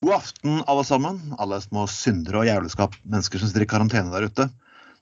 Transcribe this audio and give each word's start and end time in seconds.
God 0.00 0.14
aften, 0.14 0.60
alle 0.66 0.84
sammen. 0.84 1.18
Alle 1.42 1.58
små 1.60 1.86
syndere 1.90 2.42
og 2.42 2.46
jævleskap. 2.46 2.94
mennesker 3.02 3.40
som 3.40 3.50
sitter 3.50 3.64
i 3.64 3.70
karantene 3.70 4.12
der 4.12 4.28
ute. 4.30 4.46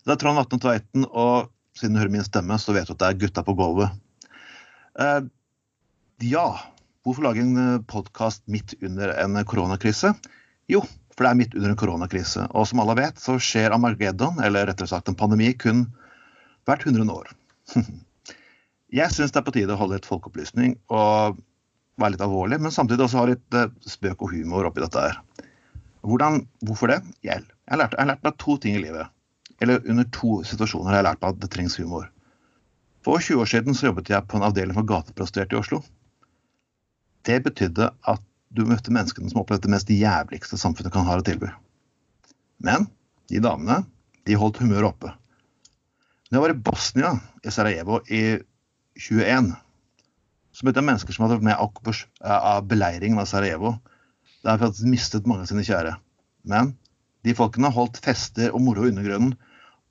Det 0.07 0.15
er 0.15 0.21
Trond 0.23 0.39
Vatne 0.39 0.59
Tveiten, 0.63 1.05
og 1.11 1.51
siden 1.77 1.97
du 1.97 2.01
hører 2.01 2.13
min 2.15 2.25
stemme, 2.25 2.57
så 2.59 2.73
vet 2.73 2.89
du 2.89 2.95
at 2.95 3.03
det 3.03 3.09
er 3.11 3.19
gutta 3.21 3.43
på 3.45 3.55
gulvet. 3.59 3.93
Eh, 4.99 5.27
ja, 6.25 6.47
hvorfor 7.05 7.27
lage 7.27 7.45
en 7.45 7.85
podkast 7.85 8.47
midt 8.49 8.73
under 8.81 9.13
en 9.21 9.37
koronakrise? 9.45 10.15
Jo, 10.73 10.81
for 11.13 11.27
det 11.27 11.31
er 11.31 11.41
midt 11.43 11.59
under 11.59 11.75
en 11.75 11.81
koronakrise. 11.83 12.47
Og 12.57 12.65
som 12.71 12.81
alle 12.81 12.97
vet, 12.97 13.21
så 13.21 13.37
skjer 13.37 13.77
Amageddon, 13.77 14.41
eller 14.41 14.71
rettere 14.71 14.89
sagt 14.89 15.13
en 15.13 15.19
pandemi, 15.19 15.53
kun 15.53 15.91
hvert 16.65 16.89
hundrede 16.89 17.13
år. 17.13 17.35
Jeg 18.97 19.13
syns 19.13 19.35
det 19.35 19.43
er 19.43 19.45
på 19.45 19.53
tide 19.53 19.75
å 19.75 19.81
holde 19.81 19.99
et 19.99 20.09
folkeopplysning 20.09 20.79
og 20.89 21.37
være 22.01 22.15
litt 22.15 22.25
alvorlig, 22.25 22.59
men 22.63 22.75
samtidig 22.75 23.07
også 23.07 23.21
ha 23.23 23.29
litt 23.31 23.57
eh, 23.57 23.73
spøk 23.89 24.25
og 24.25 24.33
humor 24.35 24.69
oppi 24.69 24.85
dette 24.85 25.03
her. 25.03 25.21
Hvordan, 26.07 26.43
hvorfor 26.67 26.93
det? 26.93 27.01
Jeg, 27.27 27.43
jeg 27.43 27.73
har 27.73 27.81
lært, 27.81 27.97
jeg 27.97 28.05
har 28.05 28.13
lært 28.13 28.27
meg 28.27 28.39
to 28.43 28.57
ting 28.63 28.77
i 28.79 28.83
livet. 28.83 29.11
Eller 29.65 29.83
under 29.89 30.07
to 30.13 30.41
situasjoner 30.47 30.93
har 30.93 31.01
jeg 31.01 31.09
lært 31.09 31.23
meg 31.25 31.35
at 31.35 31.43
det 31.43 31.51
trengs 31.55 31.79
humor. 31.81 32.09
For 33.07 33.23
20 33.23 33.43
år 33.43 33.51
siden 33.51 33.77
så 33.77 33.89
jobbet 33.89 34.11
jeg 34.13 34.27
på 34.29 34.39
en 34.39 34.47
avdeling 34.47 34.77
for 34.77 34.87
gateprostituerte 34.87 35.57
i 35.57 35.61
Oslo. 35.61 35.81
Det 37.27 37.41
betydde 37.43 37.91
at 38.13 38.23
du 38.55 38.65
møtte 38.69 38.93
menneskene 38.95 39.31
som 39.31 39.43
opplevde 39.43 39.67
det 39.67 39.75
mest 39.75 39.91
jævligste 39.91 40.59
samfunnet 40.61 40.95
kan 40.95 41.07
ha 41.09 41.19
å 41.19 41.25
tilby. 41.27 41.49
Men 42.63 42.87
de 43.31 43.43
damene, 43.43 43.83
de 44.27 44.39
holdt 44.39 44.61
humøret 44.63 44.91
oppe. 44.91 45.13
Når 46.31 46.37
jeg 46.37 46.45
var 46.45 46.55
i 46.55 46.63
Bosnia, 46.69 47.13
i 47.47 47.53
Sarajevo, 47.55 48.01
i 48.11 48.23
21, 48.99 49.53
møtte 50.65 50.81
jeg 50.81 50.89
mennesker 50.89 51.13
som 51.13 51.27
hadde 51.27 51.37
vært 51.37 51.49
med 51.51 52.33
av 52.33 52.65
beleiringen 52.71 53.21
av 53.21 53.29
Sarajevo. 53.29 53.75
Der 54.41 54.55
har 54.55 54.63
faktisk 54.63 54.89
mistet 54.89 55.27
mange 55.29 55.45
av 55.45 55.51
sine 55.51 55.65
kjære. 55.67 55.97
Men 56.49 56.73
de 57.27 57.35
folkene 57.37 57.73
holdt 57.75 57.99
fester 58.05 58.55
og 58.55 58.63
moro 58.65 58.87
i 58.87 58.93
undergrunnen. 58.93 59.35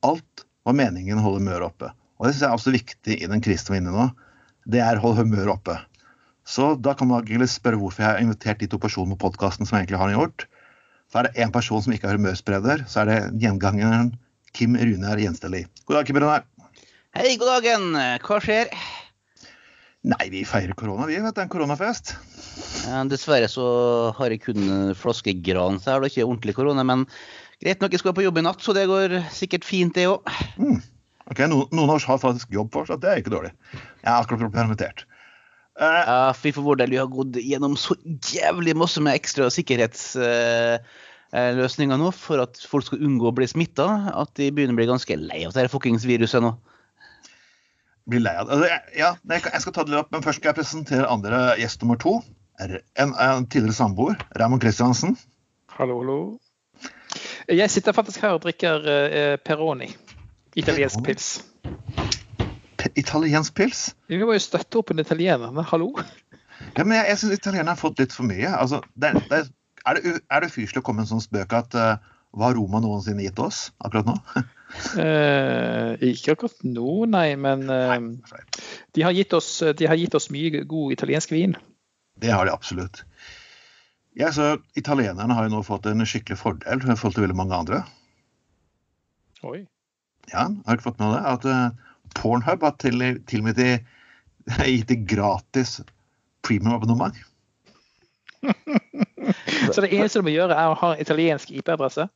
Alt 0.08 0.45
var 0.66 0.78
meningen 0.78 1.20
å 1.20 1.25
holde 1.25 1.44
humøret 1.44 1.67
oppe. 1.67 1.92
Og 2.17 2.25
det 2.25 2.34
synes 2.34 2.45
jeg 2.45 2.50
er 2.50 2.58
også 2.58 2.73
viktig 2.73 3.20
i 3.20 3.30
den 3.30 3.44
krisen 3.44 3.73
vi 3.73 3.78
er 3.78 3.84
inne 3.84 3.94
i 3.94 4.00
nå. 4.00 4.08
Det 4.72 4.81
er 4.81 4.98
å 4.98 5.03
holde 5.06 5.25
humøret 5.25 5.53
oppe. 5.58 5.78
Så 6.48 6.73
da 6.80 6.95
kan 6.97 7.09
man 7.09 7.25
egentlig 7.25 7.52
spørre 7.52 7.78
hvorfor 7.81 8.06
jeg 8.06 8.14
har 8.14 8.22
invitert 8.23 8.62
de 8.62 8.70
to 8.72 8.80
personene 8.81 9.18
på 9.18 9.28
podkasten 9.28 9.68
som 9.68 9.78
egentlig 9.78 10.00
har 10.02 10.14
gjort. 10.14 10.47
Så 11.12 11.20
er 11.20 11.28
det 11.28 11.45
én 11.45 11.53
person 11.53 11.84
som 11.84 11.94
ikke 11.94 12.09
har 12.09 12.18
humørspreder. 12.18 12.86
Så 12.90 13.03
er 13.03 13.12
det 13.12 13.20
gjengangeren 13.44 14.16
Kim 14.56 14.78
Runar 14.80 15.20
Gjensteli. 15.22 15.66
God 15.86 16.00
dag, 16.00 16.08
Kim 16.08 16.22
Runar. 16.22 16.45
Hei, 17.18 17.36
god 17.42 17.58
dagen. 17.58 17.92
Hva 18.23 18.40
skjer? 18.44 18.72
Nei, 20.06 20.28
vi 20.30 20.44
feirer 20.45 20.78
korona, 20.78 21.08
vi. 21.09 21.16
vet 21.17 21.39
er 21.39 21.48
en 21.48 21.50
koronafest. 21.50 22.11
Dessverre 23.09 23.48
så 23.50 23.64
har 24.14 24.30
jeg 24.30 24.44
kun 24.44 24.94
flaskegran, 24.97 25.80
så 25.81 25.89
jeg 25.89 25.95
har 25.95 26.03
da 26.03 26.09
ikke 26.12 26.28
ordentlig 26.28 26.53
korona. 26.59 26.84
Men 26.86 27.08
greit 27.64 27.81
nok, 27.81 27.94
jeg 27.95 28.02
skal 28.03 28.14
på 28.17 28.25
jobb 28.25 28.38
i 28.38 28.44
natt, 28.45 28.62
så 28.62 28.72
det 28.78 28.92
går 28.92 29.09
sikkert 29.34 29.66
fint, 29.66 29.95
det 29.97 30.06
òg. 30.12 30.22
Mm. 30.62 30.78
Ok, 31.25 31.39
noen, 31.50 31.66
noen 31.73 31.89
av 31.89 31.97
oss 31.97 32.06
har 32.06 32.22
faktisk 32.22 32.53
jobb 32.53 32.70
fortsatt, 32.75 33.02
det 33.02 33.09
er 33.09 33.17
ikke 33.23 33.34
dårlig. 33.34 33.52
Jeg 33.73 34.12
er 34.12 34.20
akkurat 34.20 34.53
permittert. 34.53 35.00
Uh, 35.81 36.02
ja, 36.06 36.34
fy 36.38 36.50
for 36.56 36.64
vår 36.67 36.78
del, 36.84 36.94
vi 36.94 37.02
har 37.02 37.09
gått 37.12 37.34
gjennom 37.42 37.73
så 37.80 37.94
jævlig 38.30 38.73
masse 38.78 39.00
med 39.03 39.17
ekstra 39.17 39.45
sikkerhetsløsninger 39.52 41.97
uh, 41.97 42.02
nå 42.06 42.09
for 42.16 42.38
at 42.45 42.53
folk 42.69 42.86
skal 42.86 43.03
unngå 43.09 43.25
å 43.31 43.38
bli 43.42 43.47
smitta, 43.50 43.88
at 44.14 44.30
de 44.38 44.53
begynner 44.53 44.75
å 44.78 44.80
bli 44.84 44.92
ganske 44.94 45.14
lei 45.19 45.42
av 45.50 45.53
dette 45.58 45.73
fuckings 45.73 46.06
viruset 46.08 46.42
nå 46.45 46.52
blir 48.09 48.23
lei 48.23 48.36
av 48.38 48.48
det. 48.50 48.56
Altså, 48.56 48.98
ja, 48.98 49.11
jeg 49.34 49.64
skal 49.64 49.75
ta 49.75 49.86
det 49.86 49.94
litt 49.94 50.02
opp, 50.03 50.11
men 50.14 50.23
først 50.25 50.42
skal 50.42 50.52
jeg 50.52 50.59
presentere 50.59 51.09
andre 51.09 51.42
gjest 51.61 51.84
nummer 51.84 52.00
to. 52.02 52.20
En, 52.62 53.12
en 53.12 53.47
tidligere 53.52 53.75
samboer, 53.75 54.20
Raymond 54.39 54.64
Christiansen. 54.64 55.17
Hallo, 55.75 56.00
hallo. 56.00 56.20
Jeg 57.52 57.70
sitter 57.70 57.94
faktisk 57.94 58.23
her 58.25 58.38
og 58.38 58.45
drikker 58.45 58.86
uh, 58.86 59.36
Peroni. 59.44 59.92
Italiensk 60.56 61.03
pils. 61.06 61.28
Italiensk 62.96 63.53
pils? 63.57 63.90
Vi 64.07 64.22
må 64.22 64.38
jo 64.38 64.41
støtte 64.41 64.80
opp 64.80 64.94
en 64.94 65.03
italiener, 65.03 65.51
men 65.51 65.68
hallo? 65.68 65.91
Ja, 66.78 66.85
men 66.85 66.96
Jeg, 66.96 67.09
jeg 67.09 67.22
syns 67.22 67.38
italienerne 67.40 67.75
har 67.75 67.81
fått 67.81 68.00
litt 68.00 68.16
for 68.16 68.28
mye. 68.30 68.50
Altså, 68.56 68.80
det, 68.96 69.12
det, 69.30 69.41
er 69.85 70.00
det, 70.00 70.19
er 70.31 70.46
det 70.46 70.53
fyselig 70.53 70.81
å 70.81 70.85
komme 70.85 71.03
med 71.03 71.09
en 71.09 71.18
sånn 71.18 71.25
spøk 71.25 71.57
at 71.57 71.75
uh, 71.78 71.97
hva 72.35 72.50
har 72.50 72.57
Roma 72.57 72.81
noensinne 72.84 73.25
gitt 73.25 73.40
oss 73.41 73.69
akkurat 73.84 74.07
nå? 74.09 74.16
Eh, 74.74 75.92
ikke 76.12 76.36
akkurat 76.36 76.66
nå, 76.68 77.06
nei. 77.12 77.28
Men 77.40 77.68
eh, 77.72 77.96
de, 78.96 79.06
har 79.06 79.16
oss, 79.38 79.50
de, 79.78 79.88
har 79.90 80.00
gitt 80.00 80.18
oss, 80.18 80.31
mye 80.34 80.64
god 80.66 80.96
italiensk 80.96 81.34
vin. 81.36 81.56
Det 82.22 82.31
har 82.31 82.48
de 82.48 82.53
absolutt. 82.56 83.04
Ja, 84.16 84.31
så 84.31 84.56
Italienerne 84.80 85.36
har 85.36 85.48
jo 85.48 85.58
nå 85.58 85.64
fått 85.68 85.90
en 85.92 86.06
skikkelig 86.08 86.40
fordel 86.40 86.80
i 86.80 86.96
forhold 86.96 87.18
til 87.18 87.25
veldig 87.25 87.36
mange 87.36 87.58
andre. 87.58 87.81
Oi. 89.44 89.66
Ja, 90.31 90.48
har 90.48 90.78
ikke 90.78 90.88
fått 90.88 91.02
med 91.02 91.12
det? 91.12 91.24
At 91.28 91.48
uh, 91.50 91.98
Pornhub 92.16 92.64
har 92.64 92.78
til, 92.80 93.04
til 93.28 93.44
og 93.44 93.50
med 93.50 93.59
gitt 93.59 94.88
det 94.88 95.02
gratis 95.12 95.81
premium-abonnement. 96.48 97.18
så 99.74 99.84
det 99.84 99.92
eneste 99.92 100.22
du 100.22 100.28
må 100.30 100.34
gjøre, 100.34 100.56
er 100.56 100.72
å 100.72 100.80
ha 100.80 100.94
italiensk 101.02 101.52
IP-adresse? 101.52 102.08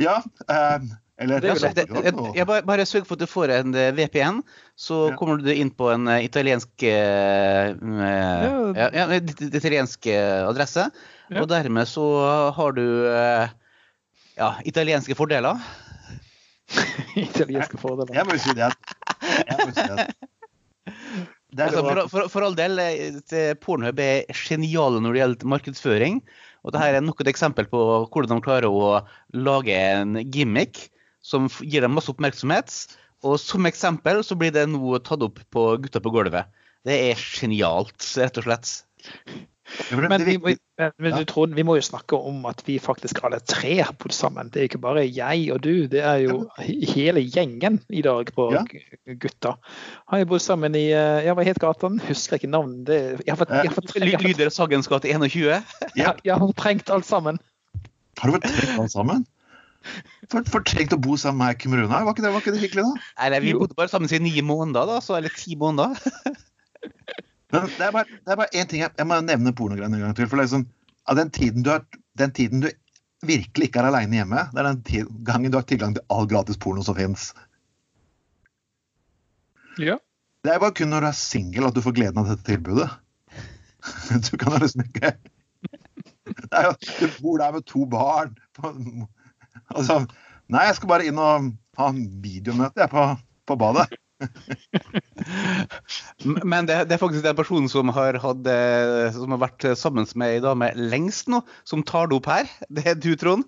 Ja. 0.00 0.18
Uh, 0.50 0.90
eller 1.20 1.40
det, 1.40 1.54
det, 1.76 1.84
det, 1.92 2.12
jeg 2.34 2.46
bare, 2.48 2.64
bare 2.66 2.84
sørg 2.88 3.04
for 3.06 3.18
at 3.18 3.22
du 3.22 3.28
får 3.28 3.52
en 3.52 3.74
eh, 3.76 3.92
VPN, 3.94 4.40
så 4.80 5.10
ja. 5.10 5.16
kommer 5.18 5.42
du 5.42 5.50
inn 5.52 5.70
på 5.70 5.90
en 5.92 6.08
eh, 6.08 6.24
italiensk 6.24 6.86
uh, 6.88 7.72
ja, 8.78 8.88
ja, 8.96 9.06
italiensk 9.52 10.08
adresse. 10.08 10.88
Og 11.32 11.46
dermed 11.48 11.88
så 11.88 12.04
har 12.56 12.74
du 12.76 12.84
uh, 13.06 13.44
ja, 14.40 14.50
italienske 14.68 15.16
fordeler. 15.16 15.60
italienske 17.28 17.80
fordeler. 17.80 18.16
Jeg 18.16 18.28
må 18.28 18.38
jo 18.38 18.44
si 18.46 18.56
det 18.56 18.72
jeg 18.72 19.58
må 19.60 19.70
si 19.76 19.88
det 19.92 20.06
Altså, 21.52 21.82
for, 21.84 21.98
for, 22.08 22.28
for, 22.32 22.44
all 22.46 22.54
del, 22.56 22.78
Pornhub 23.60 23.98
er 24.00 24.22
geniale 24.32 25.02
når 25.04 25.12
det 25.12 25.20
gjelder 25.20 25.50
markedsføring. 25.52 26.14
Og 26.64 26.72
dette 26.72 26.86
er 26.88 27.04
nok 27.04 27.20
et 27.20 27.28
eksempel 27.28 27.68
på 27.68 27.82
hvordan 28.06 28.38
de 28.38 28.44
klarer 28.46 28.72
å 28.72 29.02
lage 29.36 29.76
en 29.76 30.16
gimmick 30.32 30.86
som 31.22 31.48
gir 31.62 31.84
dem 31.84 31.94
masse 31.96 32.12
oppmerksomhet. 32.12 32.74
Og 33.22 33.38
som 33.38 33.68
eksempel 33.70 34.22
så 34.26 34.36
blir 34.38 34.52
det 34.54 34.66
nå 34.70 34.98
tatt 35.06 35.22
opp 35.22 35.38
på 35.54 35.68
Gutta 35.82 36.02
på 36.02 36.12
gulvet. 36.14 36.50
Det 36.82 36.98
er 37.12 37.18
genialt, 37.38 38.02
rett 38.18 38.38
og 38.40 38.48
slett. 38.48 38.74
Men, 39.90 40.24
vi, 40.24 40.56
men 40.98 41.14
du, 41.16 41.24
Trond, 41.24 41.54
vi 41.54 41.62
må 41.64 41.76
jo 41.78 41.84
snakke 41.84 42.18
om 42.18 42.42
at 42.50 42.60
vi 42.66 42.76
faktisk 42.82 43.22
alle 43.24 43.38
tre 43.46 43.76
har 43.78 43.94
bodd 43.96 44.12
sammen. 44.14 44.50
Det 44.52 44.60
er 44.60 44.66
ikke 44.68 44.80
bare 44.82 45.04
jeg 45.06 45.46
og 45.54 45.62
du, 45.64 45.86
det 45.90 46.02
er 46.04 46.24
jo 46.24 46.42
hele 46.58 47.22
gjengen 47.22 47.78
i 47.88 48.02
dag 48.04 48.32
på 48.36 48.48
ja. 48.52 48.64
Gutta. 49.22 49.54
Har 50.10 50.22
jo 50.22 50.28
bodd 50.34 50.44
sammen 50.44 50.76
i 50.78 50.88
eh, 50.90 51.22
ja, 51.28 51.36
hva 51.38 51.46
het 51.46 51.62
gaten? 51.62 52.00
Husker 52.08 52.40
ikke 52.40 52.50
navnet. 52.52 52.90
Jeg 53.22 53.30
har 53.30 53.40
fått, 53.40 53.54
jeg 53.54 53.70
har 53.70 53.78
fått, 53.78 53.94
Lyder 54.26 54.52
Sagens 54.52 54.90
gate 54.90 55.14
21? 55.14 55.62
Ja. 55.96 56.16
Jeg 56.26 56.42
har 56.42 56.56
trengt 56.58 56.92
alt 56.92 57.08
sammen. 57.08 57.40
Har 58.20 58.34
du 58.34 58.42
trengt 58.42 58.76
alt 58.76 58.94
sammen? 58.94 59.24
For, 60.30 60.44
for 60.46 60.62
tenk 60.66 60.92
å 60.94 61.00
bo 61.02 61.16
sammen 61.18 61.42
med 61.42 61.58
Kim 61.58 61.74
Runar, 61.74 62.04
var 62.06 62.14
ikke 62.14 62.22
det, 62.22 62.30
var 62.30 62.44
ikke 62.44 62.54
det 62.54 62.62
hyggelig, 62.62 62.84
da? 62.86 63.06
Nei, 63.24 63.40
Vi 63.42 63.54
bodde 63.58 63.74
bare 63.78 63.90
sammen 63.90 64.12
i 64.14 64.20
ni 64.22 64.44
måneder, 64.46 64.86
da, 64.86 65.00
så, 65.02 65.16
eller 65.18 65.34
ti 65.34 65.56
måneder. 65.58 65.98
Men 67.52 67.66
det 67.74 67.88
er 67.88 67.94
bare, 67.94 68.20
det 68.22 68.36
er 68.36 68.54
én 68.60 68.68
ting 68.70 68.84
jeg, 68.84 68.94
jeg 68.96 69.08
må 69.08 69.18
nevne 69.24 69.52
pornogreiene 69.56 69.98
en 69.98 70.06
gang 70.06 70.14
til. 70.16 70.28
for 70.30 70.40
det 70.40 70.46
er 70.46 70.52
sånn, 70.54 70.68
av 71.10 71.18
den 71.18 71.32
tiden, 71.34 71.66
du 71.66 71.72
har, 71.74 71.82
den 72.20 72.32
tiden 72.36 72.62
du 72.62 72.70
virkelig 73.26 73.68
ikke 73.68 73.82
er 73.82 73.90
aleine 73.90 74.20
hjemme, 74.20 74.46
det 74.54 74.62
er 74.62 74.68
den 74.70 74.80
tid, 74.86 75.10
gangen 75.26 75.52
du 75.52 75.58
har 75.58 75.66
tilgang 75.68 75.96
til 75.98 76.06
all 76.14 76.30
gratis 76.30 76.58
porno 76.62 76.84
som 76.86 76.96
fins. 76.98 77.32
Ja. 79.82 79.98
Det 80.42 80.54
er 80.54 80.62
bare 80.62 80.74
kun 80.74 80.90
når 80.90 81.04
du 81.04 81.10
er 81.10 81.18
singel 81.18 81.68
at 81.68 81.76
du 81.76 81.82
får 81.84 81.94
gleden 81.98 82.22
av 82.22 82.30
dette 82.30 82.46
tilbudet. 82.48 82.90
Du 84.28 84.36
kan 84.38 84.54
liksom 84.62 84.84
ikke 84.84 85.16
jo, 86.32 86.70
Du 87.00 87.06
bor 87.18 87.40
der 87.40 87.52
med 87.56 87.64
to 87.66 87.82
barn. 87.90 88.36
Altså, 89.74 90.04
nei, 90.52 90.68
jeg 90.68 90.78
skal 90.78 90.92
bare 90.92 91.08
inn 91.08 91.20
og 91.20 91.50
ha 91.80 91.90
en 91.90 92.06
videomøte 92.22 92.86
på, 92.92 93.08
på 93.48 93.58
badet. 93.60 93.88
Men 96.50 96.68
det, 96.68 96.76
det, 96.88 96.94
er 96.94 97.00
faktisk 97.00 97.24
den 97.24 97.38
personen 97.38 97.68
som 97.72 97.90
har, 97.94 98.18
hatt, 98.22 98.50
eh, 98.50 99.08
som 99.16 99.34
har 99.34 99.40
vært 99.42 99.66
sammen 99.78 100.06
med 100.18 100.36
ei 100.36 100.44
dame 100.44 100.68
lengst 100.78 101.30
nå, 101.32 101.38
som 101.68 101.86
tar 101.86 102.10
det 102.10 102.18
opp 102.20 102.28
her. 102.30 102.50
Det 102.76 102.84
er 102.92 102.98
du, 102.98 103.12
Trond. 103.18 103.44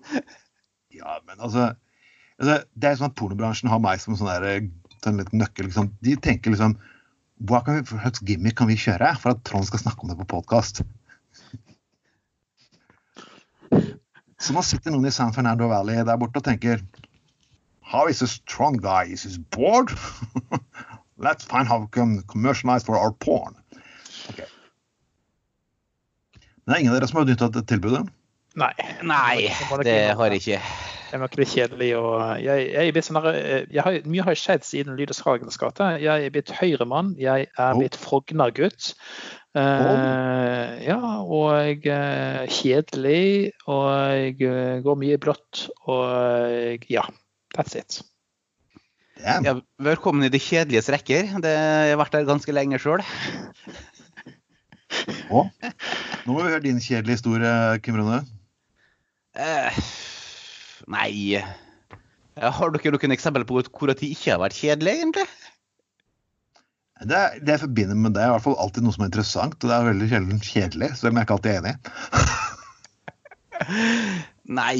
Ja, 0.95 1.19
men 1.27 1.37
altså, 1.43 1.63
altså 2.39 2.55
Det 2.71 2.89
er 2.89 2.99
sånn 2.99 3.11
at 3.11 3.19
pornobransjen 3.19 3.71
har 3.71 3.81
meg 3.83 4.03
som 4.03 4.17
sånn 4.17 4.31
der, 4.31 4.69
sånn 5.03 5.23
nøkkel. 5.35 5.69
Liksom. 5.69 5.91
De 6.05 6.13
tenker 6.23 6.55
liksom 6.55 6.77
Hva 7.49 7.59
kan 7.65 7.75
vi, 7.75 7.81
slags 7.89 8.23
gimmick 8.23 8.55
kan 8.59 8.71
vi 8.71 8.79
kjøre 8.79 9.09
for 9.19 9.35
at 9.35 9.43
Trond 9.47 9.67
skal 9.67 9.83
snakke 9.83 10.05
om 10.05 10.13
det 10.13 10.19
på 10.21 10.31
podkast? 10.37 10.75
Så 14.45 14.53
nå 14.53 14.61
sitter 14.61 14.93
noen 14.93 15.07
i 15.09 15.13
San 15.13 15.33
Fernando 15.33 15.65
Valley 15.71 16.03
der 16.05 16.17
borte 16.21 16.37
og 16.37 16.45
tenker 16.45 16.83
How 17.85 18.05
is 18.09 18.21
a 18.21 18.27
strong 18.27 18.77
guy? 18.77 19.05
Is 19.09 19.23
he 19.23 19.39
bored? 19.55 19.89
Let's 21.17 21.45
find 21.45 21.67
how 21.67 21.79
we 21.79 21.87
can 21.91 22.21
commercialize 22.27 22.83
for 22.83 22.97
our 22.97 23.11
porn. 23.11 23.55
Okay. 24.29 24.45
Det 26.65 26.73
er 26.73 26.81
ingen 26.81 26.93
av 26.93 26.99
dere 26.99 27.09
som 27.09 27.21
har 27.21 27.27
nytta 27.29 27.49
dette 27.53 27.65
tilbudet? 27.73 28.03
Nei. 28.57 28.73
Nei, 29.05 29.47
det 29.85 29.95
har 30.17 30.33
jeg 30.33 30.41
ikke. 30.41 30.59
Det 31.05 31.17
er 31.17 31.21
nok 31.21 31.37
litt 31.39 31.53
kjedelig. 31.53 31.89
Og 31.99 32.41
jeg, 32.41 32.67
jeg, 32.73 32.93
er 32.93 33.05
sånn, 33.05 33.21
jeg 33.29 33.85
har, 33.85 33.99
mye 34.09 34.25
har 34.27 34.39
skjedd 34.39 34.65
siden 34.67 34.97
Lydes 34.99 35.21
Hagens 35.25 35.61
gate. 35.61 35.91
Jeg 36.01 36.27
er 36.27 36.33
blitt 36.33 36.53
Høyre-mann, 36.57 37.13
Jeg 37.21 37.49
er 37.53 37.77
blitt 37.79 37.97
Frogner-gutt. 38.01 38.93
Uh, 39.55 40.75
ja, 40.83 40.97
og 41.23 41.85
uh, 41.87 42.41
kjedelig. 42.51 43.53
Og 43.71 43.87
jeg 44.11 44.35
uh, 44.43 44.83
går 44.83 44.99
mye 44.99 45.15
i 45.15 45.21
blått. 45.21 45.67
Og 45.87 46.85
ja, 46.91 47.05
that's 47.55 47.77
it. 47.79 48.01
Ja, 49.23 49.55
velkommen 49.79 50.27
i 50.27 50.29
de 50.29 50.41
kjedeliges 50.43 50.91
rekker. 50.91 51.37
Det 51.41 51.53
har 51.55 51.97
vært 52.01 52.17
der 52.17 52.27
ganske 52.27 52.53
lenge 52.53 52.81
sjøl. 52.83 53.01
Nå 55.31 55.45
må 56.25 56.41
vi 56.41 56.49
høre 56.49 56.63
din 56.63 56.81
kjedelige 56.83 57.15
historie, 57.17 57.51
Kim 57.85 57.97
Rune. 57.99 58.19
Eh, 59.35 59.79
nei 60.91 61.41
Har 62.39 62.71
dere 62.71 62.93
noen 62.93 63.15
eksempler 63.15 63.43
på 63.47 63.63
hvor 63.65 63.91
de 63.91 64.11
ikke 64.11 64.31
har 64.33 64.39
vært 64.43 64.57
kjedelige, 64.59 65.01
egentlig? 65.01 65.25
Det, 67.03 67.43
det 67.43 67.51
jeg 67.57 67.65
forbinder 67.65 67.97
med 67.99 68.13
det, 68.15 68.21
er 68.23 68.29
i 68.29 68.33
hvert 68.37 68.45
fall 68.45 68.61
alltid 68.61 68.85
noe 68.85 68.95
som 68.95 69.03
er 69.03 69.09
interessant. 69.11 69.57
Og 69.59 69.67
det 69.67 69.75
er 69.75 69.89
veldig 69.89 70.07
sjelden 70.11 70.43
kjedelig, 70.43 70.89
selv 70.95 71.09
om 71.11 71.17
jeg 71.19 71.25
ikke 71.27 71.37
alltid 71.37 71.51
er 71.51 71.59
enig. 71.61 71.75
nei 74.59 74.79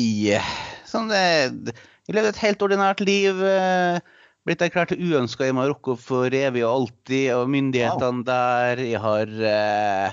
sånn 0.85 1.09
det, 1.09 1.73
Jeg 2.05 2.13
levde 2.15 2.31
et 2.31 2.43
helt 2.43 2.63
ordinært 2.63 2.99
liv. 3.03 3.33
Eh, 3.43 3.97
blitt 4.45 4.61
erklært 4.61 4.95
uønska 4.95 5.47
i 5.49 5.57
Marokko 5.57 5.95
for 5.99 6.27
evig 6.29 6.63
og 6.63 6.71
alltid, 6.71 7.33
og 7.35 7.49
myndighetene 7.51 8.21
wow. 8.21 8.27
der 8.29 8.73
Jeg 8.85 8.99
har 9.03 9.27
eh, 9.51 10.09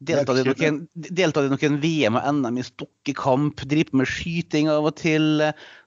deltatt, 0.00 0.40
i 0.40 1.50
noen, 1.50 1.78
VM 1.82 2.16
og 2.18 2.28
NM 2.38 2.60
i 2.60 2.64
stokkekamp, 2.64 3.64
driver 3.68 4.00
med 4.00 4.08
skyting 4.08 4.70
av 4.72 4.88
og 4.88 4.96
til. 5.00 5.42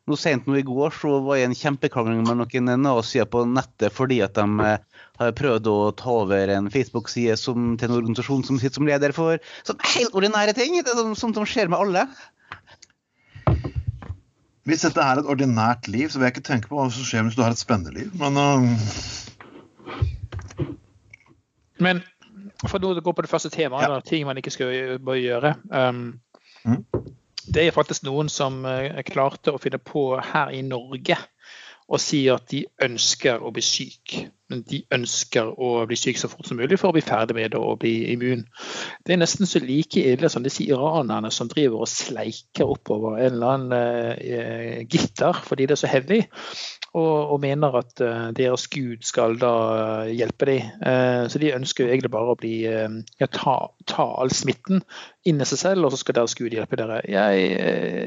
Noe 0.10 0.20
sent 0.20 0.48
nå 0.48 0.58
i 0.60 0.66
går 0.68 0.92
så 0.98 1.16
var 1.24 1.40
jeg 1.40 1.48
i 1.48 1.50
en 1.50 1.58
kjempekrangling 1.58 2.26
med 2.28 2.42
noen 2.42 2.72
nazier 2.84 3.28
på 3.30 3.46
nettet 3.48 3.94
fordi 3.96 4.18
at 4.26 4.36
de 4.36 4.68
eh, 4.68 4.82
har 5.22 5.36
prøvd 5.38 5.70
å 5.72 5.78
ta 5.96 6.18
over 6.26 6.52
en 6.52 6.68
Facebook-side 6.74 7.38
til 7.40 7.88
en 7.88 7.96
organisasjon 7.96 8.44
som 8.44 8.60
sitter 8.60 8.82
som 8.82 8.90
leder 8.90 9.16
for 9.16 9.40
sånn 9.64 9.80
helt 9.96 10.18
ordinære 10.20 10.58
ting. 10.58 10.76
Det 10.84 10.92
er 10.92 11.16
sånt 11.16 11.40
som 11.40 11.48
skjer 11.48 11.72
med 11.72 11.80
alle. 11.80 12.08
Hvis 14.68 14.84
dette 14.86 15.04
er 15.04 15.20
et 15.20 15.28
ordinært 15.32 15.88
liv, 15.92 16.12
så 16.12 16.20
vil 16.20 16.28
jeg 16.28 16.38
ikke 16.38 16.50
tenke 16.52 16.70
på 16.70 16.78
hva 16.78 16.90
som 16.92 17.08
skjer 17.08 17.26
hvis 17.28 17.40
du 17.40 17.44
har 17.44 17.56
et 17.56 17.64
spennende 17.64 17.96
liv, 17.96 18.12
men 18.20 18.40
uh... 18.40 18.68
Men 21.84 22.04
for 22.68 22.80
nå 22.80 22.94
går 22.94 23.06
gå 23.06 23.16
på 23.16 23.26
det 23.26 23.32
første 23.32 23.52
temaet, 23.54 23.90
ja. 23.90 24.00
ting 24.06 24.26
man 24.28 24.40
ikke 24.40 24.54
skal 24.54 24.74
gjøre. 25.20 25.56
Um, 25.72 26.20
mm. 26.64 26.84
Det 27.54 27.68
er 27.68 27.76
faktisk 27.76 28.06
noen 28.08 28.30
som 28.32 28.64
uh, 28.66 29.02
klarte 29.08 29.54
å 29.54 29.62
finne 29.62 29.82
på 29.82 30.14
her 30.24 30.54
i 30.56 30.64
Norge 30.66 31.18
og 31.92 32.00
si 32.00 32.24
at 32.32 32.48
de 32.52 32.64
ønsker 32.84 33.44
å 33.44 33.52
bli 33.54 33.64
syk. 33.66 34.16
Men 34.52 34.62
de 34.70 34.80
ønsker 34.96 35.50
å 35.52 35.72
bli 35.90 35.98
syk 36.00 36.20
så 36.22 36.30
fort 36.32 36.48
som 36.48 36.58
mulig 36.60 36.78
for 36.80 36.92
å 36.92 36.96
bli 36.96 37.04
ferdig 37.04 37.36
med 37.38 37.54
det 37.54 37.60
og 37.60 37.82
bli 37.84 37.94
immun. 38.14 38.46
Det 39.04 39.16
er 39.16 39.20
nesten 39.22 39.50
så 39.50 39.62
like 39.64 40.02
ille 40.14 40.30
som 40.32 40.46
disse 40.46 40.64
iranerne 40.66 41.32
som 41.34 41.50
driver 41.52 41.84
og 41.84 41.92
sleiker 41.92 42.72
oppover 42.72 43.20
en 43.20 43.36
eller 43.36 43.58
annen 43.58 43.76
eh, 44.16 44.80
gitter 44.88 45.44
fordi 45.44 45.68
det 45.68 45.78
er 45.78 45.84
så 45.84 45.92
heavy, 45.92 46.22
og, 46.94 47.34
og 47.34 47.40
mener 47.42 47.74
at 47.80 48.02
eh, 48.06 48.26
deres 48.38 48.68
gud 48.72 49.02
skal 49.06 49.38
da 49.42 49.54
eh, 50.06 50.14
hjelpe 50.20 50.46
dem. 50.50 50.74
Eh, 50.86 51.24
så 51.32 51.42
de 51.42 51.54
ønsker 51.56 51.86
jo 51.86 51.94
egentlig 51.94 52.12
bare 52.14 52.34
å 52.34 52.38
bli, 52.38 52.56
ja, 52.70 53.30
ta, 53.34 53.56
ta, 53.90 54.06
all 54.22 54.34
smitten 54.34 54.84
inn 55.26 55.42
i 55.42 55.48
seg 55.50 55.62
selv, 55.64 55.88
og 55.88 55.94
så 55.94 56.04
skal 56.04 56.20
deres 56.20 56.38
gud 56.38 56.54
hjelpe 56.54 56.78
dere. 56.78 57.02
Jeg, 57.10 57.48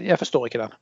jeg 0.07 0.21
forstår 0.21 0.47
ikke 0.49 0.63
den. 0.63 0.77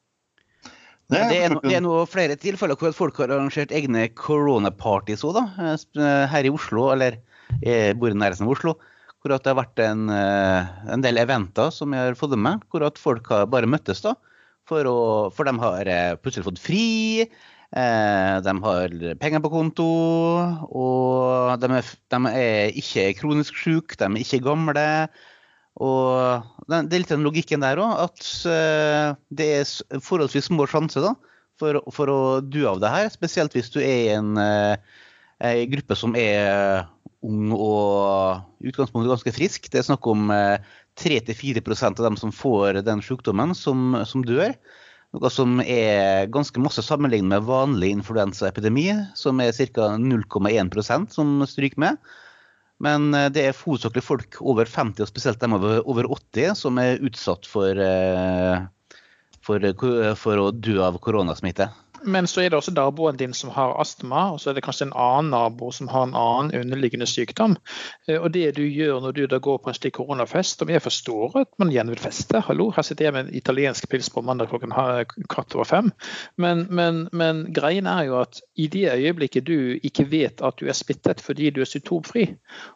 Det 1.15 1.21
er, 1.21 1.53
no, 1.53 1.61
det 1.61 1.77
er 1.77 1.85
noe 1.85 2.05
flere 2.09 2.37
tilfeller 2.41 2.79
hvor 2.81 2.95
folk 2.97 3.19
har 3.21 3.33
arrangert 3.33 3.73
egne 3.77 4.07
koronapartys 4.17 5.25
òg, 5.29 5.37
Her 5.53 6.49
i 6.49 6.53
Oslo, 6.53 6.89
eller 6.95 7.19
jeg 7.61 7.97
bor 8.01 8.13
i 8.13 8.17
nærheten 8.17 8.49
av 8.49 8.55
Oslo. 8.57 8.77
Hvor 9.21 9.33
det 9.33 9.49
har 9.49 9.57
vært 9.57 9.81
en, 9.81 10.09
en, 10.13 11.05
del 11.05 11.17
eventer 11.21 11.71
som 11.73 11.93
jeg 11.97 12.11
har 12.11 12.17
fått 12.19 12.37
med. 12.37 12.65
Hvor 12.69 12.85
at 12.85 13.01
folk 13.01 13.29
har 13.33 13.47
bare 13.53 13.69
møttes 13.69 14.05
da. 14.05 14.13
For, 14.69 14.85
å, 14.89 14.99
for 15.33 15.49
de 15.49 15.55
har 15.61 15.89
plutselig 16.21 16.49
fått 16.49 16.61
fri. 16.61 16.85
De 17.75 18.53
har 18.63 18.93
penger 19.19 19.41
på 19.43 19.51
konto, 19.51 19.85
og 20.71 21.55
de 21.59 21.71
er, 21.75 21.89
de 22.15 22.21
er 22.31 22.77
ikke 22.79 23.09
kronisk 23.19 23.57
syke, 23.59 23.99
de 23.99 24.07
er 24.07 24.21
ikke 24.23 24.45
gamle. 24.47 24.85
Og 25.83 26.45
det 26.71 26.79
er 26.79 27.03
litt 27.03 27.11
den 27.11 27.25
logikken 27.27 27.65
der 27.65 27.81
òg, 27.83 27.95
at 28.07 28.27
eh, 28.47 29.15
det 29.35 29.49
er 29.57 30.03
forholdsvis 30.07 30.47
små 30.53 30.69
sjanser 30.71 31.09
for, 31.59 31.81
for, 31.95 32.11
å 32.11 32.21
dø 32.41 32.69
av 32.71 32.79
det 32.83 32.93
her. 32.93 33.11
Spesielt 33.11 33.57
hvis 33.57 33.73
du 33.75 33.81
er 33.83 33.97
i 34.05 34.13
en, 34.15 34.37
eh, 34.39 34.77
en 35.43 35.73
gruppe 35.73 35.99
som 35.99 36.15
er 36.19 36.87
ung 37.25 37.51
og 37.57 38.63
i 38.63 38.71
utgangspunktet 38.71 39.11
ganske 39.17 39.35
frisk. 39.35 39.69
Det 39.73 39.81
er 39.81 39.89
snakk 39.89 40.07
om 40.07 40.31
3-4 40.31 41.59
eh, 41.59 41.85
av 41.91 42.03
dem 42.07 42.21
som 42.21 42.35
får 42.35 42.85
den 42.87 43.03
sykdommen, 43.03 43.57
som, 43.59 43.99
som, 44.07 44.23
dør. 44.23 44.55
Noe 45.15 45.31
som 45.31 45.61
er 45.63 46.27
ganske 46.35 46.59
masse 46.59 46.83
sammenlignet 46.83 47.31
med 47.31 47.47
vanlig 47.47 47.93
influensaepidemi, 47.95 48.89
som 49.15 49.39
er 49.39 49.55
ca. 49.55 49.93
0,1% 49.95 51.15
som 51.15 51.37
stryker 51.47 51.79
med. 51.85 52.15
Men 52.83 53.15
eh, 53.15 53.29
det 53.31 53.45
er 53.47 53.61
hovedsakelig 53.61 54.03
folk 54.03 54.41
over 54.43 54.67
50, 54.67 55.05
og 55.05 55.13
spesielt 55.13 55.39
dem 55.43 55.55
over, 55.55 56.09
80, 56.11 56.57
som 56.59 56.81
er 56.83 56.99
utsatt 57.07 57.47
for, 57.47 57.79
eh, 57.79 58.67
for, 59.39 59.69
for 60.19 60.43
å 60.43 60.51
dø 60.51 60.81
av 60.83 60.99
koronasmitte. 60.99 61.71
Men 62.05 62.27
så 62.29 62.43
er 62.43 62.51
det 62.51 62.59
også 62.59 62.75
naboen 62.75 63.17
din 63.17 63.35
som 63.37 63.51
har 63.55 63.75
astma, 63.81 64.27
og 64.35 64.41
så 64.41 64.51
er 64.51 64.59
det 64.59 64.65
kanskje 64.67 64.89
en 64.89 64.97
annen 64.99 65.31
nabo 65.33 65.71
som 65.73 65.89
har 65.89 66.07
en 66.07 66.17
annen 66.19 66.53
underliggende 66.61 67.07
sykdom. 67.09 67.57
Eh, 68.09 68.19
og 68.19 68.33
det 68.35 68.57
du 68.59 68.63
gjør 68.65 69.01
når 69.05 69.17
du 69.17 69.23
da 69.31 69.41
går 69.43 69.61
på 69.63 69.73
en 69.73 69.79
slik 69.79 69.97
koronafest, 69.99 70.61
som 70.61 70.73
jeg 70.73 70.83
forstår 70.85 71.39
at 71.45 71.51
man 71.63 71.73
igjen 71.73 71.93
vil 71.93 72.03
feste 72.03 72.43
Hallo, 72.45 72.69
her 72.77 72.87
sitter 72.87 73.09
jeg 73.09 73.17
med 73.17 73.29
en 73.29 73.39
italiensk 73.39 73.89
pils 73.91 74.11
på 74.13 74.23
mandag 74.25 74.51
klokken 74.53 74.75
kvart 75.31 75.57
over 75.57 75.69
fem. 75.69 75.93
Men, 76.37 76.67
men, 76.71 77.07
men 77.13 77.45
greien 77.57 77.89
er 77.91 78.09
jo 78.09 78.19
at 78.21 78.43
i 78.57 78.69
det 78.73 78.87
øyeblikket 78.93 79.47
du 79.49 79.79
ikke 79.83 80.09
vet 80.11 80.45
at 80.45 80.61
du 80.61 80.69
er 80.69 80.77
smittet 80.77 81.23
fordi 81.25 81.51
du 81.55 81.63
er 81.65 81.71
symptomfri, 81.71 82.27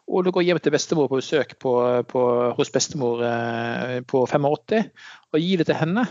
og 0.07 0.25
du 0.25 0.33
går 0.33 0.47
hjem 0.47 0.63
til 0.63 0.73
bestemor 0.73 1.11
på 1.11 1.21
besøk 1.21 1.57
på, 1.61 1.75
på, 2.09 2.25
hos 2.57 2.73
bestemor 2.73 3.23
eh, 3.25 3.99
på 4.07 4.25
85 4.25 4.89
og 5.29 5.39
gir 5.43 5.61
det 5.61 5.69
til 5.69 5.77
henne 5.77 6.07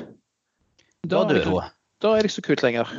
da 1.06 1.24
dør 1.24 1.44
hun. 1.46 1.77
Da 1.99 2.12
er 2.14 2.23
det 2.23 2.31
ikke 2.31 2.38
så 2.38 2.47
kult 2.47 2.62
lenger. 2.62 2.90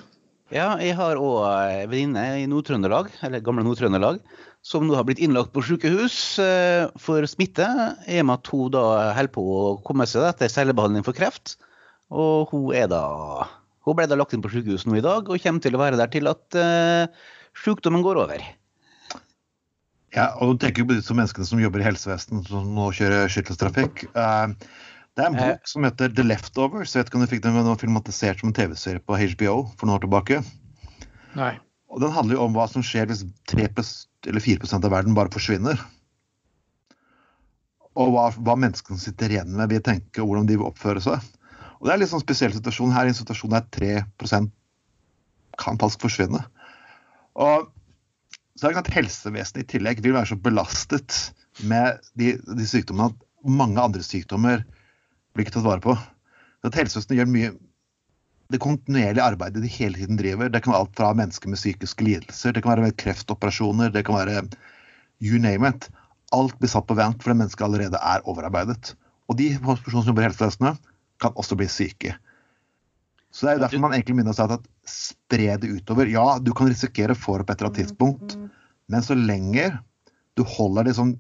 Ja, 0.52 0.74
jeg 0.82 0.96
har 0.98 1.20
òg 1.22 1.44
en 1.46 1.92
venninne 1.92 2.24
i 2.42 2.48
Nord-Trøndelag, 2.50 3.12
eller 3.24 3.44
gamle 3.46 3.64
Nord-Trøndelag, 3.64 4.18
som 4.66 4.88
nå 4.88 4.98
har 4.98 5.06
blitt 5.08 5.22
innlagt 5.24 5.54
på 5.54 5.64
sykehus 5.64 6.18
eh, 6.44 6.90
for 7.00 7.24
smitte. 7.30 7.68
I 8.10 8.20
og 8.20 8.28
med 8.28 8.42
at 8.42 8.52
hun 8.52 8.74
da 8.74 8.84
holder 9.16 9.32
på 9.38 9.44
å 9.46 9.62
komme 9.88 10.08
seg 10.10 10.26
etter 10.28 10.52
cellebehandling 10.52 11.06
for 11.08 11.16
kreft. 11.16 11.56
Og 12.10 12.52
hun 12.52 12.74
er 12.76 12.90
da 12.92 13.04
Hun 13.88 13.96
ble 13.96 14.06
da 14.10 14.18
lagt 14.20 14.34
inn 14.36 14.42
på 14.44 14.52
sykehus 14.52 14.84
nå 14.86 14.98
i 15.00 15.06
dag, 15.06 15.30
og 15.32 15.40
kommer 15.42 15.64
til 15.64 15.74
å 15.74 15.80
være 15.80 15.98
der 15.98 16.10
til 16.12 16.28
at 16.30 16.58
uh, 16.60 17.08
sykdommen 17.58 18.04
går 18.06 18.20
over. 18.22 18.44
Ja, 20.14 20.28
og 20.36 20.52
du 20.52 20.60
tenker 20.62 20.84
jo 20.84 20.90
på 20.90 20.98
disse 20.98 21.16
menneskene 21.16 21.48
som 21.48 21.62
jobber 21.64 21.82
i 21.82 21.88
helsevesenet, 21.88 22.52
som 22.52 22.68
nå 22.76 22.90
kjører 23.00 23.32
skytteltrafikk. 23.32 24.04
Uh, 24.14 24.52
det 25.20 25.26
er 25.26 25.34
en 25.34 25.40
bok 25.40 25.68
som 25.68 25.84
heter 25.84 26.12
The 26.16 26.24
Leftovers. 26.24 26.94
Jeg 26.96 27.02
vet 27.02 27.10
ikke 27.10 27.20
om 27.20 27.24
du 27.26 27.32
fikk 27.34 27.42
den 27.44 27.72
filmatisert 27.82 28.40
som 28.40 28.50
en 28.50 28.56
TV-serie 28.56 29.04
på 29.04 29.18
HBO 29.20 29.56
for 29.76 29.90
noen 29.90 29.98
år 29.98 30.06
tilbake. 30.06 30.38
Nei. 31.36 31.58
Og 31.92 32.00
Den 32.00 32.14
handler 32.16 32.38
jo 32.38 32.46
om 32.46 32.56
hva 32.56 32.70
som 32.72 32.86
skjer 32.86 33.10
hvis 33.10 33.26
3% 33.52 34.30
eller 34.30 34.44
4% 34.46 34.88
av 34.88 34.94
verden 34.94 35.18
bare 35.18 35.34
forsvinner. 35.34 35.82
Og 38.00 38.14
hva, 38.14 38.30
hva 38.32 38.56
menneskene 38.56 39.02
sitter 39.02 39.34
igjen 39.34 39.52
med 39.58 39.74
vil 39.74 39.84
tenke, 39.84 40.22
og 40.22 40.30
hvordan 40.30 40.48
de 40.48 40.56
vil 40.56 40.70
oppføre 40.70 41.04
seg. 41.04 41.20
Og 41.80 41.88
Det 41.88 41.92
er 41.92 41.98
en 41.98 42.04
litt 42.06 42.14
sånn 42.14 42.24
spesiell 42.24 42.56
situasjon 42.56 42.96
her, 42.96 43.10
i 43.10 43.12
en 43.12 43.20
situasjon 43.20 43.58
der 43.58 43.68
3 43.76 43.92
kan 45.60 45.80
falsk 45.82 46.00
forsvinne. 46.06 46.46
Og 47.36 47.68
så 48.56 48.70
er 48.70 48.76
det 48.76 48.86
at 48.86 48.96
Helsevesenet 48.96 49.66
i 49.66 49.72
tillegg 49.76 50.00
vil 50.04 50.16
være 50.16 50.32
så 50.32 50.40
belastet 50.40 51.16
med 51.68 52.00
de, 52.20 52.38
de 52.40 52.68
sykdommene 52.68 53.12
at 53.12 53.26
mange 53.60 53.84
andre 53.84 54.04
sykdommer 54.04 54.64
blir 55.40 55.48
ikke 55.48 55.58
tatt 55.58 55.68
vare 55.68 55.84
på. 55.84 55.96
At 56.68 56.76
Helsevesenet 56.76 57.22
gjør 57.22 57.32
mye 57.32 57.52
det 58.50 58.60
kontinuerlige 58.64 59.26
arbeidet 59.26 59.62
de 59.64 59.70
hele 59.72 60.00
tiden 60.00 60.18
driver. 60.20 60.50
Det 60.50 60.64
kan 60.66 60.74
være 60.74 60.84
alt 60.84 60.96
fra 60.98 61.12
mennesker 61.18 61.52
med 61.52 61.60
psykiske 61.62 62.06
lidelser, 62.06 62.54
det 62.56 62.64
kan 62.66 62.76
være 62.76 62.96
kreftoperasjoner, 62.98 63.92
det 63.94 64.06
kan 64.08 64.18
være 64.18 64.48
you 65.22 65.40
name 65.42 65.70
it. 65.70 65.90
Alt 66.36 66.58
blir 66.62 66.72
satt 66.72 66.88
på 66.90 66.98
vent 66.98 67.22
fordi 67.24 67.38
mennesket 67.44 67.66
allerede 67.66 68.02
er 68.02 68.26
overarbeidet. 68.30 68.96
Og 69.30 69.38
de 69.38 69.52
personene 69.62 70.02
som 70.02 70.10
jobber 70.12 70.26
i 70.26 70.30
helsevesenet, 70.30 70.82
kan 71.20 71.36
også 71.36 71.58
bli 71.60 71.68
syke. 71.70 72.14
Så 73.30 73.46
det 73.46 73.52
er 73.52 73.58
jo 73.58 73.64
derfor 73.66 73.82
man 73.84 73.94
egentlig 73.94 74.16
minner 74.18 74.34
seg 74.34 74.54
at 74.56 74.68
spre 74.90 75.58
det 75.62 75.70
utover. 75.70 76.10
Ja, 76.10 76.40
du 76.42 76.54
kan 76.58 76.70
risikere 76.72 77.14
å 77.14 77.20
få 77.20 77.38
det 77.38 77.46
på 77.46 77.54
et 77.54 77.60
eller 77.60 77.70
annet 77.70 77.82
tidspunkt, 77.84 78.38
men 78.90 79.06
så 79.06 79.18
lenge 79.20 79.68
du 80.40 80.46
holder 80.48 80.90
det 80.90 80.96
sånn 80.98 81.18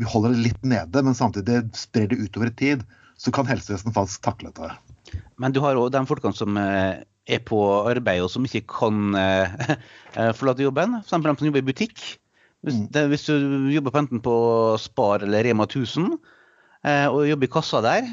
Vi 0.00 0.06
holder 0.08 0.32
det 0.32 0.40
litt 0.46 0.62
nede, 0.64 1.02
men 1.04 1.14
samtidig 1.14 1.58
sprer 1.76 2.06
det 2.08 2.16
utover 2.16 2.48
i 2.48 2.54
tid, 2.56 2.84
så 3.22 3.30
kan 3.34 3.46
helsevesenet 3.46 3.94
faktisk 3.94 4.24
takle 4.24 4.50
dette. 4.50 5.20
Men 5.40 5.54
du 5.54 5.60
har 5.62 5.78
òg 5.78 5.92
de 5.94 6.02
folkene 6.08 6.34
som 6.34 6.58
eh, 6.58 7.02
er 7.30 7.44
på 7.46 7.60
arbeid 7.86 8.24
og 8.24 8.32
som 8.32 8.46
ikke 8.48 8.64
kan 8.70 9.14
eh, 9.18 9.76
forlate 10.38 10.66
jobben. 10.66 10.98
F.eks. 11.02 11.14
de 11.14 11.36
som 11.38 11.48
jobber 11.48 11.62
i 11.62 11.68
butikk. 11.70 12.02
Hvis, 12.66 12.78
mm. 12.78 12.88
det, 12.94 13.06
hvis, 13.12 13.28
du 13.30 13.70
jobber 13.74 13.94
på 13.94 14.02
enten 14.02 14.22
på 14.24 14.34
Spar 14.82 15.22
eller 15.26 15.46
Rema 15.46 15.66
1000 15.70 16.14
og 16.82 17.20
jobber 17.28 17.46
i 17.46 17.50
kassa 17.54 17.78
der, 17.78 18.06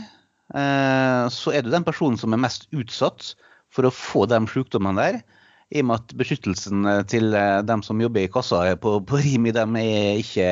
så 1.33 1.53
er 1.57 1.63
du 1.65 1.71
den 1.73 1.85
personen 1.85 2.19
som 2.21 2.35
er 2.35 2.41
mest 2.41 2.67
utsatt 2.69 3.31
for 3.73 3.87
å 3.87 3.93
få 3.93 4.27
de 4.29 4.37
sykdommene 4.49 5.01
der. 5.01 5.17
I 5.73 5.81
og 5.81 5.87
med 5.89 6.03
at 6.03 6.13
beskyttelsen 6.17 6.85
til 7.09 7.33
dem 7.65 7.81
som 7.85 8.01
jobber 8.01 8.25
i 8.25 8.29
kassa 8.29 8.75
på, 8.77 8.99
på 9.09 9.21
Rimi, 9.25 9.53
dem 9.57 9.73
er 9.81 10.21
ikke 10.21 10.49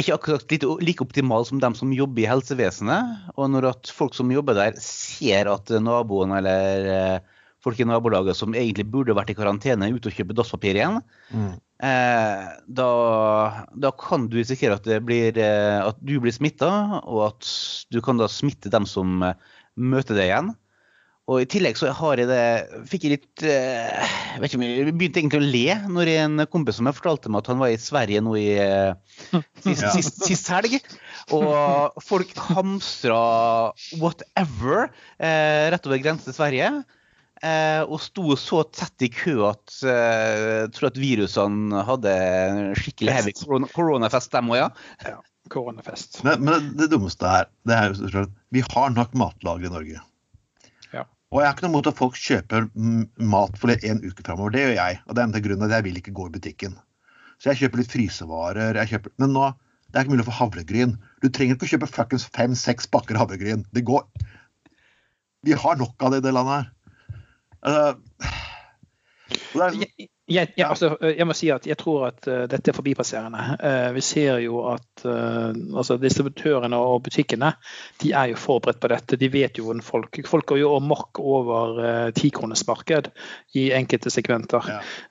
ikke 0.00 0.16
akkurat 0.16 0.54
like 0.82 1.04
optimal 1.04 1.46
som 1.46 1.60
dem 1.62 1.76
som 1.78 1.92
jobber 1.94 2.24
i 2.24 2.28
helsevesenet. 2.30 3.30
Og 3.36 3.50
når 3.52 3.70
at 3.70 3.92
folk 3.94 4.16
som 4.16 4.32
jobber 4.32 4.56
der, 4.58 4.78
ser 4.82 5.50
at 5.52 5.70
naboen 5.82 6.34
eller 6.34 6.90
eh, 6.94 7.34
folk 7.64 7.80
i 7.80 7.86
nabolaget 7.88 8.36
som 8.38 8.54
egentlig 8.56 8.86
burde 8.92 9.16
vært 9.16 9.32
i 9.32 9.38
karantene, 9.38 9.88
er 9.88 9.96
ute 9.96 10.10
og 10.10 10.18
kjøper 10.18 10.36
dasspapir 10.36 10.78
igjen, 10.78 10.98
mm. 11.30 11.52
eh, 11.88 12.42
da, 12.80 12.90
da, 13.86 13.92
kan 14.00 14.28
du 14.28 14.38
risikere 14.40 14.76
at, 14.80 14.90
blir, 15.06 15.38
eh, 15.40 15.78
at 15.80 16.00
du 16.04 16.18
blir 16.22 16.34
smitta, 16.34 16.70
og 17.02 17.28
at 17.30 17.54
du 17.94 18.02
kan 18.04 18.20
da 18.20 18.28
smitte 18.30 18.72
dem 18.72 18.88
som 18.90 19.24
eh, 19.24 19.38
møter 19.74 20.18
deg 20.18 20.30
igjen. 20.30 20.52
Og 21.24 21.40
i 21.40 21.46
tillegg 21.48 21.78
så 21.80 21.88
har 21.96 22.20
jeg 22.20 22.28
det 22.28 22.84
Fikk 22.90 23.06
jeg 23.06 23.14
litt 23.14 23.44
eh, 23.48 24.08
Jeg 24.34 24.42
vet 24.42 24.50
ikke 24.50 24.58
om 24.58 24.64
jeg 24.66 24.92
begynte 24.92 25.22
egentlig 25.22 25.40
å 25.40 25.52
le 25.54 25.76
når 25.94 26.10
en 26.18 26.44
kompis 26.52 26.76
som 26.80 26.90
jeg 26.90 26.98
fortalte 26.98 27.32
meg 27.32 27.44
at 27.44 27.48
han 27.52 27.62
var 27.62 27.72
i 27.72 27.80
Sverige 27.80 28.20
nå 28.24 28.34
i 28.36 28.48
eh, 28.60 29.38
sist, 29.64 29.86
sist, 29.94 30.20
sist 30.26 30.50
helg. 30.52 30.76
Og 31.32 32.02
folk 32.04 32.34
hamstra 32.50 33.22
whatever 34.02 34.90
eh, 35.16 35.70
rett 35.72 35.88
over 35.88 36.02
grensen 36.02 36.28
til 36.28 36.36
Sverige. 36.36 36.70
Eh, 37.44 37.82
og 37.82 37.98
sto 38.00 38.36
så 38.40 38.62
tett 38.72 39.04
i 39.04 39.10
kø 39.12 39.38
at 39.50 39.78
eh, 39.84 40.44
jeg 40.64 40.72
tror 40.76 40.88
at 40.92 41.00
virusene 41.00 41.84
hadde 41.88 42.14
skikkelig 42.78 43.16
heavy 43.18 43.34
koronafest, 43.74 44.32
dem 44.32 44.52
òg, 44.52 44.60
ja. 44.62 44.68
ja. 45.04 45.18
Koronafest. 45.52 46.22
Men, 46.24 46.44
men, 46.46 46.70
det 46.78 46.88
dummeste 46.92 47.28
her, 47.28 47.50
det 47.68 47.76
er 47.76 47.92
jo 47.92 48.24
at 48.24 48.32
vi 48.54 48.64
har 48.64 48.94
nok 48.94 49.16
matlager 49.18 49.68
i 49.68 49.72
Norge. 49.74 50.04
Og 51.34 51.40
jeg 51.42 51.48
har 51.48 51.56
ikke 51.56 51.64
noe 51.66 51.72
imot 51.72 51.88
at 51.90 51.98
folk 51.98 52.18
kjøper 52.20 52.66
mat 53.26 53.56
for 53.58 53.74
en 53.74 54.00
uke 54.04 54.22
framover. 54.22 54.54
Det 54.54 54.60
gjør 54.62 54.76
jeg. 54.76 54.98
Og 55.02 55.16
det 55.16 55.22
er 55.22 55.26
en 55.26 55.34
av 55.34 55.42
grunnene 55.42 55.66
at 55.66 55.74
jeg 55.74 55.86
vil 55.88 55.98
ikke 55.98 56.14
gå 56.14 56.28
i 56.28 56.34
butikken. 56.36 56.76
Så 57.42 57.50
jeg 57.50 57.64
kjøper 57.64 57.80
litt 57.80 57.90
frysevarer. 57.90 58.78
Kjøper, 58.86 59.14
men 59.18 59.34
nå 59.34 59.48
det 59.94 59.98
er 59.98 60.06
ikke 60.06 60.14
mulig 60.14 60.24
å 60.24 60.30
få 60.30 60.38
havregryn. 60.40 60.94
Du 61.22 61.28
trenger 61.30 61.54
ikke 61.54 61.66
å 61.66 61.72
kjøpe 61.72 61.90
fem-seks 62.34 62.88
pakker 62.90 63.18
havregryn. 63.18 63.66
Det 63.74 63.84
går 63.86 64.06
Vi 65.44 65.58
har 65.58 65.76
nok 65.78 66.02
av 66.02 66.14
det 66.14 66.22
i 66.22 66.24
det 66.28 66.34
landet 66.38 66.62
her. 66.62 66.70
Uh, 69.54 69.72
jeg, 69.80 70.08
jeg, 70.24 70.54
altså, 70.64 70.94
jeg, 71.04 71.26
må 71.28 71.34
si 71.36 71.50
at 71.52 71.66
jeg 71.68 71.76
tror 71.76 72.06
at 72.08 72.26
uh, 72.30 72.44
dette 72.48 72.70
er 72.70 72.76
forbipasserende. 72.76 73.42
Uh, 73.60 73.90
vi 73.92 74.00
ser 74.04 74.38
jo 74.40 74.62
at 74.70 75.04
uh, 75.04 75.52
altså 75.52 75.98
distributørene 76.00 76.78
og 76.80 77.02
butikkene 77.04 77.50
de 78.00 78.12
er 78.16 78.30
jo 78.32 78.38
forberedt 78.40 78.80
på 78.80 78.88
dette. 78.88 79.18
De 79.20 79.28
vet 79.32 79.58
jo 79.58 79.68
hvordan 79.68 79.84
folk 79.84 80.20
Folk 80.24 80.46
går 80.46 80.60
jo 80.60 80.70
amok 80.76 81.18
over 81.20 82.10
tikronersmarked 82.14 83.10
i 83.58 83.66
enkelte 83.76 84.10
segmenter. 84.12 84.64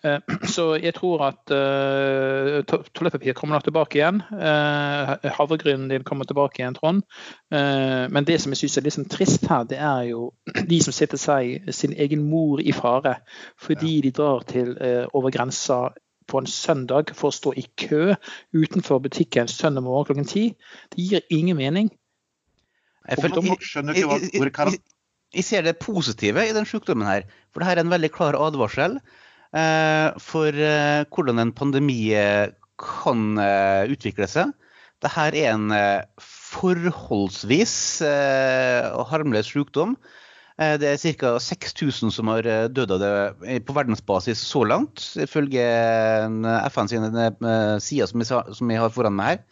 Ja. 0.03 0.19
så 0.47 0.77
jeg 0.79 0.93
tror 0.95 1.25
at 1.27 1.41
toalettpapir 1.43 3.35
kommer 3.37 3.57
nok 3.57 3.65
tilbake 3.67 3.99
igjen. 3.99 4.21
Havregrynen 4.31 5.89
din 5.91 6.05
kommer 6.07 6.29
tilbake 6.29 6.61
igjen, 6.61 6.77
Trond. 6.77 7.03
Men 7.53 8.25
det 8.25 8.39
som 8.41 8.53
jeg 8.53 8.63
syns 8.63 8.79
er 8.79 8.85
litt 8.85 8.95
sånn 8.95 9.09
trist 9.11 9.43
her, 9.45 9.67
det 9.69 9.77
er 9.77 10.07
jo 10.09 10.31
de 10.71 10.79
som 10.81 10.95
sitter 10.95 11.21
seg 11.21 11.67
sin 11.75 11.93
egen 11.93 12.23
mor 12.25 12.61
i 12.63 12.73
fare 12.73 13.19
fordi 13.61 13.99
ja. 13.99 14.05
de 14.05 14.11
drar 14.17 14.47
til 14.49 14.71
over 15.13 15.33
grensa 15.35 15.83
på 16.27 16.39
en 16.39 16.47
søndag 16.49 17.11
for 17.17 17.29
å 17.29 17.35
stå 17.35 17.53
i 17.59 17.65
kø 17.79 18.15
utenfor 18.55 19.01
butikken 19.03 19.51
søndag 19.51 19.85
morgen 19.85 20.07
klokken 20.09 20.29
ti. 20.29 20.45
Det 20.93 21.03
gir 21.03 21.27
ingen 21.33 21.59
mening. 21.59 21.91
Jeg, 23.09 23.19
føler, 23.19 23.43
jeg, 23.91 24.29
jeg, 24.31 24.79
jeg, 25.35 25.43
ser 25.43 25.65
det 25.67 25.75
positive 25.81 26.45
i 26.47 26.55
den 26.55 26.67
sykdommen 26.67 27.07
her. 27.07 27.27
For 27.51 27.59
det 27.59 27.69
her 27.69 27.81
er 27.81 27.83
en 27.83 27.91
veldig 27.91 28.11
klar 28.15 28.37
advarsel 28.39 28.99
eh, 29.51 30.09
for 30.23 30.55
eh, 30.55 31.03
hvordan 31.11 31.43
en 31.43 31.55
pandemi 31.55 32.13
eh, 32.15 32.53
kan 32.79 33.33
eh, 33.43 33.91
utvikle 33.91 34.29
seg. 34.31 34.53
Dette 35.03 35.27
er 35.27 35.39
en 35.51 35.67
eh, 35.75 36.29
forholdsvis 36.53 37.75
eh, 38.07 38.91
harmløs 39.09 39.49
sykdom 39.53 39.97
Eh, 40.61 40.75
det 40.77 40.89
er 40.91 41.13
ca. 41.17 41.33
6000 41.41 42.13
som 42.13 42.29
har 42.29 42.45
eh, 42.45 42.69
dødd 42.69 42.93
av 42.93 43.01
det 43.01 43.59
på 43.65 43.73
verdensbasis 43.73 44.41
så 44.45 44.61
langt, 44.69 45.01
ifølge 45.17 45.63
FN 46.69 46.91
sine 46.91 47.09
sider 47.81 48.53
som 48.53 48.69
vi 48.69 48.77
har 48.77 48.93
foran 48.93 49.17
meg 49.17 49.31
her. 49.31 49.43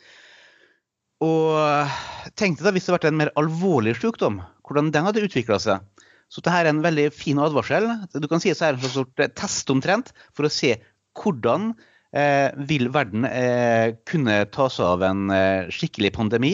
Og 1.25 2.33
tenk 2.37 2.57
deg 2.57 2.65
da 2.65 2.73
hvis 2.73 2.85
det 2.85 2.93
hadde 2.93 2.99
vært 2.99 3.09
en 3.11 3.19
mer 3.19 3.33
alvorlig 3.37 3.95
sykdom, 3.97 4.39
hvordan 4.65 4.89
den 4.93 5.05
hadde 5.05 5.25
utvikla 5.25 5.59
seg. 5.61 5.85
Så 6.31 6.41
dette 6.41 6.61
er 6.61 6.69
en 6.69 6.81
veldig 6.81 7.09
fin 7.13 7.41
advarsel. 7.43 7.89
Du 8.13 8.25
kan 8.31 8.41
si 8.41 8.53
at 8.53 8.61
det 8.61 8.69
er 8.69 8.77
en 8.77 8.93
slags 8.93 9.33
test 9.37 9.73
omtrent 9.73 10.13
for 10.37 10.47
å 10.47 10.53
se 10.53 10.77
hvordan 11.19 11.73
eh, 12.15 12.49
vil 12.69 12.87
verden 12.93 13.27
eh, 13.27 13.97
kunne 14.07 14.39
ta 14.53 14.69
seg 14.71 14.95
av 14.95 15.05
en 15.09 15.33
eh, 15.35 15.69
skikkelig 15.73 16.13
pandemi. 16.15 16.53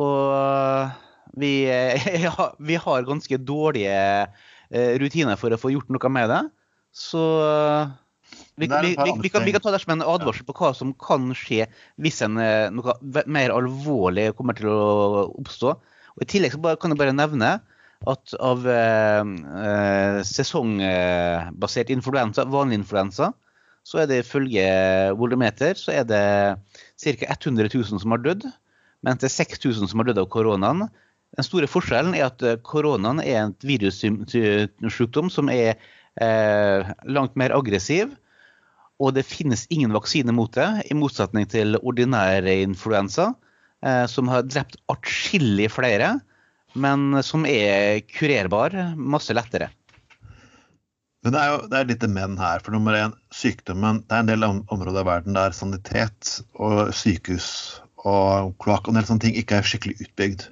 Og 0.00 1.40
vi, 1.40 1.54
ja, 2.26 2.50
vi 2.58 2.78
har 2.80 3.08
ganske 3.08 3.40
dårlige 3.42 3.98
eh, 4.00 4.92
rutiner 5.02 5.38
for 5.40 5.52
å 5.52 5.60
få 5.60 5.74
gjort 5.74 5.92
noe 5.92 6.12
med 6.12 6.30
det. 6.32 6.44
Så 6.90 7.22
vi, 8.60 8.66
vi, 8.66 8.96
vi, 9.22 9.28
kan, 9.28 9.44
vi, 9.44 9.52
kan, 9.52 9.62
ta 9.62 9.72
det 9.72 9.80
som 9.82 9.94
en 9.94 10.04
advarsel 10.04 10.44
på 10.46 10.54
hva 10.58 10.72
som 10.76 10.92
kan 11.00 11.30
skje 11.36 11.66
hvis 12.02 12.20
en, 12.26 12.38
eh, 12.42 12.68
noe 12.74 12.94
mer 13.30 13.54
alvorlig 13.54 14.30
kommer 14.38 14.58
til 14.58 14.70
å 14.72 15.26
oppstå. 15.40 15.74
Og 16.16 16.24
I 16.24 16.28
tillegg 16.28 16.58
kan 16.60 16.92
jeg 16.92 17.00
bare 17.00 17.16
nevne 17.16 17.58
at 18.10 18.34
av 18.40 18.64
eh, 18.68 19.22
eh, 19.64 20.18
sesongbasert 20.26 21.92
influensa, 21.92 22.46
vanlig 22.48 22.80
influensa, 22.82 23.30
så 23.84 24.02
er 24.02 24.10
det 24.10 24.22
ifølge 24.22 24.64
volumeter 25.16 25.76
så 25.78 25.94
er 25.96 26.04
det 26.08 26.24
ca. 27.00 27.32
100 27.32 27.70
000 27.72 28.02
som 28.02 28.12
har 28.12 28.22
dødd. 28.24 28.44
Mens 29.06 29.22
det 29.22 29.30
er 29.30 29.36
6000 29.38 29.90
som 29.90 30.02
har 30.02 30.10
dødd 30.10 30.22
av 30.22 30.28
koronaen. 30.32 30.88
Den 31.38 31.46
store 31.46 31.68
forskjellen 31.70 32.16
er 32.18 32.26
at 32.26 32.42
eh, 32.44 32.58
koronaen 32.66 33.22
er 33.22 33.44
en 33.44 33.54
virussykdom 33.64 35.30
som 35.32 35.50
er 35.52 35.76
eh, 36.20 36.90
langt 37.08 37.38
mer 37.40 37.54
aggressiv. 37.56 38.12
Og 39.00 39.14
det 39.16 39.24
finnes 39.24 39.64
ingen 39.72 39.94
vaksine 39.96 40.34
mot 40.36 40.52
det, 40.52 40.68
i 40.92 40.96
motsetning 40.96 41.46
til 41.48 41.78
ordinær 41.80 42.44
influensa, 42.52 43.30
eh, 43.86 44.04
som 44.10 44.28
har 44.28 44.44
drept 44.48 44.76
atskillig 44.92 45.70
flere, 45.72 46.18
men 46.76 47.22
som 47.26 47.46
er 47.48 48.02
kurerbar 48.12 48.76
masse 48.96 49.34
lettere. 49.34 49.70
Men 51.24 51.34
det 51.34 51.40
er 51.40 51.50
jo 51.52 51.56
det 51.68 51.78
er 51.78 51.88
litt 51.88 52.04
men 52.08 52.36
her. 52.40 52.62
For 52.64 52.72
nummer 52.72 52.96
én, 52.96 53.12
sykdommen 53.34 54.02
Det 54.08 54.16
er 54.16 54.22
en 54.24 54.30
del 54.30 54.46
områder 54.46 55.02
av 55.02 55.08
verden 55.08 55.36
der 55.36 55.52
sanitet 55.56 56.38
og 56.56 56.94
sykehus 56.96 57.80
og 58.08 58.54
kloakk 58.62 58.88
og 58.88 58.94
en 58.94 59.00
del 59.00 59.08
sånne 59.08 59.24
ting 59.26 59.36
ikke 59.38 59.58
er 59.58 59.66
skikkelig 59.66 60.06
utbygd. 60.06 60.46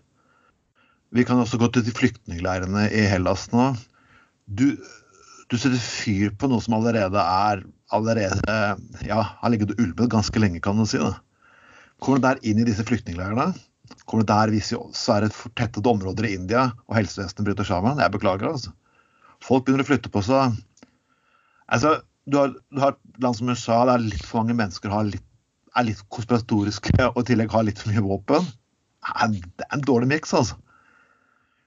Vi 1.16 1.24
kan 1.24 1.40
også 1.40 1.60
gå 1.60 1.70
til 1.72 1.86
de 1.86 1.94
flyktningleirene 1.96 2.88
i 2.92 3.06
Hellas 3.08 3.46
nå. 3.54 3.70
Du, 4.44 4.76
du 5.48 5.56
setter 5.56 5.80
fyr 5.80 6.34
på 6.36 6.50
noe 6.50 6.60
som 6.64 6.76
allerede 6.76 7.22
er 7.22 7.64
allerede, 7.96 8.58
ja, 9.08 9.22
har 9.40 9.52
ligget 9.52 9.72
og 9.72 9.80
ulmet 9.80 10.12
ganske 10.12 10.40
lenge, 10.40 10.60
kan 10.64 10.76
du 10.76 10.84
si. 10.88 11.00
Da. 11.00 11.14
Kommer 12.04 12.20
du 12.20 12.26
der 12.26 12.42
inn 12.44 12.60
i 12.60 12.66
disse 12.68 12.84
flyktningleirene? 12.84 13.54
Kommer 14.04 14.24
du 14.24 14.32
der 14.32 14.52
er 14.52 15.24
det 15.24 15.36
fortettede 15.36 15.88
områder 15.88 16.28
i 16.28 16.34
India 16.36 16.68
og 16.86 16.98
helsevesenet 16.98 17.46
bryter 17.46 17.64
sammen? 17.64 18.00
Jeg 18.00 18.12
beklager, 18.12 18.52
altså. 18.52 18.74
Folk 19.44 19.64
begynner 19.64 19.86
å 19.86 19.88
flytte 19.88 20.12
på 20.12 20.22
seg. 20.26 20.56
Altså, 21.72 21.98
du 22.28 22.36
har, 22.36 22.52
du 22.52 22.80
har 22.82 22.96
land 23.22 23.38
som 23.38 23.48
USA 23.48 23.78
der 23.88 24.04
litt 24.04 24.24
for 24.26 24.42
mange 24.42 24.56
mennesker 24.58 24.92
har 24.92 25.08
litt, 25.08 25.24
er 25.78 25.88
litt 25.88 26.04
konspiratoriske 26.14 26.94
og 27.14 27.20
i 27.23 27.28
tillegg 27.30 27.52
har 27.54 27.66
litt 27.66 27.82
for 27.82 27.92
mye 27.92 28.06
våpen. 28.06 28.49
Det 29.08 29.66
er 29.66 29.76
en 29.76 29.85
dårlig 29.87 30.11
miks, 30.11 30.35
altså. 30.37 30.58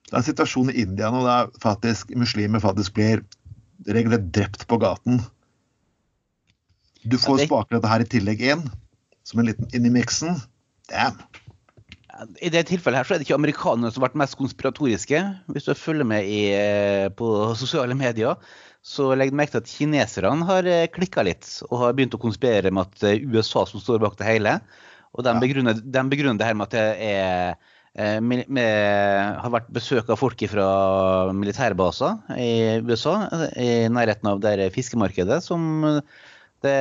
Det 0.08 0.18
er 0.18 0.20
en 0.20 0.28
situasjon 0.28 0.72
i 0.74 0.82
India 0.84 1.10
nå 1.14 1.22
der 1.24 1.52
faktisk 1.64 2.10
muslimer 2.20 2.60
faktisk 2.64 2.98
blir 2.98 3.22
regelrett 3.88 4.28
drept 4.36 4.66
på 4.68 4.78
gaten. 4.82 5.22
Du 7.08 7.16
får 7.18 7.46
spake 7.48 7.74
dette 7.74 7.90
her 7.90 8.04
i 8.04 8.10
tillegg 8.10 8.44
inn, 8.46 8.66
som 9.26 9.42
en 9.42 9.48
liten 9.50 9.72
inn 9.74 9.88
i 9.88 9.94
miksen. 9.94 10.36
Damn. 10.92 11.22
I 12.44 12.52
det 12.54 12.68
tilfellet 12.70 13.00
her 13.00 13.08
så 13.08 13.16
er 13.16 13.22
det 13.22 13.26
ikke 13.26 13.40
amerikanerne 13.40 13.90
som 13.90 14.04
har 14.04 14.12
vært 14.12 14.20
mest 14.22 14.38
konspiratoriske. 14.38 15.22
Hvis 15.56 15.66
du 15.66 15.74
følger 15.74 16.06
med 16.06 16.28
i, 16.28 16.42
eh, 16.54 17.08
på 17.10 17.56
sosiale 17.58 17.96
medier, 17.98 18.36
så 18.82 19.12
legg 19.14 19.34
merke 19.38 19.54
til 19.54 19.62
at 19.62 19.70
kineserne 19.70 20.48
har 20.50 20.68
eh, 20.70 20.88
klikka 20.90 21.26
litt 21.26 21.48
og 21.70 21.76
har 21.84 21.98
begynt 21.98 22.16
å 22.18 22.22
konspirere 22.22 22.72
med 22.74 22.88
at 22.88 23.04
det 23.04 23.12
er 23.14 23.28
USA 23.30 23.66
som 23.70 23.84
står 23.84 24.02
bak 24.02 24.18
det 24.20 24.30
hele. 24.30 24.56
Og 25.14 25.26
de 25.28 25.36
begrunner, 25.44 25.78
de 25.78 26.04
begrunner 26.10 26.40
det 26.40 26.48
her 26.48 26.58
med 26.58 26.70
at 26.70 26.76
det 26.78 27.12
er 27.12 27.56
med, 28.24 28.46
med, 28.48 29.36
har 29.44 29.52
vært 29.52 29.68
besøk 29.76 30.08
av 30.08 30.16
folk 30.16 30.40
fra 30.48 30.68
militærbaser 31.36 32.38
i 32.40 32.80
USA, 32.88 33.28
i 33.60 33.90
nærheten 33.92 34.30
av 34.32 34.40
det 34.40 34.70
fiskemarkedet 34.72 35.42
som 35.44 35.84
det 36.64 36.78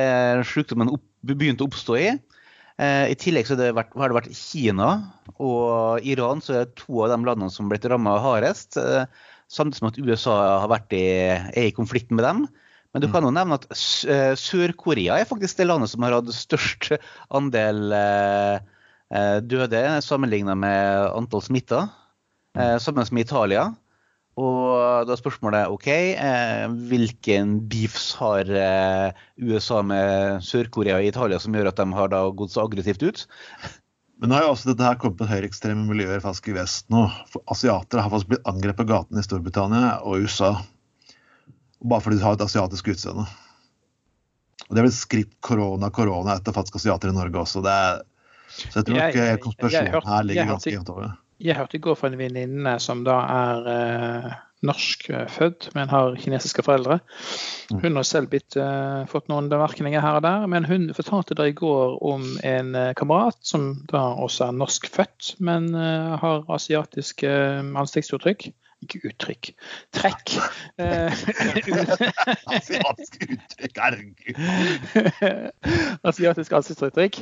sykdommen 0.47 0.93
opp, 0.93 1.03
begynte 1.27 1.65
å 1.65 1.67
oppstå 1.67 1.97
i. 1.99 2.07
I 2.79 3.17
tillegg 3.19 3.49
så 3.49 3.57
har 3.57 3.59
det, 3.59 3.73
vært, 3.75 3.91
har 3.99 4.13
det 4.13 4.17
vært 4.21 4.39
Kina 4.39 4.87
og 5.35 6.07
Iran, 6.07 6.39
så 6.39 6.55
er 6.55 6.63
det 6.63 6.79
to 6.79 7.03
av 7.03 7.11
de 7.11 7.19
landene 7.27 7.51
som 7.51 7.67
har 7.67 7.75
blitt 7.75 7.89
rammet 7.91 8.23
hardest. 8.23 8.79
Samtidig 9.51 9.81
som 9.81 9.89
at 9.91 9.99
USA 9.99 10.35
i, 10.95 11.05
er 11.51 11.65
i 11.67 11.75
konflikt 11.75 12.11
med 12.11 12.23
dem. 12.23 12.45
Men 12.91 13.03
du 13.03 13.07
kan 13.11 13.23
jo 13.23 13.31
nevne 13.31 13.55
at 13.55 13.67
Sør-Korea 13.71 15.19
er 15.19 15.27
faktisk 15.27 15.59
det 15.59 15.67
landet 15.67 15.91
som 15.91 16.03
har 16.03 16.17
hatt 16.17 16.31
størst 16.35 16.89
andel 17.31 17.91
Eh, 19.11 19.37
døde 19.43 19.83
sammenlignet 20.05 20.55
med 20.55 21.11
antall 21.17 21.43
smitta, 21.43 21.89
eh, 22.57 22.77
sammen 22.79 23.05
med 23.11 23.27
Italia. 23.27 23.73
Og 24.39 25.05
da 25.05 25.11
er 25.11 25.19
spørsmålet 25.19 25.67
OK, 25.67 25.87
eh, 26.15 26.67
hvilken 26.87 27.67
beefs 27.67 28.13
har 28.15 28.47
USA 29.37 29.81
med 29.81 30.39
Sør-Korea 30.41 31.01
og 31.01 31.05
Italia 31.05 31.39
som 31.39 31.53
gjør 31.53 31.67
at 31.67 31.75
de 31.75 31.91
har 31.91 32.07
gått 32.31 32.55
så 32.55 32.63
aggressivt 32.63 33.03
ut? 33.03 33.27
Men 34.21 34.29
nå 34.29 34.37
har 34.37 34.43
jo 34.45 34.51
også 34.53 34.69
dette 34.69 34.85
her 34.85 34.99
kommet 35.01 35.17
på 35.17 35.25
høyreekstreme 35.25 35.87
miljøer 35.87 36.21
faktisk 36.21 36.51
i 36.51 36.53
vest 36.53 36.85
nå. 36.93 37.07
For 37.33 37.41
asiatere 37.49 38.03
har 38.05 38.11
faktisk 38.13 38.29
blitt 38.35 38.49
angrepet 38.49 38.83
på 38.83 38.91
gatene 38.91 39.23
i 39.23 39.25
Storbritannia 39.25 39.95
og 40.05 40.27
USA. 40.27 40.51
Bare 41.81 42.05
fordi 42.05 42.19
de 42.19 42.25
har 42.27 42.37
et 42.37 42.43
asiatisk 42.45 42.91
utseende. 42.93 43.25
Og 44.67 44.75
det 44.77 44.83
er 44.83 44.85
vel 44.85 44.93
skritt 44.93 45.33
korona, 45.41 45.89
korona 45.89 46.37
etter 46.37 46.53
faktisk 46.53 46.77
asiater 46.77 47.09
i 47.09 47.17
Norge 47.17 47.41
også. 47.41 47.63
Det 47.65 47.73
er 47.73 48.03
så 48.51 48.81
jeg 48.81 48.85
tror 48.85 48.97
nok 48.99 49.17
eh, 49.23 49.33
konspirasjonen 49.41 50.07
her 50.11 50.23
ligger 50.27 50.53
ganske 50.53 50.73
jevnt 50.75 50.93
over. 50.93 51.11
Jeg 51.41 51.57
hørte 51.57 51.79
i 51.79 51.81
går 51.81 51.97
fra 51.97 52.11
en 52.11 52.19
venninne 52.19 52.77
som 52.83 53.01
da 53.07 53.17
er 53.25 53.69
eh, 53.73 54.33
norskfødt, 54.65 55.31
født, 55.33 55.69
men 55.75 55.89
har 55.89 56.15
kinesiske 56.21 56.63
foreldre. 56.65 56.99
Mm. 57.71 57.79
Hun 57.81 57.99
har 57.99 58.07
selv 58.07 58.29
blitt, 58.31 58.57
uh, 58.59 59.07
fått 59.09 59.29
noen 59.31 59.49
bemerkninger 59.51 60.03
her 60.03 60.19
og 60.19 60.25
der, 60.25 60.45
men 60.51 60.67
hun 60.69 60.89
fortalte 60.97 61.37
da 61.37 61.47
i 61.49 61.55
går 61.57 61.97
om 62.05 62.27
en 62.45 62.75
uh, 62.77 62.91
kamerat 62.97 63.39
som 63.41 63.71
da 63.91 64.03
også 64.21 64.49
er 64.49 64.57
norskfødt, 64.59 65.35
men 65.41 65.71
uh, 65.73 66.17
har 66.21 66.45
asiatiske 66.53 67.31
ansiktsuttrykk 67.81 68.51
ikke 68.85 69.01
uttrykk. 69.09 69.51
Trekk. 69.95 70.35
Asiatisk 72.51 73.17
uttrykk, 73.27 73.77
herregud. 73.77 74.35
Asiatisk 76.07 76.51
ansiktsuttrykk. 76.59 77.01
uttrykk. 77.01 77.21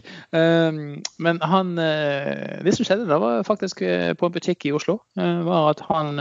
men 1.19 1.41
han 1.41 1.77
eh, 1.77 2.63
Det 2.63 2.75
som 2.75 2.85
skjedde 2.85 3.07
da, 3.09 3.19
var 3.21 3.43
faktisk 3.47 3.81
eh, 3.81 4.13
på 4.13 4.25
en 4.29 4.35
butikk 4.35 4.65
i 4.65 4.73
Oslo, 4.75 4.99
eh, 5.19 5.41
var 5.45 5.73
at 5.73 5.83
han 5.89 6.19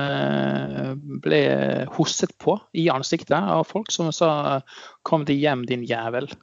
ble 1.23 1.42
hosset 1.97 2.35
på 2.38 2.59
i 2.75 2.88
ansiktet 2.92 3.37
av 3.38 3.64
folk 3.66 3.90
som 3.92 4.12
sa 4.12 4.61
'kom 5.02 5.25
deg 5.25 5.38
hjem, 5.38 5.66
din 5.66 5.85
jævel'. 5.87 6.35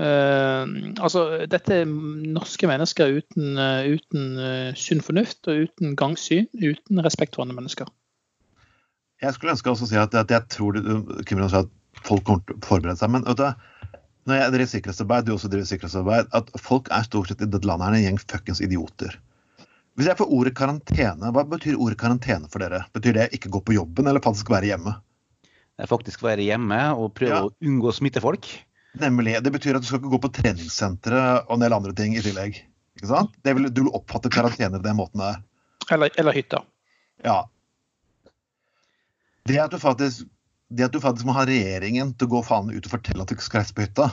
Uh, 0.00 0.64
altså, 1.04 1.44
dette 1.46 1.82
er 1.82 1.84
norske 1.84 2.66
mennesker 2.66 3.18
uten, 3.20 3.58
uh, 3.60 3.84
uten 3.84 4.38
uh, 4.40 4.72
sunn 4.74 5.02
fornuft 5.04 5.46
og 5.52 5.66
uten 5.68 5.96
gangsyn, 6.00 6.48
uten 6.56 7.04
respekt 7.04 7.36
for 7.36 7.44
andre 7.44 7.58
mennesker. 7.60 7.86
Jeg 9.22 9.36
skulle 9.36 9.54
ønske 9.54 9.70
også 9.70 9.86
å 9.86 9.90
si 9.90 9.98
at, 10.00 10.14
at 10.18 10.32
jeg 10.34 10.48
tror 10.50 10.78
Kim 11.28 11.42
at 11.44 11.70
folk 12.02 12.24
kommer 12.26 12.42
til 12.46 12.56
å 12.56 12.64
forberede 12.66 12.98
seg. 12.98 13.12
Men 13.14 13.26
vet 13.28 13.38
du, 13.38 14.00
når 14.26 14.38
jeg 14.38 14.54
driver 14.54 14.70
sikkerhetsarbeid, 14.72 15.26
du 15.26 15.34
også 15.34 15.50
driver 15.50 15.68
sikkerhetsarbeid, 15.70 16.32
at 16.38 16.50
folk 16.62 16.90
er 16.94 17.06
stort 17.06 17.30
sett 17.30 17.44
i 17.44 17.48
dette 17.50 17.68
landet 17.68 17.88
her 17.88 17.98
en 17.98 18.04
gjeng 18.06 18.20
fuckings 18.22 18.62
idioter. 18.64 19.14
Hvis 19.98 20.08
jeg 20.08 20.16
får 20.18 20.30
ordet 20.32 20.54
karantene, 20.56 21.30
hva 21.36 21.44
betyr 21.44 21.76
ordet 21.76 21.98
karantene 22.00 22.48
for 22.50 22.64
dere? 22.64 22.80
Betyr 22.96 23.18
det 23.18 23.28
ikke 23.36 23.50
gå 23.52 23.60
på 23.66 23.76
jobben, 23.76 24.08
eller 24.08 24.24
faktisk 24.24 24.50
være 24.50 24.70
hjemme? 24.70 24.94
Det 25.76 25.84
er 25.84 25.90
faktisk 25.90 26.22
være 26.24 26.46
hjemme 26.46 26.78
og 26.96 27.12
prøve 27.18 27.38
ja. 27.38 27.48
å 27.48 27.68
unngå 27.68 27.90
å 27.90 27.96
smitte 27.96 28.22
folk. 28.24 28.48
Nemlig. 29.00 29.38
Det 29.44 29.52
betyr 29.52 29.76
at 29.76 29.84
du 29.84 29.88
skal 29.88 30.00
ikke 30.00 30.12
gå 30.14 30.20
på 30.22 30.32
treningssenteret 30.38 31.46
og 31.46 31.56
en 31.56 31.64
del 31.64 31.76
andre 31.76 31.94
ting 31.96 32.16
i 32.16 32.24
tillegg. 32.24 32.58
Ikke 32.98 33.08
sant? 33.08 33.34
Vil, 33.44 33.68
du 33.72 33.84
vil 33.84 33.94
oppfatte 33.96 34.32
karantene 34.32 34.80
på 34.80 34.86
den 34.86 34.98
måten 34.98 35.22
der. 35.22 35.40
Eller, 35.92 36.12
eller 36.20 36.36
hytta. 36.36 36.62
Ja. 37.24 37.42
Det 39.48 39.58
at, 39.58 39.74
faktisk, 39.80 40.26
det 40.70 40.86
at 40.86 40.94
du 40.94 41.00
faktisk, 41.02 41.26
må 41.26 41.34
ha 41.36 41.44
regjeringen 41.48 42.12
til 42.14 42.26
å 42.28 42.32
gå 42.36 42.40
faen 42.46 42.70
ut 42.70 42.86
og 42.86 42.94
fortelle 42.94 43.22
at 43.24 43.30
du 43.30 43.34
ikke 43.36 43.48
skal 43.48 43.60
reise 43.62 43.76
på 43.76 43.84
hytta 43.86 44.06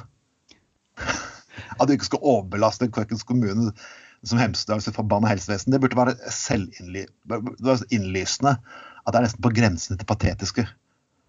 At 1.79 1.87
du 1.87 1.91
ikke 1.93 2.09
skal 2.09 2.23
overbelaste 2.23 2.91
Kvøkkens 2.91 3.27
kommune 3.27 3.65
som 4.27 4.41
Hemsedal 4.41 4.81
sitt 4.83 4.97
forbanna 4.97 5.29
helsevesen. 5.31 5.71
Det 5.71 5.79
burde 5.79 5.99
være 5.99 6.17
selvinnlysende 6.33 8.53
at 8.59 9.11
det 9.13 9.19
er 9.19 9.25
nesten 9.25 9.45
på 9.45 9.55
grensen 9.55 9.99
til 9.99 10.09
patetiske. 10.09 10.63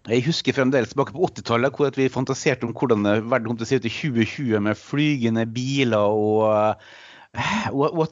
Jeg 0.09 0.25
husker 0.25 0.57
fremdeles 0.57 0.91
tilbake 0.91 1.13
på 1.13 1.27
80-tallet 1.29 1.75
hvor 1.77 1.93
vi 1.93 2.07
fantaserte 2.09 2.65
om 2.65 2.73
hvordan 2.73 3.05
verden 3.29 3.47
kom 3.51 3.57
til 3.59 3.67
å 3.67 3.69
se 3.69 3.77
ut 3.77 3.85
i 3.85 3.93
2020 3.93 4.63
med 4.65 4.79
flygende 4.79 5.45
biler 5.45 6.01
og 6.01 6.49
uh, 6.49 6.73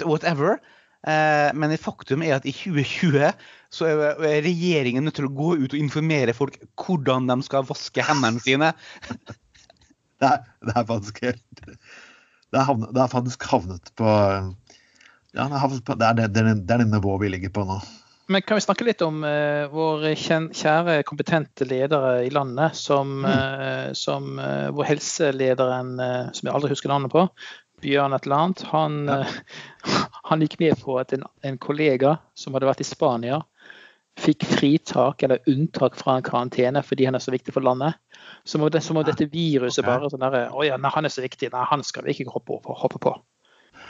whatever. 0.05 0.61
Uh, 1.07 1.55
men 1.55 1.71
faktum 1.79 2.23
er 2.27 2.35
at 2.35 2.47
i 2.49 2.51
2020 2.51 3.29
så 3.71 3.87
er 3.87 4.41
regjeringen 4.43 5.05
nødt 5.07 5.15
til 5.15 5.29
å 5.29 5.35
gå 5.35 5.53
ut 5.61 5.71
og 5.71 5.79
informere 5.79 6.35
folk 6.35 6.57
hvordan 6.75 7.29
de 7.29 7.37
skal 7.45 7.67
vaske 7.69 8.03
hendene 8.03 8.43
sine. 8.43 8.73
det, 10.19 10.27
er, 10.27 10.43
det 10.65 10.75
er 10.75 10.89
faktisk 10.89 11.21
helt 11.23 11.63
det 12.49 12.57
er, 12.57 12.65
havnet, 12.65 12.91
det 12.97 13.03
er, 13.03 13.11
faktisk 13.13 13.45
havnet 13.47 13.91
på 13.99 14.09
ja, 14.09 15.45
det 15.45 15.45
er, 15.45 15.61
havnet 15.61 15.85
på, 15.85 15.95
det 16.01 16.09
er 16.09 16.19
det, 16.19 16.27
det, 16.35 16.43
er 16.73 16.83
det 16.83 16.89
nivået 16.89 17.23
vi 17.23 17.31
ligger 17.35 17.53
på 17.55 17.63
nå. 17.69 17.77
Men 18.29 18.43
kan 18.45 18.59
vi 18.59 18.65
snakke 18.65 18.85
litt 18.85 19.01
om 19.01 19.23
uh, 19.25 19.69
vår 19.71 20.03
kjære, 20.17 20.99
kompetente 21.07 21.65
ledere 21.65 22.25
i 22.27 22.33
landet, 22.33 22.75
som, 22.77 23.23
mm. 23.23 23.29
uh, 23.29 23.87
som 23.97 24.35
uh, 24.37 24.67
vår 24.75 24.91
helselederen, 24.91 25.95
som 26.35 26.49
jeg 26.49 26.53
aldri 26.53 26.73
husker 26.75 26.91
navnet 26.91 27.13
på, 27.13 27.23
Bjørn 27.83 28.15
et 28.15 28.25
eller 28.27 28.43
annet, 28.43 28.63
han, 28.71 28.97
ja. 29.07 29.21
han 30.29 30.43
gikk 30.43 30.59
med 30.61 30.81
på 30.81 30.97
at 31.01 31.13
en, 31.15 31.25
en, 31.47 31.57
kollega 31.61 32.17
som 32.37 32.55
hadde 32.55 32.69
vært 32.69 32.83
i 32.83 32.87
Spania, 32.87 33.39
fikk 34.19 34.43
fritak 34.47 35.23
eller 35.23 35.39
unntak 35.47 35.95
fra 35.95 36.17
en 36.17 36.25
karantene 36.25 36.81
fordi 36.83 37.07
han 37.07 37.15
er 37.15 37.23
så 37.23 37.31
viktig 37.31 37.53
for 37.55 37.63
landet. 37.63 37.95
Som 38.43 38.65
om, 38.65 38.71
det, 38.71 38.81
som 38.83 38.99
om 38.99 39.05
dette 39.05 39.29
viruset 39.31 39.85
bare 39.85 40.09
sånn 40.11 40.23
derre 40.23 40.47
Å 40.51 40.63
ja, 40.65 40.77
nei, 40.79 40.91
han 40.91 41.07
er 41.07 41.13
så 41.13 41.23
viktig. 41.23 41.51
Nei, 41.53 41.65
han 41.69 41.83
skal 41.85 42.05
vi 42.05 42.15
ikke 42.15 42.33
hoppe, 42.33 42.59
hoppe 42.67 42.99
på. 43.01 43.13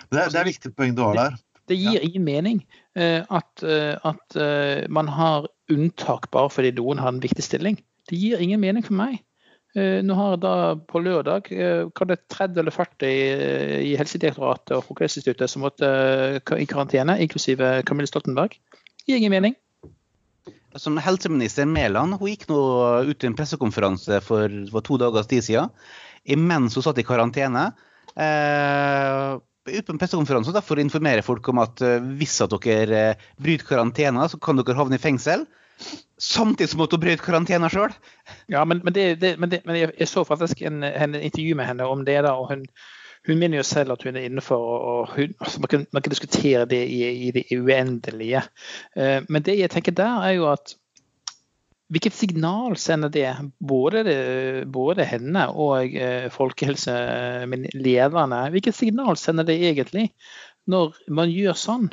Det, 0.09 0.25
det 0.33 0.39
er 0.39 0.47
viktig 0.47 0.73
poeng 0.77 0.93
du 0.97 1.03
har 1.05 1.17
der. 1.17 1.37
Det, 1.37 1.73
det 1.73 1.77
gir 1.79 1.97
ja. 1.97 2.03
ingen 2.05 2.25
mening 2.25 2.61
uh, 2.97 3.25
at, 3.25 3.63
uh, 3.63 3.95
at 4.05 4.37
uh, 4.37 4.85
man 4.89 5.09
har 5.13 5.49
unntak 5.69 6.29
bare 6.33 6.51
fordi 6.53 6.73
noen 6.77 7.01
har 7.01 7.13
en 7.13 7.23
viktig 7.23 7.45
stilling. 7.45 7.79
Det 8.09 8.17
gir 8.17 8.41
ingen 8.41 8.61
mening 8.61 8.85
for 8.85 8.97
meg. 8.97 9.19
Nå 9.77 10.15
har 10.17 10.31
jeg 10.33 10.41
da 10.41 10.53
på 10.89 10.97
lørdag 11.05 11.51
hva 11.53 12.05
det 12.09 12.15
30 12.33 12.61
eller 12.63 12.73
40 12.73 13.09
i 13.85 13.91
Helsedirektoratet 13.99 14.73
og 14.73 14.81
Folkehelseinstituttet 14.87 15.51
som 15.51 15.61
måtte 15.61 15.89
i 16.57 16.65
karantene, 16.65 17.19
inklusive 17.21 17.75
Camille 17.85 18.09
Stoltenberg. 18.09 18.57
Gir 19.05 19.19
ingen 19.19 19.35
mening 19.35 19.53
som 20.77 20.97
helseminister 21.01 21.65
Mæland 21.65 22.19
hun 22.19 22.29
gikk 22.29 22.47
nå 22.49 22.59
ut 23.09 23.23
i 23.23 23.29
en 23.29 23.35
pressekonferanse 23.37 24.19
for, 24.25 24.53
for 24.71 24.85
to 24.85 24.97
dagers 25.01 25.29
tid 25.29 25.45
siden, 25.45 25.71
imens 26.29 26.77
hun 26.77 26.85
satt 26.85 26.99
i 27.01 27.07
karantene. 27.07 27.69
Eh, 28.13 29.37
ut 29.69 29.85
på 29.85 29.95
en 29.95 30.01
pressekonferanse 30.01 30.53
for 30.65 30.77
å 30.77 30.83
informere 30.83 31.25
folk 31.25 31.49
om 31.51 31.63
at 31.63 31.81
eh, 31.85 32.03
hvis 32.19 32.39
at 32.45 32.53
dere 32.65 33.01
eh, 33.13 33.25
bryter 33.41 33.69
karantene, 33.69 34.27
så 34.29 34.41
kan 34.41 34.59
dere 34.59 34.77
havne 34.77 34.99
i 34.99 35.01
fengsel. 35.01 35.47
Samtidig 36.19 36.69
som 36.69 36.81
at 36.83 36.91
hun 36.91 36.99
brøt 36.99 37.21
karantena 37.23 37.69
sjøl. 37.71 37.93
Ja, 38.51 38.65
men, 38.67 38.81
men, 38.83 38.93
det, 38.93 39.21
det, 39.21 39.37
men, 39.39 39.51
det, 39.51 39.61
men, 39.65 39.75
jeg 39.79 40.07
så 40.07 40.23
faktisk 40.27 40.61
en, 40.67 40.83
en 40.83 41.15
intervju 41.15 41.55
med 41.55 41.65
henne 41.69 41.85
om 41.87 42.05
det. 42.05 42.23
da, 42.25 42.31
og 42.35 42.47
hun, 42.51 42.65
hun 43.27 43.39
mener 43.39 43.57
jo 43.61 43.63
selv 43.63 43.91
at 43.95 44.03
hun 44.03 44.15
er 44.19 44.23
innenfor, 44.27 44.59
og 44.59 45.07
hun, 45.15 45.33
altså 45.39 45.59
man, 45.63 45.67
kan, 45.71 45.85
man, 45.93 46.01
kan, 46.01 46.09
diskutere 46.11 46.65
det 46.65 46.87
i, 46.91 47.27
i 47.27 47.31
det 47.31 47.45
uendelige. 47.55 48.41
Uh, 48.99 49.23
men 49.29 49.43
det 49.47 49.59
jeg 49.59 49.69
tenker 49.71 49.91
der, 49.95 50.21
er 50.27 50.31
jo 50.39 50.51
at 50.51 50.75
Hvilket 51.89 52.13
signal 52.13 52.75
sender 52.77 53.09
det 53.09 53.33
både, 53.65 54.03
det, 54.05 54.69
både 54.69 55.01
henne 55.09 55.47
og 55.49 55.89
uh, 55.89 56.29
folkehelselederne? 56.29 58.49
Hvilket 58.53 58.77
signal 58.77 59.17
sender 59.17 59.41
det 59.47 59.57
egentlig 59.57 60.13
når 60.69 60.93
man 61.09 61.33
gjør 61.33 61.57
sånn? 61.57 61.89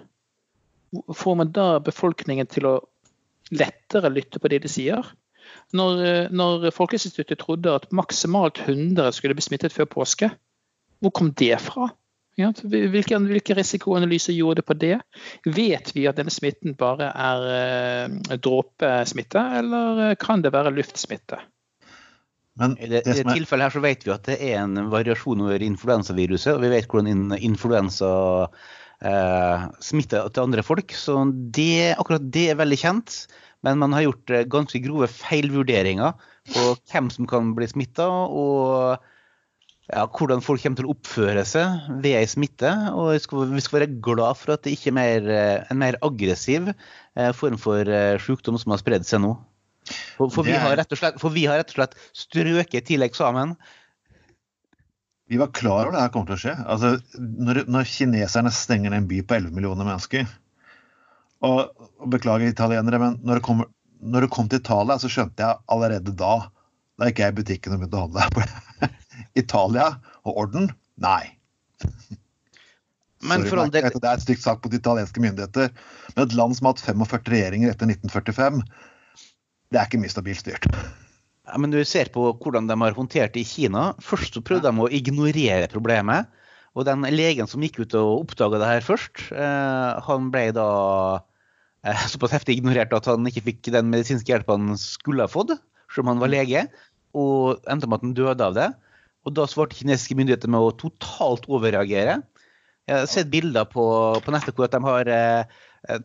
Får 0.92 1.34
man 1.40 1.48
da 1.48 1.80
befolkningen 1.80 2.44
til 2.52 2.68
å 2.68 2.84
lettere 3.54 4.12
lytte 4.12 4.42
på 4.42 4.50
det 4.52 4.62
de 4.64 4.70
sier? 4.72 5.12
Når, 5.76 6.02
uh, 6.02 6.32
når 6.34 6.70
Folkehelseinstituttet 6.74 7.42
trodde 7.42 7.74
at 7.74 7.90
maksimalt 7.94 8.62
100 8.66 9.12
skulle 9.14 9.36
bli 9.36 9.46
smittet 9.46 9.74
før 9.74 9.88
påske, 9.90 10.32
hvor 11.00 11.14
kom 11.14 11.30
det 11.36 11.58
fra? 11.62 11.90
Ja, 12.36 12.50
hvilke, 12.68 13.16
hvilke 13.24 13.54
risikoanalyser 13.56 14.34
gjorde 14.36 14.60
det 14.60 14.66
på 14.68 14.76
det? 14.76 14.96
Vet 15.48 15.94
vi 15.96 16.04
at 16.08 16.18
denne 16.18 16.32
smitten 16.32 16.74
bare 16.76 17.08
er 17.08 17.44
eh, 17.48 18.36
dråpesmitte, 18.44 19.40
eller 19.60 20.02
eh, 20.10 20.16
kan 20.20 20.44
det 20.44 20.52
være 20.52 20.74
luftsmitte? 20.76 21.38
Men 22.60 22.74
I 22.76 22.90
det, 22.90 23.02
det 23.08 23.22
er... 23.22 23.30
tilfellet 23.30 23.68
her 23.68 23.72
så 23.72 23.84
vet 23.84 24.04
vi 24.04 24.12
at 24.12 24.28
det 24.28 24.36
er 24.50 24.60
en 24.60 24.90
variasjon 24.92 25.46
over 25.46 25.64
influensaviruset, 25.64 26.52
og 26.52 26.60
vi 26.64 26.72
vet 26.74 26.88
hvordan 26.92 27.38
influensa 27.40 28.10
eh, 29.06 29.66
smitte 29.84 30.22
til 30.28 30.44
andre 30.44 30.64
folk. 30.66 30.94
Så 30.96 31.18
det, 31.54 31.96
akkurat 31.96 32.24
det 32.34 32.48
er 32.52 32.60
veldig 32.60 32.78
kjent. 32.80 33.18
Men 33.66 33.80
man 33.82 33.96
har 33.96 34.06
gjort 34.06 34.32
eh, 34.32 34.46
ganske 34.50 34.80
grove 34.84 35.08
feilvurderinger 35.10 36.16
på 36.52 36.64
hvem 36.92 37.10
som 37.10 37.28
kan 37.30 37.54
bli 37.56 37.66
smitta, 37.70 38.06
og 38.06 39.00
ja, 39.90 40.04
hvordan 40.06 40.42
folk 40.42 40.62
kommer 40.62 40.78
til 40.78 40.88
å 40.88 40.94
oppføre 40.94 41.42
seg 41.46 41.88
ved 42.04 42.18
ei 42.20 42.28
smitte. 42.30 42.70
Og 42.92 43.14
vi 43.14 43.22
skal, 43.22 43.50
vi 43.54 43.64
skal, 43.64 43.80
være 43.80 43.98
glad 44.04 44.38
for 44.38 44.54
at 44.54 44.66
det 44.66 44.76
ikke 44.76 44.92
er 44.92 44.98
mer, 45.00 45.32
eh, 45.32 45.66
en 45.72 45.82
mer 45.82 45.98
aggressiv 46.06 46.70
eh, 46.72 47.32
form 47.36 47.58
for 47.62 47.90
sykdom 48.22 48.60
som 48.62 48.74
har 48.74 48.82
spredd 48.82 49.08
seg 49.08 49.24
nå. 49.26 49.36
For, 50.16 50.32
for, 50.34 50.42
vi 50.42 50.54
slett, 50.56 51.18
for, 51.22 51.30
vi 51.30 51.44
har 51.46 51.60
rett 51.60 51.70
og 51.70 51.76
slett, 51.78 51.98
strøket 52.16 52.88
til 52.88 53.06
eksamen. 53.06 53.54
Vi 55.28 55.36
var 55.36 55.52
klar 55.52 55.86
over 55.86 55.94
det 55.96 56.02
her 56.04 56.12
kommer 56.14 56.28
til 56.30 56.36
å 56.36 56.42
skje. 56.42 56.54
Altså, 56.70 56.92
når, 57.18 57.64
når 57.70 57.88
kineserne 57.90 58.52
stenger 58.54 58.92
ned 58.92 59.02
en 59.02 59.08
by 59.10 59.22
på 59.26 59.38
11 59.40 59.54
millioner 59.56 59.88
mennesker 59.88 60.26
og, 61.44 61.72
og 62.00 62.10
Beklager 62.12 62.48
italienere, 62.48 63.00
men 63.02 63.16
når 63.26 63.40
det, 63.40 63.44
kom, 63.44 63.64
når 64.00 64.26
det, 64.26 64.32
kom, 64.32 64.50
til 64.50 64.62
Italia, 64.62 64.98
så 65.02 65.10
skjønte 65.12 65.42
jeg 65.42 65.62
allerede 65.72 66.14
da 66.16 66.34
Da 66.96 67.10
gikk 67.10 67.20
jeg 67.20 67.34
i 67.34 67.38
butikken 67.40 67.74
og 67.74 67.82
begynte 67.82 67.98
å 67.98 68.04
handle 68.06 68.28
på 68.32 68.90
Italia 69.42 69.88
og 70.24 70.38
orden? 70.46 70.70
Nei. 71.02 71.36
Men 73.26 73.44
Sorry, 73.44 73.66
det... 73.74 73.82
det 73.98 74.06
er 74.06 74.14
et 74.14 74.24
stygt 74.24 74.44
sak 74.44 74.62
på 74.62 74.70
de 74.72 74.78
italienske 74.80 75.20
myndigheter. 75.20 75.74
Men 76.14 76.22
et 76.24 76.36
land 76.38 76.56
som 76.56 76.70
har 76.70 76.76
hatt 76.76 76.86
45 76.86 77.34
regjeringer 77.34 77.74
etter 77.74 77.90
1945, 77.90 78.62
det 79.74 79.80
er 79.80 79.90
ikke 79.90 80.00
mye 80.00 80.14
stabilt 80.14 80.40
styrt. 80.40 80.70
Ja, 81.46 81.60
men 81.62 81.70
du 81.70 81.78
ser 81.86 82.10
på 82.10 82.26
hvordan 82.42 82.66
de 82.66 82.74
har 82.80 82.96
håndtert 82.96 83.36
det 83.36 83.44
i 83.44 83.48
Kina. 83.48 83.92
Først 84.02 84.34
så 84.34 84.42
prøvde 84.42 84.72
de 84.72 84.82
å 84.82 84.90
ignorere 84.90 85.70
problemet. 85.70 86.26
Og 86.76 86.84
den 86.88 87.06
legen 87.14 87.48
som 87.48 87.62
gikk 87.64 87.78
ut 87.84 87.94
og 87.96 88.26
oppdaga 88.26 88.58
det 88.60 88.70
her 88.70 88.84
først, 88.84 89.28
eh, 89.32 90.00
han 90.08 90.26
ble 90.34 90.50
da 90.56 90.66
eh, 91.86 92.02
såpass 92.12 92.34
heftig 92.34 92.58
ignorert 92.58 92.92
at 92.96 93.08
han 93.08 93.28
ikke 93.30 93.46
fikk 93.46 93.70
den 93.72 93.88
medisinske 93.92 94.34
hjelpen 94.34 94.72
han 94.72 94.80
skulle 94.80 95.24
ha 95.24 95.32
fått, 95.32 95.54
selv 95.88 96.04
om 96.04 96.12
han 96.12 96.24
var 96.24 96.34
lege, 96.34 96.66
og 97.16 97.62
endte 97.70 97.88
med 97.88 98.02
at 98.02 98.04
han 98.04 98.16
døde 98.18 98.50
av 98.50 98.58
det. 98.58 98.68
Og 99.26 99.34
da 99.38 99.46
svarte 99.48 99.78
kinesiske 99.78 100.18
myndigheter 100.18 100.50
med 100.52 100.66
å 100.66 100.74
totalt 100.82 101.48
overreagere. 101.48 102.20
Jeg 102.86 103.00
har 103.00 103.08
sett 103.10 103.30
bilder 103.32 103.66
på, 103.70 103.86
på 104.22 104.34
nettet 104.34 104.58
hvor 104.58 104.70
de 104.70 104.82
har 104.84 105.08
eh, 105.10 105.56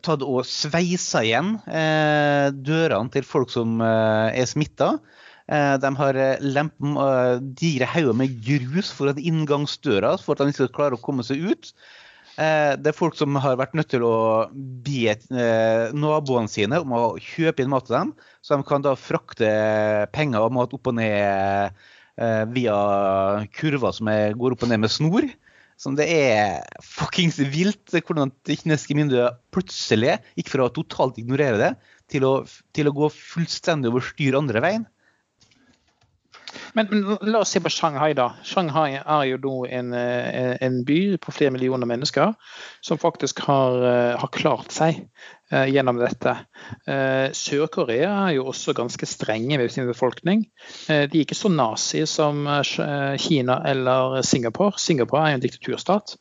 tatt 0.02 0.24
og 0.26 0.42
sveisa 0.48 1.22
igjen 1.26 1.56
eh, 1.66 2.48
dørene 2.54 3.12
til 3.14 3.26
folk 3.26 3.52
som 3.54 3.76
eh, 3.84 4.40
er 4.40 4.48
smitta. 4.50 4.96
Eh, 5.50 5.74
de 5.82 5.90
har 5.98 6.14
eh, 6.14 6.36
eh, 6.38 7.40
digre 7.58 7.88
hauger 7.90 8.14
med 8.16 8.38
grus 8.46 8.92
foran 8.94 9.18
inngangsdøra 9.18 10.14
for 10.22 10.36
at 10.36 10.44
de 10.44 10.52
ikke 10.52 10.62
skal 10.62 10.76
klare 10.76 10.98
å 10.98 11.02
komme 11.02 11.26
seg 11.26 11.42
ut. 11.42 11.72
Det 12.32 12.88
er 12.88 12.96
folk 12.96 13.12
som 13.12 13.36
har 13.44 13.58
vært 13.60 13.74
nødt 13.76 13.90
til 13.92 14.06
å 14.08 14.48
be 14.48 15.12
naboene 15.92 16.48
sine 16.48 16.78
om 16.80 16.94
å 16.96 17.00
kjøpe 17.20 17.60
inn 17.60 17.68
mat 17.68 17.84
til 17.84 17.98
dem, 17.98 18.14
så 18.40 18.56
de 18.56 18.64
kan 18.64 18.80
da 18.80 18.94
frakte 18.96 19.50
penger 20.16 20.46
og 20.46 20.54
mat 20.56 20.72
opp 20.72 20.88
og 20.88 20.96
ned 20.96 21.76
via 22.56 22.78
kurver 23.52 23.92
som 23.92 24.08
går 24.08 24.56
opp 24.56 24.64
og 24.64 24.72
ned 24.72 24.80
med 24.80 24.94
snor. 24.94 25.28
Så 25.76 25.92
det 25.98 26.08
er 26.08 26.64
fuckings 26.80 27.36
vilt 27.52 27.92
hvordan 27.92 28.32
kinesiske 28.48 28.96
myndigheter 28.96 29.36
plutselig 29.52 30.16
gikk 30.40 30.54
fra 30.54 30.70
å 30.70 30.72
totalt 30.72 31.20
ignorere 31.20 31.60
det 31.60 31.72
til 32.16 32.24
å, 32.24 32.34
til 32.72 32.88
å 32.88 32.96
gå 32.96 33.12
fullstendig 33.12 33.92
over 33.92 34.08
styr 34.08 34.40
andre 34.40 34.64
veien. 34.64 34.88
Men, 36.72 36.86
men, 36.90 37.18
la 37.20 37.38
oss 37.38 37.50
se 37.50 37.60
på 37.60 37.68
Shanghai, 37.68 38.14
da. 38.16 38.30
Shanghai 38.44 38.96
er 38.96 39.26
jo 39.28 39.38
nå 39.42 39.56
en, 39.68 39.92
eh, 39.92 40.56
en 40.64 40.80
by 40.88 41.18
på 41.20 41.34
flere 41.34 41.52
millioner 41.52 41.88
mennesker 41.88 42.32
som 42.80 43.00
faktisk 43.00 43.44
har, 43.44 43.76
eh, 43.84 44.16
har 44.20 44.32
klart 44.32 44.72
seg 44.72 45.02
uh, 45.52 45.66
gjennom 45.68 45.98
dette. 46.00 46.32
Sør-Korea 47.36 48.08
er 48.22 48.36
jo 48.38 48.46
også 48.48 48.72
ganske 48.72 49.04
strenge 49.04 49.58
med 49.60 49.68
sin 49.70 49.84
befolkning. 49.84 50.46
De 50.88 51.02
er 51.04 51.18
ikke 51.20 51.36
så 51.36 51.50
nazi 51.52 52.06
som 52.08 52.46
Kina 53.20 53.58
eller 53.68 54.22
Singapore. 54.24 54.80
Singapore 54.80 55.26
er 55.26 55.34
jo 55.34 55.36
en 55.36 55.44
diktaturstat. 55.44 56.14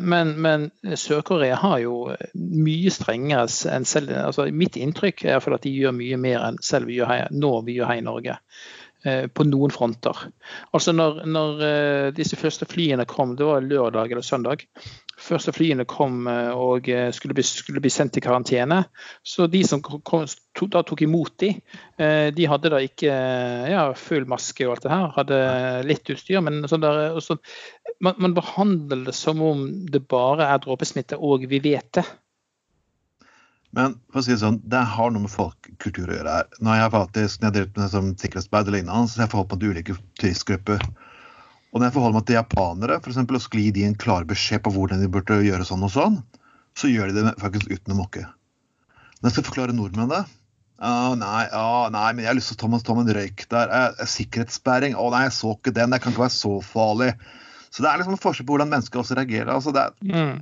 men, 0.00 0.32
men 0.40 0.70
Sør-Korea 0.88 1.60
har 1.60 1.82
jo 1.84 2.16
mye 2.32 2.94
strengere 2.96 3.44
enn 3.68 3.84
selv 3.84 4.16
altså 4.24 4.48
Mitt 4.48 4.80
inntrykk 4.80 5.26
er 5.28 5.36
at 5.36 5.68
de 5.68 5.76
gjør 5.76 5.92
mye 5.92 6.16
mer 6.16 6.48
enn 6.48 6.56
selv 6.64 6.88
vi 6.88 6.96
gjør 6.96 7.12
her, 7.12 7.28
nå 7.36 7.52
vi 7.68 7.76
gjør 7.76 7.92
her 7.92 8.00
i 8.00 8.08
Norge. 8.08 8.40
Eh, 9.06 9.26
på 9.30 9.44
noen 9.46 9.70
fronter. 9.70 10.18
Altså 10.74 10.90
når, 10.90 11.20
når, 11.30 11.60
eh, 11.62 12.06
disse 12.16 12.34
første 12.38 12.66
flyene 12.66 13.04
kom, 13.06 13.36
det 13.38 13.46
var 13.46 13.62
lørdag 13.62 14.10
eller 14.10 14.24
søndag, 14.26 14.64
første 15.22 15.52
flyene 15.54 15.86
kom 15.86 16.26
eh, 16.26 16.50
og 16.50 16.90
skulle 17.14 17.36
bli, 17.36 17.44
skulle 17.46 17.82
bli 17.84 17.92
sendt 17.92 18.18
i 18.18 18.24
karantene, 18.24 18.80
så 19.22 19.46
de 19.52 19.62
som 19.68 19.84
kom, 19.84 20.26
to, 20.58 20.66
da 20.72 20.82
tok 20.82 21.04
imot 21.06 21.36
de, 21.38 21.52
de 22.34 22.48
hadde 22.50 22.72
da 22.72 22.80
ikke 22.82 23.14
ja, 23.70 23.86
full 24.00 24.26
maske 24.28 24.66
og 24.66 24.74
alt 24.74 24.86
det 24.88 24.94
her, 24.96 25.14
hadde 25.20 25.40
litt 25.86 26.14
utstyr, 26.16 26.42
men 26.42 26.66
sånn 26.66 26.82
der, 26.82 27.20
så, 27.22 27.38
man, 28.02 28.18
man 28.26 28.34
behandler 28.34 29.06
det 29.06 29.14
som 29.14 29.44
om 29.44 29.66
det 29.92 30.02
bare 30.10 30.50
er 30.50 30.64
dråpesmitte, 30.66 31.20
og 31.20 31.46
vi 31.46 31.62
vet 31.62 31.92
det. 32.00 32.08
Men 33.76 33.98
for 34.08 34.22
å 34.22 34.24
si 34.24 34.32
det 34.32 34.40
sånn, 34.40 34.62
det 34.64 34.80
har 34.94 35.10
noe 35.12 35.26
med 35.26 35.32
folkekultur 35.32 36.08
å 36.08 36.16
gjøre 36.16 36.36
her. 36.38 36.46
Når 36.64 36.78
jeg 36.80 36.92
faktisk, 36.94 37.42
når 37.42 37.48
jeg 37.48 37.56
drev 37.56 37.82
med 37.82 37.92
som 37.92 38.08
sikkerhetsarbeid 38.22 38.70
eller 38.70 38.78
lignende, 38.78 39.10
så 39.12 39.20
jeg 39.20 39.32
forholdt 39.34 39.52
meg 39.52 39.60
til 39.62 39.74
ulike 39.74 39.98
turistgrupper. 40.22 40.86
Og 41.72 41.76
når 41.76 41.90
jeg 41.90 41.96
forholder 41.98 42.16
meg 42.16 42.26
til 42.30 42.38
japanere, 42.38 42.96
f.eks., 43.02 43.20
og 43.20 43.44
skulle 43.44 43.66
gi 43.66 43.74
de 43.76 43.84
en 43.84 43.98
klar 44.06 44.24
beskjed 44.28 44.64
på 44.64 44.72
hvordan 44.72 45.04
de 45.04 45.12
burde 45.12 45.42
gjøre 45.44 45.68
sånn 45.68 45.84
og 45.84 45.92
sånn, 45.92 46.18
så 46.76 46.88
gjør 46.88 47.12
de 47.12 47.28
det 47.28 47.36
faktisk 47.42 47.68
uten 47.68 47.92
å 47.92 48.00
mokke. 48.00 48.24
Når 49.20 49.28
jeg 49.28 49.36
skal 49.36 49.48
forklare 49.50 49.76
nordmenn 49.76 50.12
det 50.12 50.24
å 50.76 51.14
nei, 51.16 51.46
å, 51.56 51.88
nei, 51.92 52.08
men 52.12 52.24
jeg 52.24 52.28
har 52.28 52.36
lyst 52.36 52.50
til 52.52 52.58
å 52.58 52.60
ta 52.60 52.68
meg, 52.68 52.82
ta 52.84 52.96
meg 52.96 53.06
en 53.08 53.16
røyk 53.16 53.46
der. 53.52 53.70
Eh, 53.72 54.02
sikkerhetssperring. 54.12 54.96
Å 54.96 55.08
nei, 55.12 55.22
jeg 55.24 55.36
så 55.38 55.54
ikke 55.56 55.72
den. 55.72 55.92
Det 55.92 56.02
kan 56.04 56.12
ikke 56.12 56.26
være 56.26 56.36
så 56.36 56.52
farlig. 56.64 57.14
Så 57.72 57.84
det 57.84 57.90
er 57.90 58.00
liksom 58.00 58.16
en 58.16 58.20
forskjell 58.20 58.48
på 58.48 58.56
hvordan 58.56 58.72
mennesker 58.72 59.00
også 59.00 59.16
reagerer. 59.16 59.52
Altså, 59.54 59.72
det 59.72 59.86
er, 59.86 59.96
mm. 60.04 60.34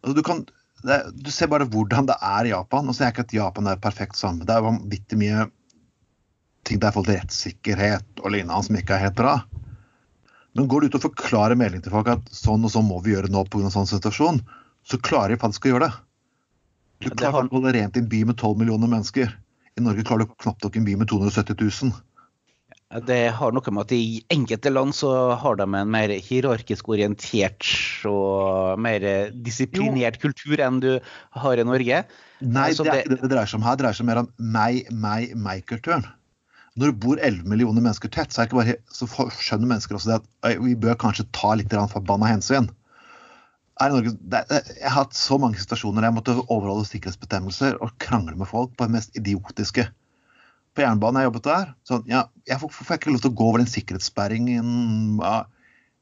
altså, 0.00 0.14
du 0.16 0.22
kan 0.24 0.40
det, 0.82 0.98
du 1.14 1.30
ser 1.30 1.50
bare 1.52 1.66
hvordan 1.70 2.08
det 2.10 2.16
er 2.18 2.48
i 2.48 2.52
Japan. 2.52 2.88
Og 2.88 2.96
så 2.96 3.06
er 3.06 3.12
ikke 3.14 3.26
at 3.26 3.34
Japan 3.36 3.70
er 3.70 3.82
perfekt 3.82 4.18
samme. 4.18 4.46
Det 4.46 4.54
er 4.54 4.64
vanvittig 4.64 5.18
mye 5.20 5.48
ting 6.66 6.78
der 6.82 6.92
i 6.92 6.94
forhold 6.94 7.10
til 7.10 7.18
rettssikkerhet 7.20 8.22
og 8.22 8.34
lignende 8.34 8.62
som 8.66 8.78
ikke 8.78 8.96
er 8.96 9.06
helt 9.06 9.18
bra. 9.18 9.36
Men 10.52 10.68
går 10.68 10.82
du 10.82 10.90
ut 10.90 10.98
og 10.98 11.06
forklarer 11.06 11.58
melding 11.58 11.82
til 11.84 11.94
folk 11.94 12.10
at 12.12 12.32
sånn 12.34 12.64
og 12.66 12.72
sånn 12.74 12.86
må 12.86 13.00
vi 13.04 13.14
gjøre 13.14 13.30
nå 13.32 13.44
pga. 13.48 13.70
sånn 13.72 13.88
situasjon, 13.88 14.42
så 14.84 14.98
klarer 15.00 15.34
de 15.34 15.40
faktisk 15.40 15.66
å 15.66 15.72
gjøre 15.72 15.88
det. 15.88 15.94
Du 17.02 17.08
klarer 17.10 17.48
å 17.48 17.54
holde 17.56 17.72
rent 17.74 17.96
i 17.96 18.02
en 18.02 18.10
by 18.10 18.22
med 18.28 18.36
12 18.36 18.60
millioner 18.60 18.90
mennesker. 18.90 19.32
I 19.78 19.82
Norge 19.82 20.04
klarer 20.06 20.28
du 20.28 20.34
knapt 20.44 20.62
nok 20.62 20.76
en 20.76 20.86
by 20.86 20.96
med 21.00 21.08
270 21.10 21.56
000. 21.58 21.94
Det 22.92 23.20
har 23.32 23.54
noe 23.56 23.72
med 23.72 23.86
at 23.86 23.92
i 23.96 24.20
enkelte 24.34 24.68
land 24.68 24.92
så 24.92 25.10
har 25.40 25.56
de 25.56 25.64
en 25.64 25.92
mer 25.92 26.12
hierarkisk 26.12 26.90
orientert 26.92 27.64
og 28.08 28.80
mer 28.84 29.06
disiplinert 29.32 30.18
jo. 30.18 30.28
kultur 30.28 30.60
enn 30.60 30.80
du 30.82 30.90
har 31.40 31.56
i 31.56 31.64
Norge. 31.64 32.02
Nei, 32.42 32.66
det 32.76 32.84
er 32.84 33.00
ikke 33.00 33.14
det 33.14 33.22
det 33.22 33.30
dreier 33.32 33.48
seg 33.48 33.62
om 33.62 33.64
her. 33.64 33.78
Det 33.78 33.86
dreier 33.86 33.96
seg 33.96 34.08
mer 34.10 34.20
om 34.24 34.28
meg, 34.36 34.90
meg, 34.92 35.32
meg-kulturen. 35.40 36.04
Når 36.76 36.92
det 36.92 37.00
bor 37.04 37.20
11 37.20 37.48
millioner 37.48 37.84
mennesker 37.84 38.12
tett, 38.12 38.32
så, 38.32 38.44
bare, 38.52 38.76
så 38.92 39.08
skjønner 39.08 39.72
mennesker 39.72 39.96
også 39.96 40.12
det 40.12 40.20
at 40.20 40.60
vi 40.60 40.76
bør 40.76 41.00
kanskje 41.00 41.28
ta 41.36 41.54
litt 41.56 41.72
forbanna 41.92 42.28
hensyn. 42.28 42.68
Norge, 43.80 44.12
det, 44.20 44.44
jeg 44.52 44.84
har 44.84 44.98
hatt 45.00 45.16
så 45.16 45.40
mange 45.40 45.60
situasjoner 45.60 46.02
der 46.02 46.10
jeg 46.10 46.18
måtte 46.20 46.36
overholde 46.44 46.86
sikkerhetsbestemmelser 46.90 47.80
og 47.82 47.96
krangle 48.02 48.36
med 48.38 48.50
folk 48.50 48.76
på 48.76 48.86
det 48.86 48.96
mest 48.98 49.16
idiotiske 49.18 49.88
på 50.72 50.84
jernbanen 50.84 51.20
jeg 51.20 51.28
jobbet 51.28 51.48
der. 51.48 51.72
Sånn, 51.88 52.04
ja, 52.10 52.26
jeg 52.48 52.60
får, 52.62 52.72
får 52.76 52.94
jeg 52.94 53.02
ikke 53.02 53.12
lov 53.12 53.24
til 53.24 53.32
å 53.32 53.38
gå 53.38 53.48
over 53.50 53.62
den 53.62 53.72
sikkerhetssperringen? 53.72 54.70
Ja. 55.20 55.34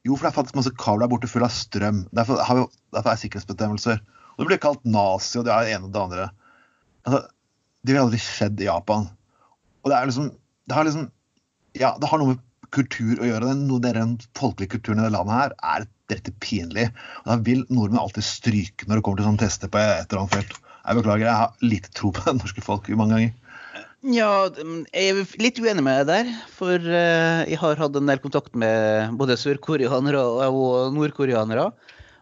Jo, 0.06 0.14
for 0.14 0.24
det 0.24 0.30
er 0.30 0.36
faktisk 0.38 0.56
masse 0.56 0.72
kabler 0.80 1.10
borte 1.10 1.28
full 1.28 1.44
av 1.44 1.52
strøm. 1.52 2.04
Derfor, 2.16 2.40
har 2.46 2.56
vi, 2.56 2.66
derfor 2.96 3.12
er 3.12 3.20
sikkerhetsbestemmelser. 3.20 3.98
Og 4.36 4.42
det 4.42 4.48
blir 4.48 4.62
kalt 4.62 4.86
nazi, 4.88 5.34
og 5.40 5.44
det 5.44 5.52
er 5.52 5.66
det 5.66 5.74
ene 5.76 5.90
og 5.90 5.96
det 5.96 6.04
andre. 6.04 6.28
Altså, 7.04 7.20
det 7.84 7.94
vil 7.94 8.02
aldri 8.04 8.20
skjedd 8.22 8.62
i 8.62 8.68
Japan. 8.68 9.08
Og 9.82 9.90
det 9.90 9.96
er 9.96 10.08
liksom 10.08 10.30
Det 10.68 10.76
har 10.76 10.86
liksom 10.86 11.10
Ja, 11.80 11.94
det 11.98 12.08
har 12.10 12.20
noe 12.20 12.34
med 12.34 12.40
kultur 12.74 13.20
å 13.20 13.26
gjøre. 13.26 13.50
Den, 13.50 13.66
den 13.82 14.16
folkelige 14.38 14.76
kulturen 14.76 15.02
i 15.02 15.06
det 15.06 15.14
landet 15.14 15.36
her 15.36 15.54
er 15.74 15.86
rett 16.10 16.32
pinlig. 16.42 16.88
Og 17.22 17.30
da 17.30 17.38
vil 17.46 17.64
nordmenn 17.68 18.00
alltid 18.02 18.26
stryke 18.26 18.86
når 18.86 18.98
det 18.98 19.04
kommer 19.06 19.20
til 19.20 19.28
sånne 19.28 19.42
tester 19.42 19.70
på 19.72 19.80
et 19.82 20.06
eller 20.06 20.22
annet 20.22 20.36
felt. 20.38 20.58
Jeg 20.80 20.98
beklager, 20.98 21.26
jeg 21.26 21.40
har 21.42 21.64
lite 21.64 21.92
tro 21.94 22.10
på 22.14 22.24
det 22.24 22.36
norske 22.38 22.64
folk 22.64 22.88
mange 22.96 23.16
ganger. 23.16 23.34
Ja, 24.00 24.48
jeg 24.48 25.08
er 25.12 25.18
litt 25.44 25.58
uenig 25.60 25.82
med 25.84 26.06
deg 26.08 26.08
der. 26.08 26.28
For 26.56 26.80
eh, 26.80 27.42
jeg 27.50 27.58
har 27.60 27.76
hatt 27.76 27.96
en 27.98 28.08
del 28.08 28.20
kontakt 28.22 28.54
med 28.56 29.12
både 29.20 29.36
sørkoreanere 29.36 30.22
og 30.48 30.94
nordkoreanere. 30.96 31.66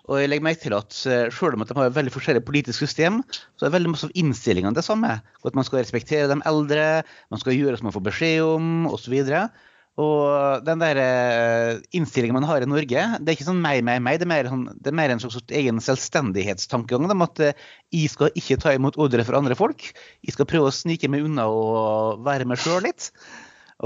Og 0.08 0.18
jeg 0.18 0.30
legger 0.32 0.46
merke 0.48 0.64
til 0.64 0.74
at 0.74 0.96
eh, 1.06 1.28
selv 1.30 1.54
om 1.54 1.62
de 1.62 1.76
har 1.78 1.94
veldig 1.94 2.14
forskjellig 2.16 2.42
politisk 2.48 2.82
system, 2.82 3.20
så 3.54 3.68
er 3.68 3.76
veldig 3.76 3.92
masse 3.92 4.08
av 4.08 4.18
innstillingene 4.18 4.74
det 4.74 4.82
samme. 4.88 5.20
At 5.22 5.54
man 5.54 5.68
skal 5.68 5.84
respektere 5.84 6.26
de 6.32 6.40
eldre, 6.50 6.88
man 7.30 7.44
skal 7.44 7.54
gjøre 7.54 7.78
som 7.78 7.86
man 7.92 7.94
får 7.94 8.06
beskjed 8.10 8.42
om, 8.42 8.88
osv. 8.90 9.14
Og, 9.22 9.62
Og 9.98 10.62
den 10.62 10.78
der 10.78 10.98
eh, 11.02 11.80
innstillingen 11.98 12.36
man 12.36 12.46
har 12.46 12.62
i 12.62 12.68
Norge, 12.70 13.02
det 13.18 13.32
er 13.32 13.34
ikke 13.34 13.48
sånn 13.48 13.62
meg, 13.64 13.80
meg, 13.86 13.98
meg. 14.04 14.20
Det 14.20 14.28
er 14.28 14.30
mer, 14.30 14.50
sånn, 14.52 14.68
det 14.78 14.92
er 14.92 14.98
mer 15.00 15.10
en 15.10 15.22
slags 15.22 15.40
egen 15.58 15.82
selvstendighetstankegang 15.82 17.08
om 17.10 17.26
at 17.26 17.42
eh, 17.42 17.66
jeg 17.94 18.12
skal 18.12 18.30
ikke 18.38 18.60
ta 18.62 18.76
imot 18.76 18.98
ordre 19.02 19.26
fra 19.26 19.40
andre 19.42 19.58
folk. 19.58 19.88
Jeg 20.22 20.36
skal 20.36 20.46
prøve 20.50 20.70
å 20.70 20.76
snike 20.76 21.10
meg 21.10 21.26
unna 21.26 21.48
og 21.50 22.22
være 22.28 22.46
meg 22.46 22.62
sjøl 22.62 22.86
litt. 22.86 23.10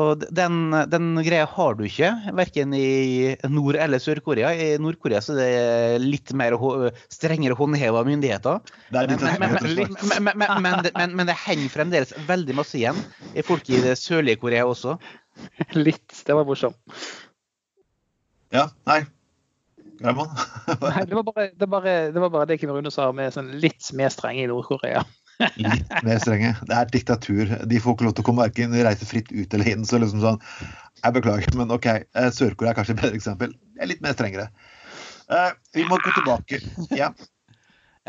Og 0.00 0.22
den, 0.32 0.72
den, 0.88 1.08
greia 1.20 1.44
har 1.52 1.74
du 1.76 1.82
ikke, 1.84 2.08
verken 2.32 2.72
i 2.72 3.34
Nord- 3.52 3.76
eller 3.76 4.00
Sør-Korea. 4.00 4.54
I 4.56 4.78
Nord-Korea 4.80 5.20
er 5.20 5.36
det 5.36 6.06
litt 6.06 6.32
mer 6.32 6.56
strengere 7.12 7.56
håndheva 7.58 8.00
myndigheter. 8.08 8.62
Men, 8.88 10.32
men, 10.40 11.12
men, 11.12 11.26
det 11.28 11.36
henger 11.44 11.74
fremdeles 11.74 12.14
veldig 12.28 12.56
masse 12.56 12.80
igjen 12.80 13.02
i 13.36 13.44
folk 13.44 13.68
i 13.68 13.82
det 13.84 13.98
sørlige 14.00 14.40
Korea 14.40 14.64
også. 14.68 14.96
Litt. 15.86 16.08
Det 16.24 16.36
var 16.36 16.48
morsomt. 16.48 16.80
Ja. 18.52 18.70
Nei. 18.88 19.02
Nei, 20.02 21.04
det 21.06 21.14
var, 21.14 21.22
bare, 21.22 21.50
det, 21.52 21.66
bare, 21.70 21.92
det 22.12 22.20
var 22.20 22.30
bare 22.32 22.46
det 22.48 22.56
Kim 22.58 22.72
Rune 22.74 22.90
sa, 22.90 23.12
med 23.14 23.32
sånn 23.34 23.52
litt 23.62 23.92
mer 23.96 24.10
strenge 24.10 24.42
i 24.42 24.48
Nord-Korea. 24.50 25.04
Litt 25.40 25.92
mer 26.06 26.20
strenge. 26.22 26.52
Det 26.68 26.76
er 26.76 26.92
diktatur. 26.92 27.52
De 27.68 27.80
får 27.82 27.96
ikke 27.96 28.06
lov 28.06 28.14
til 28.16 28.24
å 28.24 28.28
komme 28.28 28.44
verken 28.44 28.74
reise 28.76 29.08
fritt 29.08 29.32
ut 29.32 29.54
eller 29.56 29.72
inn. 29.72 29.86
Så 29.88 30.00
liksom 30.02 30.22
sånn 30.22 30.40
Jeg 31.02 31.16
beklager, 31.16 31.56
men 31.58 31.74
OK. 31.74 31.88
Eh, 31.88 32.30
Sør-Korea 32.34 32.72
er 32.72 32.78
kanskje 32.78 32.96
et 32.96 33.02
bedre 33.02 33.18
eksempel. 33.18 33.54
Det 33.74 33.84
er 33.84 33.90
litt 33.90 34.04
mer 34.04 34.16
strengere. 34.16 34.48
Uh, 35.32 35.50
vi 35.74 35.86
må 35.88 35.98
gå 36.02 36.12
tilbake. 36.14 36.60
Ja. 36.98 37.12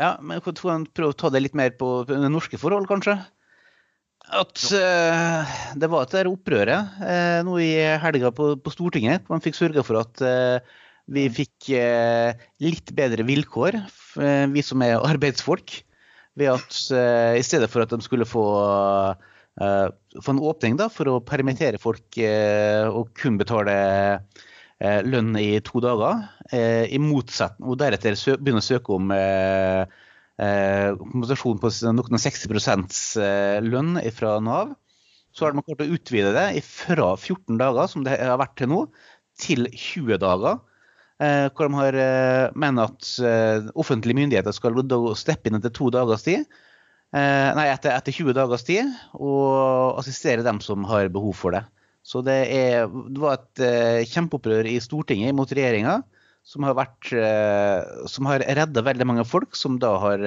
ja 0.00 0.14
men 0.20 0.42
prøve 0.44 1.10
å 1.10 1.16
ta 1.16 1.30
det 1.32 1.42
litt 1.42 1.56
mer 1.58 1.72
på, 1.78 2.02
på 2.06 2.18
norske 2.28 2.60
forhold, 2.60 2.86
kanskje? 2.90 3.16
At 4.32 4.62
uh, 4.72 5.56
det 5.76 5.90
var 5.92 6.06
et 6.06 6.14
der 6.16 6.30
opprøret 6.30 6.96
uh, 7.02 7.40
nå 7.44 7.58
i 7.60 7.72
helga 8.00 8.30
på, 8.34 8.54
på, 8.56 8.72
Stortinget. 8.72 9.26
Man 9.28 9.44
fikk 9.44 9.58
sørga 9.58 9.84
for 9.84 10.00
at 10.00 10.22
uh, 10.24 10.80
vi 11.12 11.26
fikk 11.28 11.68
litt 12.64 12.90
bedre 12.96 13.26
vilkår, 13.28 13.76
vi 14.48 14.62
som 14.64 14.80
er 14.80 15.02
arbeidsfolk 15.04 15.74
ved 16.38 16.50
at 16.54 16.78
uh, 16.94 17.34
i 17.38 17.44
stedet 17.46 17.70
for 17.70 17.84
at 17.84 17.92
de 17.92 18.00
skulle 18.04 18.26
få, 18.28 18.44
uh, 19.60 19.88
få 20.20 20.34
en 20.34 20.42
åpning 20.42 20.78
da, 20.80 20.88
for 20.92 21.10
å 21.10 21.22
permittere 21.24 21.80
folk 21.82 22.18
uh, 22.20 22.90
og 22.90 23.12
kun 23.18 23.38
betale 23.40 23.76
lønn 25.06 25.36
i 25.38 25.60
to 25.64 25.78
dager, 25.80 26.24
i 26.52 26.98
motsetning, 27.00 27.68
og 27.70 27.78
deretter 27.80 28.16
sø, 28.18 28.34
begynne 28.36 28.60
å 28.60 28.66
søke 28.66 28.92
om 28.92 29.06
kompensasjon 30.98 31.60
på 31.62 31.70
noen 31.94 32.18
og 32.18 32.20
60 32.20 33.62
lønn 33.64 33.94
fra 34.12 34.34
Nav, 34.44 34.74
så 35.32 35.46
har 35.46 35.54
de 35.54 35.62
klart 35.62 35.86
å 35.86 35.88
utvide 35.94 36.34
det 36.34 36.64
fra 36.66 37.14
14 37.14 37.56
dager, 37.62 37.88
som 37.88 38.04
det 38.04 38.18
har 38.18 38.42
vært 38.42 38.58
til 38.60 38.72
nå, 38.74 38.80
til 39.40 39.70
20 39.70 40.20
dager. 40.26 40.58
Eh, 41.24 41.46
hvor 41.54 41.68
de 41.68 41.78
har 41.78 41.96
eh, 42.00 42.52
mener 42.58 42.90
at 42.90 43.08
eh, 43.22 43.66
offentlige 43.78 44.18
myndigheter 44.18 44.54
skal 44.54 44.80
steppe 45.18 45.48
inn 45.48 45.58
etter 45.58 45.72
to 45.74 45.90
dagers 45.94 46.26
tid. 46.26 46.46
Nei, 47.14 47.68
etter, 47.70 47.92
etter 47.94 48.10
20 48.10 48.34
dagers 48.34 48.64
tid, 48.66 48.88
og 49.22 50.00
assistere 50.00 50.42
dem 50.42 50.58
som 50.58 50.82
har 50.88 51.12
behov 51.14 51.36
for 51.38 51.54
det. 51.54 51.60
Så 52.02 52.24
det, 52.26 52.34
er, 52.50 52.88
det 52.90 53.20
var 53.22 53.36
et 53.36 54.08
kjempeopprør 54.10 54.66
i 54.66 54.80
Stortinget 54.82 55.36
mot 55.38 55.46
regjeringa, 55.46 56.00
som 56.42 56.66
har 56.66 56.74
vært 56.74 57.12
har 57.14 58.46
redda 58.58 58.82
veldig 58.82 59.06
mange 59.06 59.26
folk 59.30 59.54
som 59.54 59.78
da 59.78 59.92
har 60.02 60.26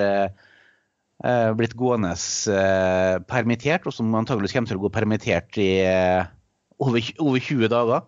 blitt 1.59 1.75
gående 1.75 2.13
permittert, 3.27 3.83
og 3.83 3.97
som 3.99 4.15
antageligvis 4.15 4.55
kommer 4.55 4.71
til 4.71 4.79
å 4.79 4.85
gå 4.87 4.93
permittert 4.95 5.59
i 5.59 5.73
over, 6.79 7.03
over 7.19 7.43
20 7.51 7.67
dager. 7.75 8.07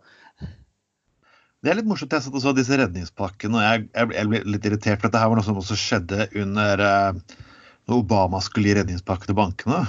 Det 1.59 1.71
er 1.71 1.75
litt 1.75 1.87
morsomt. 1.89 2.13
Jeg 2.15 2.23
satt 2.23 2.35
og 2.37 2.43
så 2.43 2.53
disse 2.55 2.77
redningspakkene, 2.79 3.59
og 3.59 3.65
jeg, 3.65 3.87
jeg, 3.91 4.11
jeg, 4.15 4.27
ble 4.31 4.39
litt 4.47 4.67
irritert. 4.69 4.99
For 5.01 5.09
dette 5.09 5.23
her 5.23 5.31
var 5.31 5.39
noe 5.39 5.47
som 5.47 5.57
også 5.59 5.75
skjedde 5.79 6.29
under 6.39 6.83
eh, 6.85 7.39
når 7.89 8.03
Obama 8.03 8.39
skulle 8.43 8.71
gi 8.71 8.77
redningspakke 8.77 9.27
til 9.27 9.35
bankene. 9.35 9.81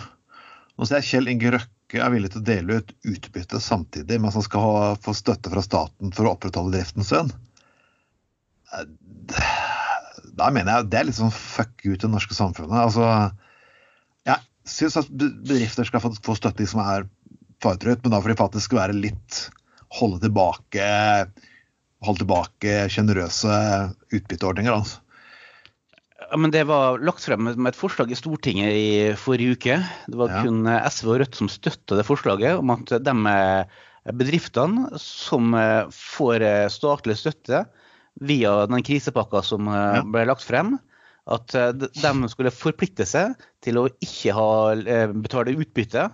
Nå 0.74 0.88
ser 0.88 0.98
jeg 0.98 1.10
Kjell 1.10 1.30
Inge 1.30 1.52
Røkke 1.54 2.00
er 2.02 2.10
villig 2.10 2.32
til 2.32 2.40
å 2.40 2.48
dele 2.48 2.80
ut 2.80 2.90
utbytte 3.12 3.60
samtidig 3.62 4.18
mens 4.22 4.38
han 4.38 4.46
skal 4.46 4.64
ha, 4.64 4.80
få 5.02 5.14
støtte 5.14 5.50
fra 5.52 5.62
staten 5.62 6.14
for 6.14 6.26
å 6.26 6.32
opprettholde 6.34 6.74
driften 6.74 7.06
sin. 7.06 7.30
Eh, 8.74 8.90
da 10.40 10.48
mener 10.54 10.80
jeg 10.80 10.90
det 10.90 10.98
er 10.98 11.06
litt 11.06 11.18
sånn 11.20 11.34
fuck 11.34 11.84
you 11.84 11.94
til 11.94 12.08
det 12.08 12.14
norske 12.16 12.34
samfunnet. 12.34 12.74
Altså, 12.82 13.06
jeg 14.26 14.42
syns 14.74 14.98
at 15.04 15.12
bedrifter 15.14 15.86
skal 15.86 16.02
få, 16.02 16.10
få 16.18 16.34
støtte, 16.38 16.64
de 16.64 16.70
som 16.72 16.82
er 16.82 17.06
faretruet, 17.62 18.02
men 18.02 18.16
da 18.16 18.18
får 18.24 18.34
de 18.34 18.38
faktisk 18.40 18.74
være 18.74 18.98
litt 18.98 19.44
holde 20.00 20.18
tilbake 20.24 20.88
holde 22.04 22.24
tilbake 22.24 22.74
sjenerøse 22.92 23.54
utbytteordninger. 24.14 24.72
altså. 24.72 25.00
Ja, 26.30 26.36
men 26.36 26.50
Det 26.50 26.66
var 26.68 27.00
lagt 27.02 27.24
frem 27.24 27.48
med 27.48 27.72
et 27.72 27.78
forslag 27.78 28.10
i 28.12 28.18
Stortinget 28.18 28.72
i 28.72 28.90
forrige 29.18 29.56
uke. 29.56 29.78
Det 30.06 30.18
var 30.18 30.30
ja. 30.30 30.42
kun 30.44 30.68
SV 30.68 31.08
og 31.08 31.20
Rødt 31.22 31.40
som 31.40 31.50
støtta 31.50 31.98
det 31.98 32.06
forslaget 32.06 32.60
om 32.60 32.70
at 32.76 32.92
de 33.02 33.16
bedriftene 34.16 35.00
som 35.00 35.56
får 35.92 36.44
statlig 36.72 37.18
støtte 37.18 37.64
via 38.20 38.52
den 38.70 38.84
krisepakka 38.86 39.42
som 39.42 39.66
ja. 39.66 40.04
ble 40.06 40.24
lagt 40.28 40.44
frem, 40.46 40.76
at 41.30 41.52
de 41.52 42.30
skulle 42.32 42.52
forplikte 42.54 43.06
seg 43.08 43.34
til 43.64 43.80
å 43.80 43.88
ikke 44.02 44.34
ha, 44.36 44.50
eh, 44.78 45.12
betale 45.12 45.54
utbytte 45.58 46.06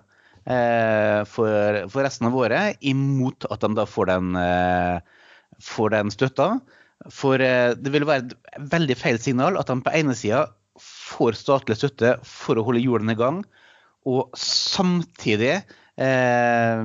eh, 0.46 1.20
for, 1.28 1.82
for, 1.90 2.02
resten 2.04 2.28
av 2.28 2.36
året, 2.36 2.80
imot 2.80 3.46
at 3.50 3.62
de 3.62 3.72
da 3.78 3.86
får 3.88 4.10
den 4.12 4.40
eh, 4.40 5.15
får 5.62 5.94
den 5.96 6.12
støtta. 6.14 6.48
For 7.12 7.42
eh, 7.42 7.74
det 7.78 7.92
vil 7.94 8.06
være 8.08 8.24
et 8.26 8.36
veldig 8.72 8.96
feil 8.98 9.18
signal 9.22 9.58
at 9.60 9.70
de 9.70 9.80
på 9.84 9.94
ene 9.94 10.16
sida 10.16 10.46
får 10.80 11.38
statlig 11.38 11.78
støtte 11.78 12.16
for 12.26 12.58
å 12.58 12.64
holde 12.66 12.82
hjulene 12.82 13.14
i 13.16 13.18
gang, 13.18 13.40
og 14.06 14.36
samtidig 14.38 15.54
eh, 15.56 16.80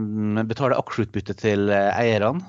betaler 0.48 0.80
aksjeutbytte 0.80 1.36
til 1.42 1.72
eh, 1.74 1.92
eierne. 2.00 2.44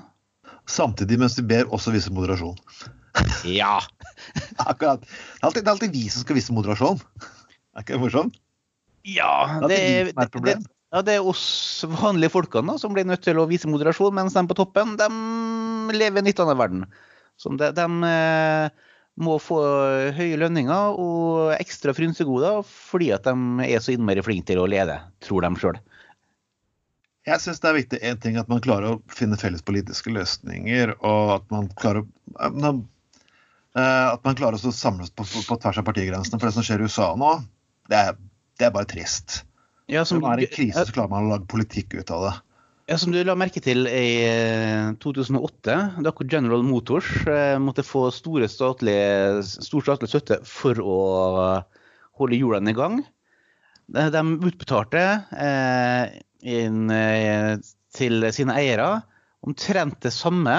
Samtidig 0.69 1.19
mens 1.19 1.35
de 1.35 1.43
ber 1.45 1.71
også 1.73 1.95
vise 1.95 2.13
moderasjon. 2.13 2.59
Ja. 3.45 3.77
Akkurat. 4.71 5.03
Det 5.03 5.11
er, 5.11 5.43
alltid, 5.45 5.61
det 5.61 5.67
er, 5.67 5.73
alltid, 5.75 5.91
vi 5.93 6.07
som 6.09 6.23
skal 6.23 6.37
vise 6.39 6.55
moderasjon. 6.55 7.01
Er 7.75 7.83
ikke 7.83 7.93
det 7.93 8.01
morsomt? 8.01 8.39
Ja, 9.05 9.59
det, 9.67 9.77
det, 10.15 10.29
det, 10.47 10.55
ja, 10.93 11.01
det 11.01 11.17
er 11.17 11.25
oss 11.25 11.81
vanlige 11.89 12.35
folkene 12.35 12.75
som 12.77 12.93
blir 12.93 13.07
nødt 13.09 13.23
til 13.25 13.39
å 13.41 13.47
vise 13.49 13.69
moderasjon, 13.69 14.13
mens 14.13 14.35
de 14.37 14.43
på 14.45 14.57
toppen 14.57 14.93
de 14.99 15.07
lever 15.97 16.19
i 16.19 16.21
en 16.21 16.27
litt 16.29 16.41
annen 16.43 16.59
verden. 16.59 16.83
De, 17.43 17.69
de 17.73 17.85
eh, 18.09 18.83
må 19.25 19.39
få 19.41 19.57
høye 20.13 20.37
lønninger 20.37 20.99
og 21.01 21.55
ekstra 21.57 21.95
frynsegoder 21.97 22.61
fordi 22.67 23.09
at 23.15 23.25
de 23.25 23.65
er 23.65 23.81
så 23.81 23.95
innmari 23.95 24.21
flinke 24.25 24.51
til 24.51 24.61
å 24.61 24.69
lede, 24.69 24.99
tror 25.25 25.45
de 25.45 25.51
sjøl. 25.61 25.79
Jeg 27.23 27.39
syns 27.39 27.61
det 27.63 27.69
er 27.69 27.77
viktig 27.77 27.99
en 28.03 28.19
ting 28.19 28.37
at 28.37 28.49
man 28.51 28.61
klarer 28.61 28.93
å 28.93 29.01
finne 29.11 29.39
felles 29.39 29.63
politiske 29.65 30.11
løsninger, 30.11 30.93
og 30.99 31.37
at 31.37 31.47
man 31.53 31.69
klarer 31.79 32.03
å 32.03 32.73
eh, 33.79 34.07
at 34.11 34.21
man 34.27 34.37
klarer 34.37 34.59
å 34.59 34.75
samles 34.75 35.09
på, 35.09 35.25
på, 35.25 35.41
på 35.47 35.57
tvers 35.63 35.81
av 35.81 35.87
partigrensene. 35.87 36.37
For 36.37 36.51
det 36.51 36.57
som 36.59 36.67
skjer 36.67 36.83
i 36.83 36.91
USA 36.91 37.09
nå, 37.17 37.31
det 37.89 38.01
er, 38.11 38.21
det 38.59 38.69
er 38.69 38.75
bare 38.75 38.91
trist. 38.91 39.41
Ja, 39.91 40.05
som, 40.07 40.21
Når 40.23 40.39
det 40.39 40.47
er 40.47 40.49
en 40.49 40.55
krise, 40.55 40.85
så 40.87 40.95
klarer 40.95 41.11
man 41.11 41.27
å 41.27 41.33
lage 41.33 41.49
politikk 41.51 41.97
ut 41.99 42.11
av 42.13 42.27
det. 42.27 42.33
Ja, 42.91 42.97
Som 42.99 43.13
du 43.15 43.19
la 43.23 43.35
merke 43.39 43.61
til 43.63 43.87
i 43.87 44.07
2008, 45.03 45.71
eh, 45.71 46.01
da 46.03 46.11
General 46.27 46.63
Motors 46.67 47.09
eh, 47.27 47.55
måtte 47.59 47.85
få 47.87 48.09
stor 48.11 48.43
statlig 48.51 50.11
støtte 50.11 50.41
for 50.47 50.79
å 50.83 50.97
holde 52.19 52.39
hjulene 52.39 52.73
i 52.73 52.77
gang. 52.77 52.99
De 53.93 54.23
utbetalte 54.47 55.03
eh, 55.31 56.19
eh, 56.43 57.55
til 57.93 58.29
sine 58.35 58.55
eiere 58.59 58.89
omtrent 59.43 59.99
det 60.03 60.13
samme 60.15 60.55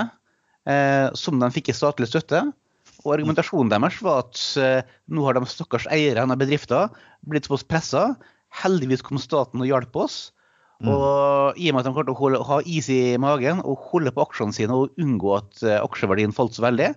eh, 0.69 1.09
som 1.17 1.41
de 1.41 1.51
fikk 1.53 1.73
i 1.73 1.77
statlig 1.77 2.09
støtte. 2.11 2.45
Og 3.05 3.17
argumentasjonen 3.19 3.73
deres 3.73 4.01
var 4.05 4.25
at 4.25 4.45
eh, 4.61 4.93
nå 5.13 5.25
har 5.27 5.37
de 5.37 5.49
stakkars 5.49 5.89
eierne 5.93 6.33
av 6.33 6.41
bedrifter 6.41 6.93
blitt 7.29 7.49
såpass 7.49 7.69
pressa 7.69 8.05
Heldigvis 8.63 9.05
kom 9.05 9.21
staten 9.21 9.63
og 9.63 9.69
hjalp 9.69 9.97
oss. 10.05 10.19
Mm. 10.83 10.91
Og 10.91 11.61
i 11.61 11.71
og 11.71 11.77
med 11.77 11.85
at 11.85 11.87
de 11.87 11.95
klarte 11.95 12.13
å 12.13 12.19
holde, 12.19 12.41
ha 12.49 12.59
is 12.67 12.89
i 12.93 13.15
magen 13.21 13.63
og 13.63 13.87
holde 13.93 14.13
på 14.15 14.25
aksjene 14.27 14.57
sine 14.57 14.75
og 14.75 14.99
unngå 15.01 15.37
at 15.37 15.63
uh, 15.63 15.79
aksjeverdien 15.85 16.35
falt 16.35 16.57
så 16.57 16.65
veldig, 16.67 16.91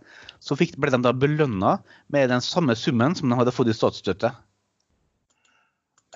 så 0.43 0.57
fikk, 0.57 0.75
ble 0.81 0.91
de 0.95 0.99
da 1.05 1.13
belønna 1.13 1.77
med 2.13 2.33
den 2.33 2.43
samme 2.43 2.75
summen 2.77 3.15
som 3.17 3.29
de 3.29 3.37
hadde 3.39 3.53
fått 3.53 3.69
i 3.71 3.77
statsstøtte. 3.77 4.33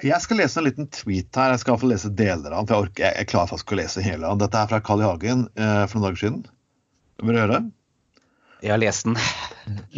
Jeg 0.01 0.17
skal 0.23 0.39
lese 0.41 0.57
en 0.57 0.65
liten 0.65 0.87
tweet 0.89 1.37
her. 1.37 1.51
Jeg 1.53 1.61
skal 1.61 1.75
iallfall 1.75 1.91
lese 1.93 2.09
deler 2.17 2.55
av 2.55 2.63
den. 2.63 2.69
for 2.71 2.73
Jeg, 2.73 2.87
orker, 2.87 3.03
jeg, 3.03 3.17
jeg 3.19 3.29
klarer 3.29 3.51
faktisk 3.51 3.73
å 3.73 3.77
lese 3.77 4.05
hele 4.05 4.25
den. 4.25 4.41
Dette 4.41 4.57
er 4.57 4.71
fra 4.71 4.79
Carl 4.81 5.03
I. 5.03 5.05
Hagen 5.05 5.43
eh, 5.53 5.83
for 5.85 5.99
noen 5.99 6.07
dager 6.07 6.21
siden. 6.23 6.39
Vil 7.21 7.37
du 7.37 7.41
høre? 7.43 7.59
Jeg 8.61 8.73
har 8.73 8.81
lest 8.81 9.05
den. 9.05 9.19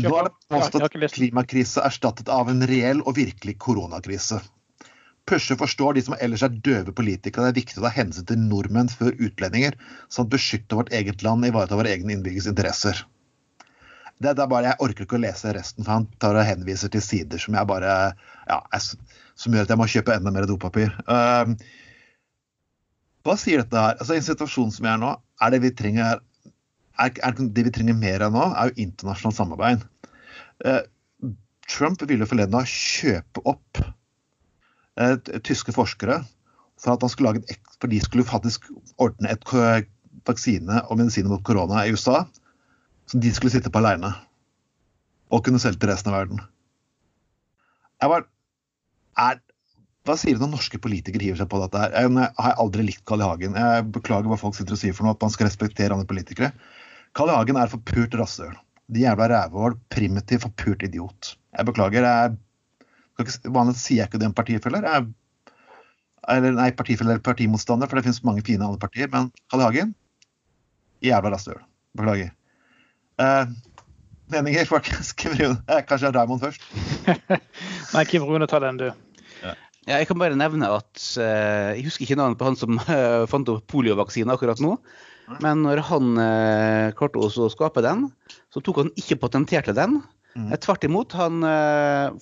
Nå 0.04 0.12
er 0.18 0.28
det 0.28 0.34
påstått 0.52 0.86
at 0.90 0.98
klimakrise 1.16 1.84
erstattet 1.88 2.32
av 2.32 2.52
en 2.52 2.66
reell 2.68 3.00
og 3.06 3.16
virkelig 3.16 3.56
koronakrise. 3.64 4.42
Pusher 5.30 5.56
forstår 5.56 5.96
de 5.96 6.04
som 6.04 6.16
ellers 6.20 6.44
er 6.44 6.56
døve 6.66 6.92
politikere. 6.96 7.48
Det 7.48 7.54
er 7.54 7.62
viktig 7.62 7.80
å 7.80 7.86
ta 7.86 7.94
hensyn 7.96 8.28
til 8.28 8.42
nordmenn 8.42 8.92
før 8.92 9.16
utlendinger, 9.16 9.78
sånn 10.12 10.28
at 10.28 10.34
beskytte 10.34 10.80
vårt 10.80 10.92
eget 10.96 11.24
land 11.24 11.48
ivareta 11.48 11.80
våre 11.80 11.94
egne 11.96 12.18
innbyggeres 12.18 12.50
interesser. 12.52 13.00
Det, 14.20 14.34
er 14.34 14.48
bare, 14.48 14.74
Jeg 14.74 14.80
orker 14.84 15.06
ikke 15.06 15.18
å 15.18 15.24
lese 15.24 15.54
resten, 15.56 15.86
for 15.86 15.96
han 15.96 16.10
tar 16.22 16.38
og 16.38 16.48
henviser 16.48 16.92
til 16.92 17.04
sider 17.04 17.42
som 17.42 17.56
jeg 17.58 17.68
bare, 17.68 17.96
ja, 18.48 18.60
som 19.40 19.56
gjør 19.56 19.66
at 19.66 19.74
jeg 19.74 19.82
må 19.82 19.90
kjøpe 19.96 20.16
enda 20.16 20.32
mer 20.36 20.48
dopapir. 20.48 20.94
Uh, 21.08 21.56
hva 23.24 23.36
sier 23.40 23.64
dette 23.64 23.80
her? 23.80 23.98
Altså, 23.98 24.20
I 24.20 24.24
situasjon 24.24 24.72
som 24.76 24.88
jeg 24.88 24.94
er 24.94 25.02
nå, 25.02 25.16
er 25.44 25.56
det 25.56 25.64
vi 25.64 25.74
trenger, 25.76 26.22
er, 27.00 27.16
er 27.16 27.36
det 27.40 27.68
vi 27.70 27.76
trenger 27.76 28.00
mer 28.00 28.28
av 28.28 28.36
nå, 28.36 28.46
er 28.52 28.72
jo 28.72 28.88
internasjonalt 28.88 29.40
samarbeid. 29.40 29.88
Uh, 30.68 30.82
Trump 31.72 32.04
ville 32.08 32.28
forleden 32.28 32.56
dag 32.56 32.68
kjøpe 32.70 33.44
opp 33.50 33.80
tyske 35.44 35.74
forskere 35.76 36.20
for 36.82 36.98
at 36.98 37.12
skulle 37.12 37.38
et, 37.40 37.60
for 37.80 37.92
de 37.92 38.00
skulle 38.04 38.28
faktisk 38.28 38.68
ordne 39.02 39.32
et 39.32 39.46
vaksine 40.28 40.82
og 40.88 41.00
medisiner 41.00 41.32
mot 41.32 41.44
korona 41.46 41.86
i 41.86 41.94
USA 41.94 42.24
som 43.10 43.22
de 43.24 43.32
skulle 43.34 43.54
sitte 43.54 43.72
på 43.74 43.82
aleine 43.82 44.14
og 45.34 45.42
kunne 45.46 45.62
selge 45.62 45.82
til 45.82 45.90
resten 45.90 46.12
av 46.12 46.20
verden. 46.20 46.42
Jeg 48.04 48.12
var, 48.12 48.26
er, 49.24 49.40
hva 50.06 50.16
sier 50.20 50.38
du 50.38 50.44
når 50.44 50.54
norske 50.58 50.80
politikere 50.84 51.26
hiver 51.26 51.40
seg 51.42 51.50
på 51.50 51.62
dette? 51.64 51.80
her? 51.80 51.96
Jeg, 51.96 52.12
jeg 52.20 52.46
har 52.46 52.60
aldri 52.62 52.86
likt 52.86 53.06
Carl 53.10 53.24
I. 53.24 53.30
Hagen. 53.32 53.58
Jeg 53.58 53.88
beklager 53.96 54.30
hva 54.30 54.38
folk 54.40 54.58
sitter 54.58 54.76
og 54.76 54.82
sier 54.82 54.96
for 54.98 55.08
noe, 55.08 55.16
at 55.16 55.26
man 55.26 55.34
skal 55.34 55.48
respektere 55.50 55.96
andre 55.96 56.10
politikere. 56.10 56.52
Carl 57.18 57.32
I. 57.32 57.38
Hagen 57.40 57.60
er 57.62 57.72
forpult 57.72 58.18
rasshøl. 58.20 58.54
De 58.94 59.06
jævla 59.06 59.30
rævhål, 59.32 59.78
primitiv, 59.96 60.44
forpult 60.44 60.84
idiot. 60.86 61.34
Jeg 61.56 61.70
beklager. 61.70 62.06
Jeg, 62.06 62.38
vanligvis 63.20 63.84
sier 63.84 64.04
jeg 64.04 64.12
ikke 64.12 64.22
det 64.22 64.30
om 64.32 64.38
partifeller. 64.38 64.88
Eller 66.32 66.56
nei, 66.56 66.70
partifeller 66.76 67.18
eller 67.18 67.26
partimotstander, 67.26 67.90
for 67.90 68.00
det 68.00 68.08
finnes 68.08 68.24
mange 68.26 68.46
fine 68.48 68.66
andre 68.66 68.82
partier. 68.82 69.12
Men 69.12 69.30
Karl 69.52 69.66
I. 69.66 69.68
Hagen 69.68 69.94
jævla 71.04 71.34
rasshøl. 71.34 71.60
Beklager. 71.98 72.32
Eh, 73.22 73.52
meninger, 74.34 74.66
folkens? 74.70 75.12
Kim 75.20 75.36
Rune. 75.38 75.60
Eh, 75.68 75.84
kanskje 75.88 76.14
Raymond 76.16 76.42
først? 76.42 76.64
nei, 77.94 78.06
Kim 78.10 78.26
Rune, 78.28 78.48
ta 78.50 78.62
den, 78.64 78.80
du. 78.82 78.90
Ja. 79.44 79.56
Ja, 79.84 79.98
jeg 80.00 80.08
kan 80.08 80.20
bare 80.22 80.38
nevne 80.40 80.70
at 80.72 81.02
eh, 81.20 81.74
Jeg 81.76 81.90
husker 81.90 82.06
ikke 82.06 82.16
navnet 82.16 82.40
på 82.40 82.48
han 82.48 82.56
som 82.56 82.80
eh, 82.88 83.26
fant 83.30 83.50
opp 83.52 83.66
poliovaksine 83.72 84.32
akkurat 84.34 84.64
nå. 84.64 84.78
Men 85.44 85.62
når 85.64 85.80
han 85.88 86.18
uh, 86.20 86.92
klarte 87.00 87.22
å 87.24 87.48
skape 87.48 87.80
den, 87.86 88.10
så 88.52 88.60
tok 88.60 88.82
han 88.82 88.90
ikke 89.00 89.16
patenterte 89.22 89.72
den. 89.76 90.02
Mm. 90.34 90.50
Tvert 90.58 90.88
imot. 90.88 91.14
Han 91.20 91.46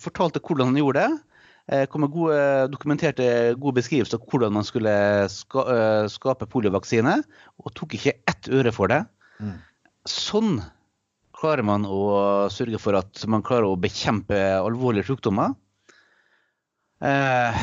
fortalte 0.02 0.41
hvordan 0.43 0.71
han 0.74 0.80
gjorde 0.82 1.06
det. 1.06 1.86
Kom 1.93 2.04
med 2.04 2.12
gode, 2.12 2.39
dokumenterte 2.74 3.26
gode 3.56 3.78
beskrivelser 3.78 4.19
av 4.19 4.26
hvordan 4.28 4.56
man 4.58 4.65
skulle 4.67 4.93
ska, 5.32 5.63
skape 6.12 6.50
poliovaksine. 6.52 7.21
Og 7.63 7.71
tok 7.78 7.95
ikke 7.95 8.17
ett 8.28 8.52
øre 8.52 8.74
for 8.76 8.91
det. 8.91 9.06
Mm. 9.39 9.56
Sånn 10.10 10.58
klarer 11.41 11.65
man 11.65 11.88
å 11.89 12.02
sørge 12.54 12.80
for 12.82 12.97
at 13.00 13.24
man 13.30 13.45
klarer 13.45 13.69
å 13.69 13.80
bekjempe 13.80 14.38
alvorlige 14.60 15.08
sykdommer. 15.10 15.56
Eh, 17.02 17.62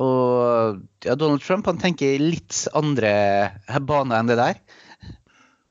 og 0.00 0.80
ja, 1.04 1.16
Donald 1.18 1.44
Trump 1.44 1.68
han 1.68 1.80
tenker 1.80 2.20
litt 2.22 2.62
andre 2.76 3.12
baner 3.84 4.20
enn 4.20 4.30
det 4.30 4.38
der. 4.40 4.60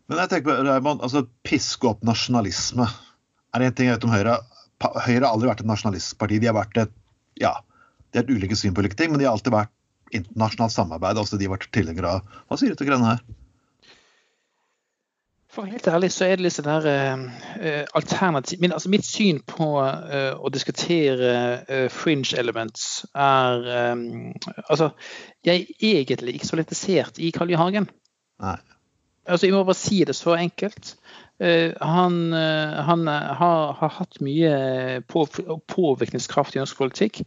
Men 0.10 0.24
jeg 0.24 0.32
tenker 0.32 0.50
på 0.50 0.68
Raymond, 0.68 1.04
altså 1.06 1.26
piske 1.46 1.89
opp 1.89 2.06
nasjonalisme. 2.06 2.88
Er 3.53 3.62
det 3.62 3.71
en 3.71 3.77
ting 3.77 3.89
jeg 3.89 3.97
vet 3.97 4.07
om 4.07 4.13
Høyre? 4.13 4.38
Høyre 4.79 5.23
har 5.25 5.31
aldri 5.33 5.49
vært 5.49 5.63
et 5.63 5.69
nasjonalistparti. 5.69 6.39
De 6.39 6.49
har 6.49 6.57
vært 6.57 6.77
et 6.85 6.95
ja, 7.39 7.55
de 8.12 8.19
har 8.19 8.25
et 8.25 8.31
ulike 8.33 8.57
syn 8.57 8.73
på 8.75 8.83
ulike 8.83 8.97
ting, 8.99 9.12
men 9.13 9.21
de 9.21 9.27
har 9.27 9.35
alltid 9.35 9.53
vært 9.53 9.73
internasjonalt 10.15 10.73
samarbeid. 10.73 11.17
også 11.17 11.38
de 11.38 11.45
har 11.47 11.57
vært 11.57 11.69
tilhengere 11.75 12.17
av. 12.17 12.39
Hva 12.49 12.57
sier 12.57 12.73
du 12.73 12.79
til 12.79 12.89
Grønne 12.89 13.13
her? 13.13 13.21
For 15.49 15.65
helt 15.65 15.88
ærlig 15.89 16.12
så 16.13 16.27
er 16.27 16.38
det 16.38 16.45
litt 16.45 16.53
sånn 16.53 16.67
der 16.69 16.85
uh, 16.85 17.85
alternativ 17.97 18.59
Men 18.62 18.75
altså 18.75 18.91
Mitt 18.93 19.07
syn 19.07 19.39
på 19.49 19.69
uh, 19.81 20.35
å 20.38 20.51
diskutere 20.53 21.31
uh, 21.65 21.88
fringe 21.89 22.38
elements 22.38 23.07
er 23.17 23.65
um, 23.95 24.03
Altså, 24.67 24.91
jeg 25.47 25.65
er 25.79 26.03
egentlig 26.03 26.38
ikke 26.38 26.51
så 26.51 26.59
interessert 26.62 27.17
i 27.17 27.31
Karl 27.33 27.49
I. 27.49 27.57
Hagen. 27.57 27.89
Nei. 28.45 28.59
Altså, 29.25 29.49
Jeg 29.49 29.57
må 29.57 29.63
bare 29.65 29.81
si 29.81 30.03
det 30.05 30.15
så 30.17 30.38
enkelt. 30.38 30.93
Han, 31.39 32.15
han 32.36 33.08
har, 33.08 33.73
har, 33.80 33.91
hatt 33.95 34.17
mye 34.19 34.52
på, 35.08 35.23
påvirkningskraft 35.71 36.58
i 36.58 36.60
norsk 36.60 36.82
politikk. 36.82 37.21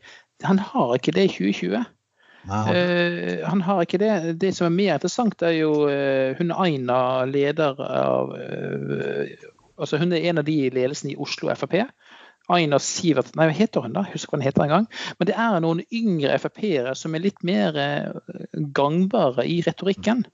Han 0.44 0.60
har 0.60 0.98
ikke 0.98 1.14
det 1.16 1.30
i 1.30 1.32
2020. 1.32 1.84
Uh, 2.50 3.44
han 3.46 3.62
har 3.62 3.84
ikke 3.84 4.00
det. 4.02 4.12
Det 4.40 4.50
som 4.56 4.66
er 4.66 4.74
mer 4.74 4.98
interessant, 4.98 5.42
er 5.46 5.54
jo 5.60 5.86
uh, 5.86 6.34
hun 6.38 6.50
Aina, 6.50 7.24
leder 7.30 7.78
av 7.78 8.34
uh, 8.34 9.50
altså 9.78 9.98
Hun 9.98 10.12
er 10.12 10.26
en 10.30 10.42
av 10.42 10.46
de 10.46 10.56
i 10.66 10.72
ledelsen 10.74 11.12
i 11.12 11.16
Oslo 11.16 11.52
Frp. 11.54 11.84
Aina 12.50 12.78
Sivert 12.82 13.36
Nei, 13.38 13.46
hva 13.48 13.54
heter 13.54 13.86
hun 13.86 13.94
da? 13.94 14.02
Husker 14.10 14.34
hva 14.34 14.40
hun 14.40 14.46
heter 14.48 14.64
en 14.66 14.74
gang. 14.74 14.88
Men 15.18 15.30
det 15.30 15.38
er 15.38 15.62
noen 15.62 15.84
yngre 15.94 16.38
Frp-ere 16.42 16.96
som 16.98 17.14
er 17.14 17.22
litt 17.22 17.42
mer 17.46 17.78
gangbare 18.74 19.46
i 19.46 19.60
retorikken. 19.64 20.26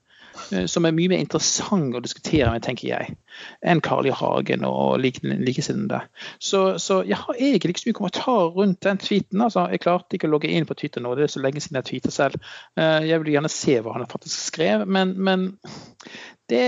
Eh, 0.51 0.65
som 0.71 0.85
er 0.87 0.95
mye 0.95 1.11
mer 1.11 1.21
interessant 1.21 1.95
å 1.95 2.01
diskutere 2.03 2.49
med, 2.53 2.63
tenker 2.65 2.89
jeg, 2.89 3.15
enn 3.61 3.81
Carl 3.85 4.07
I. 4.09 4.13
Hagen 4.19 4.65
og 4.67 4.99
likesinnede. 5.01 6.01
Så, 6.43 6.63
så, 6.81 7.01
jeg 7.07 7.19
har 7.21 7.37
egentlig 7.37 7.75
ikke 7.75 7.83
så 7.83 7.89
mye 7.89 7.99
kommentar 7.99 8.49
rundt 8.57 8.81
den 8.85 9.01
tweeten. 9.01 9.43
altså. 9.45 9.67
Jeg 9.73 9.83
klarte 9.85 10.17
ikke 10.17 10.29
å 10.29 10.33
logge 10.33 10.51
inn 10.51 10.67
på 10.69 10.77
Twitter 10.79 11.03
nå, 11.05 11.13
det 11.15 11.27
er 11.27 11.35
så 11.35 11.43
lenge 11.43 11.63
siden 11.63 11.79
jeg 11.79 11.89
tweeter 11.91 12.15
selv. 12.15 12.51
Eh, 12.79 13.07
jeg 13.09 13.23
vil 13.23 13.33
gjerne 13.35 13.53
se 13.53 13.79
hva 13.85 13.95
han 13.95 14.09
faktisk 14.09 14.49
skrev, 14.49 14.85
men, 14.89 15.15
men 15.17 15.47
det, 16.49 16.63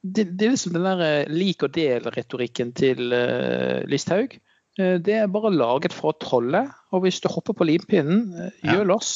det, 0.00 0.28
det, 0.30 0.46
er 0.46 0.56
liksom 0.56 0.76
den 0.76 0.88
der 0.88 1.06
eh, 1.08 1.32
lik 1.32 1.66
og 1.66 1.74
del-retorikken 1.76 2.74
til 2.78 3.06
Listhaug. 3.90 4.38
Det 4.74 5.12
er 5.14 5.30
bare 5.30 5.52
laget 5.54 5.94
for 5.94 6.10
å 6.10 6.18
trolle. 6.18 6.64
Og 6.90 7.04
hvis 7.04 7.20
du 7.22 7.28
hopper 7.30 7.54
på 7.54 7.66
limpinnen, 7.68 8.50
gjør 8.58 8.80
ja. 8.82 8.88
loss. 8.88 9.12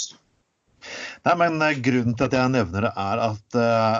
Nei, 1.26 1.34
men 1.40 1.58
eh, 1.64 1.80
Grunnen 1.84 2.16
til 2.16 2.28
at 2.28 2.36
jeg 2.38 2.54
nevner 2.54 2.88
det, 2.88 2.92
er 2.92 3.24
at 3.24 3.58
uh, 3.58 3.98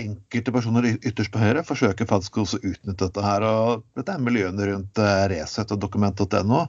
enkelte 0.00 0.54
personer 0.54 0.88
ytterst 0.96 1.32
på 1.32 1.42
høyre 1.42 1.64
forsøker 1.66 2.08
faktisk 2.08 2.40
også 2.42 2.60
å 2.60 2.70
utnytte 2.72 3.08
dette 3.08 3.24
her. 3.24 3.46
og 3.46 3.84
Dette 3.98 4.14
er 4.14 4.24
miljøene 4.24 4.70
rundt 4.70 5.02
uh, 5.02 5.26
Resett 5.32 5.74
og 5.74 5.82
dokument.no, 5.82 6.66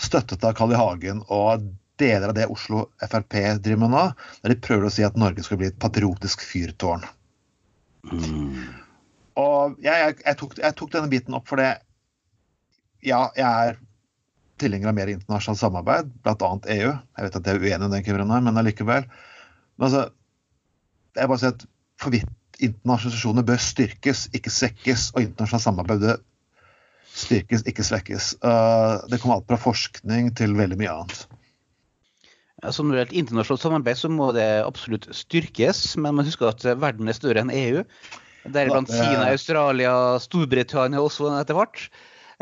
støttet 0.00 0.44
av 0.44 0.56
Carl 0.58 0.74
I. 0.74 0.78
Hagen 0.80 1.24
og 1.28 1.68
deler 2.00 2.32
av 2.32 2.34
det 2.34 2.48
Oslo 2.50 2.88
Frp 2.98 3.36
driver 3.62 3.84
med 3.84 3.92
nå, 3.94 4.06
der 4.42 4.54
de 4.54 4.62
prøver 4.62 4.88
å 4.88 4.94
si 4.94 5.04
at 5.06 5.18
Norge 5.20 5.44
skal 5.46 5.60
bli 5.60 5.70
et 5.70 5.78
patriotisk 5.82 6.42
fyrtårn. 6.42 7.04
Mm. 8.10 8.64
Og 9.40 9.78
jeg, 9.82 9.94
jeg, 9.94 10.16
jeg, 10.24 10.38
tok, 10.40 10.56
jeg, 10.60 10.76
tok, 10.78 10.90
denne 10.94 11.10
biten 11.10 11.36
opp 11.38 11.48
fordi 11.50 11.70
ja, 13.04 13.26
jeg 13.36 13.46
er 13.46 13.78
tilhenger 14.64 14.90
av 14.90 14.96
mer 14.96 15.12
internasjonalt 15.12 15.60
samarbeid, 15.60 16.10
bl.a. 16.24 16.50
EU. 16.76 16.90
Jeg 16.90 17.26
vet 17.28 17.38
at 17.38 17.48
jeg 17.50 17.58
er 17.60 17.62
uenig 17.64 17.90
i 17.90 17.94
den 17.96 18.06
kiveren 18.06 18.32
her, 18.34 18.44
men 18.44 18.60
allikevel. 18.60 19.06
Men 19.76 19.88
altså, 19.88 20.06
jeg 21.14 21.30
bare 21.30 21.42
sier 21.42 21.54
at 21.54 21.66
hvorvidt 22.02 22.32
internasjonale 22.54 22.94
organisasjoner 22.94 23.46
bør 23.46 23.62
styrkes, 23.62 24.28
ikke 24.36 24.52
svekkes, 24.52 25.08
og 25.14 25.24
internasjonalt 25.24 25.66
samarbeid 25.66 26.04
bør 26.04 26.20
styrkes, 27.14 27.64
ikke 27.70 27.86
svekkes. 27.86 28.34
Uh, 28.42 29.04
det 29.10 29.20
kommer 29.22 29.38
alt 29.38 29.48
fra 29.50 29.60
forskning 29.60 30.32
til 30.38 30.56
veldig 30.58 30.78
mye 30.80 30.92
annet. 30.92 31.24
Som 32.72 32.88
når 32.88 32.96
det 32.96 33.00
gjelder 33.02 33.20
internasjonalt 33.20 33.64
samarbeid, 33.66 34.00
så 34.00 34.10
må 34.10 34.30
det 34.34 34.48
absolutt 34.64 35.08
styrkes. 35.14 35.82
Men 36.00 36.16
man 36.16 36.28
husker 36.28 36.48
at 36.48 36.64
verden 36.80 37.10
er 37.10 37.16
større 37.16 37.44
enn 37.44 37.52
EU. 37.52 37.84
Deriblant 38.44 38.90
Kina, 38.92 39.28
Australia, 39.32 39.92
Storbritannia 40.20 41.00
også 41.00 41.30
etter 41.38 41.56
hvert. 41.56 41.86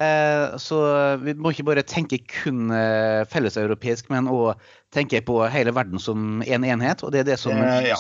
Eh, 0.01 0.57
så 0.57 0.79
vi 1.21 1.35
må 1.37 1.53
ikke 1.53 1.67
bare 1.69 1.85
tenke 1.85 2.21
kun 2.31 2.73
eh, 2.75 3.23
felleseuropeisk, 3.29 4.09
men 4.13 4.31
òg 4.31 4.61
tenke 4.95 5.21
på 5.27 5.41
hele 5.53 5.75
verden 5.75 6.01
som 6.01 6.41
én 6.47 6.63
en 6.63 6.69
enhet. 6.77 7.05
Og 7.05 7.13
det 7.13 7.23
er 7.23 7.33
det, 7.33 7.39
som, 7.43 7.57
eh, 7.57 7.91
ja. 7.93 7.99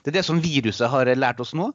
det 0.00 0.12
er 0.12 0.18
det 0.20 0.26
som 0.26 0.42
viruset 0.44 0.90
har 0.90 1.10
lært 1.18 1.42
oss 1.44 1.54
nå. 1.56 1.70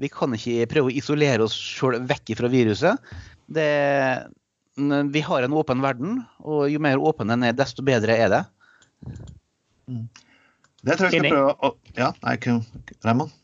Vi 0.00 0.10
kan 0.10 0.34
ikke 0.34 0.68
prøve 0.70 0.90
å 0.90 0.96
isolere 0.96 1.44
oss 1.44 1.54
sjøl 1.54 2.00
vekk 2.08 2.34
fra 2.38 2.50
viruset. 2.50 3.12
Det, 3.52 3.68
vi 5.12 5.22
har 5.26 5.44
en 5.44 5.58
åpen 5.60 5.84
verden, 5.84 6.22
og 6.40 6.64
jo 6.72 6.80
mer 6.82 7.02
åpen 7.02 7.30
den 7.30 7.44
er, 7.44 7.56
desto 7.56 7.84
bedre 7.84 8.16
er 8.16 8.32
det. 8.32 8.42
Mm. 9.90 10.08
Det 10.82 10.96
tror 10.98 11.12
jeg 11.12 11.20
skal 11.20 11.30
prøve 11.30 11.54
å 11.62 11.74
Ja, 11.98 12.08
nei, 12.24 12.34
Raymond? 13.04 13.41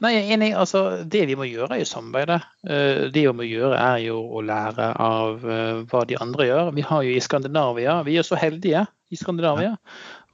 Nei, 0.00 0.12
jeg 0.14 0.24
er 0.24 0.34
enig. 0.36 0.50
Altså, 0.56 0.82
det 1.04 1.26
vi 1.28 1.36
må 1.38 1.46
gjøre, 1.48 1.74
er 1.76 1.82
jo 1.82 1.88
samarbeide. 1.88 2.40
Eh, 2.64 3.06
det 3.12 3.24
vi 3.26 3.32
må 3.36 3.46
gjøre, 3.48 3.76
er 3.76 4.02
jo 4.06 4.20
å 4.38 4.42
lære 4.44 4.90
av 5.02 5.44
eh, 5.44 5.80
hva 5.90 6.04
de 6.08 6.18
andre 6.20 6.48
gjør. 6.48 6.70
Vi 6.76 6.84
har 6.88 7.06
jo 7.06 7.16
i 7.16 7.24
Skandinavia, 7.24 7.98
vi 8.06 8.16
er 8.16 8.26
så 8.26 8.38
heldige 8.40 8.86
i 9.12 9.18
Skandinavia 9.20 9.76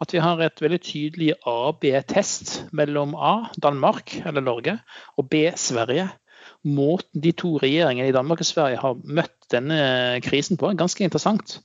at 0.02 0.10
vi 0.10 0.22
har 0.22 0.40
et 0.42 0.62
veldig 0.62 0.80
tydelig 0.82 1.30
A-B-test 1.46 2.56
mellom 2.74 3.14
A, 3.14 3.52
Danmark 3.62 4.16
eller 4.24 4.42
Norge, 4.42 4.76
og 5.16 5.28
B, 5.30 5.44
Sverige. 5.54 6.08
Måten 6.66 7.22
de 7.22 7.32
to 7.38 7.56
regjeringene 7.62 8.10
i 8.10 8.14
Danmark 8.14 8.42
og 8.42 8.48
Sverige 8.48 8.80
har 8.82 8.98
møtt 9.02 9.46
denne 9.54 9.78
krisen 10.24 10.58
på, 10.58 10.70
er 10.70 10.78
ganske 10.80 11.06
interessant. 11.06 11.60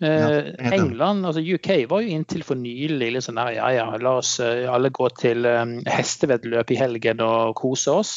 Ja, 0.00 0.28
England, 0.72 1.26
altså 1.28 1.42
UK, 1.44 1.68
var 1.90 2.00
jo 2.00 2.14
inntil 2.14 2.44
for 2.46 2.56
nylig 2.56 3.10
litt 3.12 3.26
sånn 3.26 3.36
der 3.36 3.52
ja 3.58 3.66
ja, 3.76 3.86
la 4.00 4.14
oss 4.22 4.38
alle 4.40 4.88
gå 4.96 5.10
til 5.18 5.44
hestevedløp 5.84 6.72
i 6.72 6.78
helgen 6.80 7.20
og 7.24 7.52
kose 7.60 7.92
oss. 7.92 8.12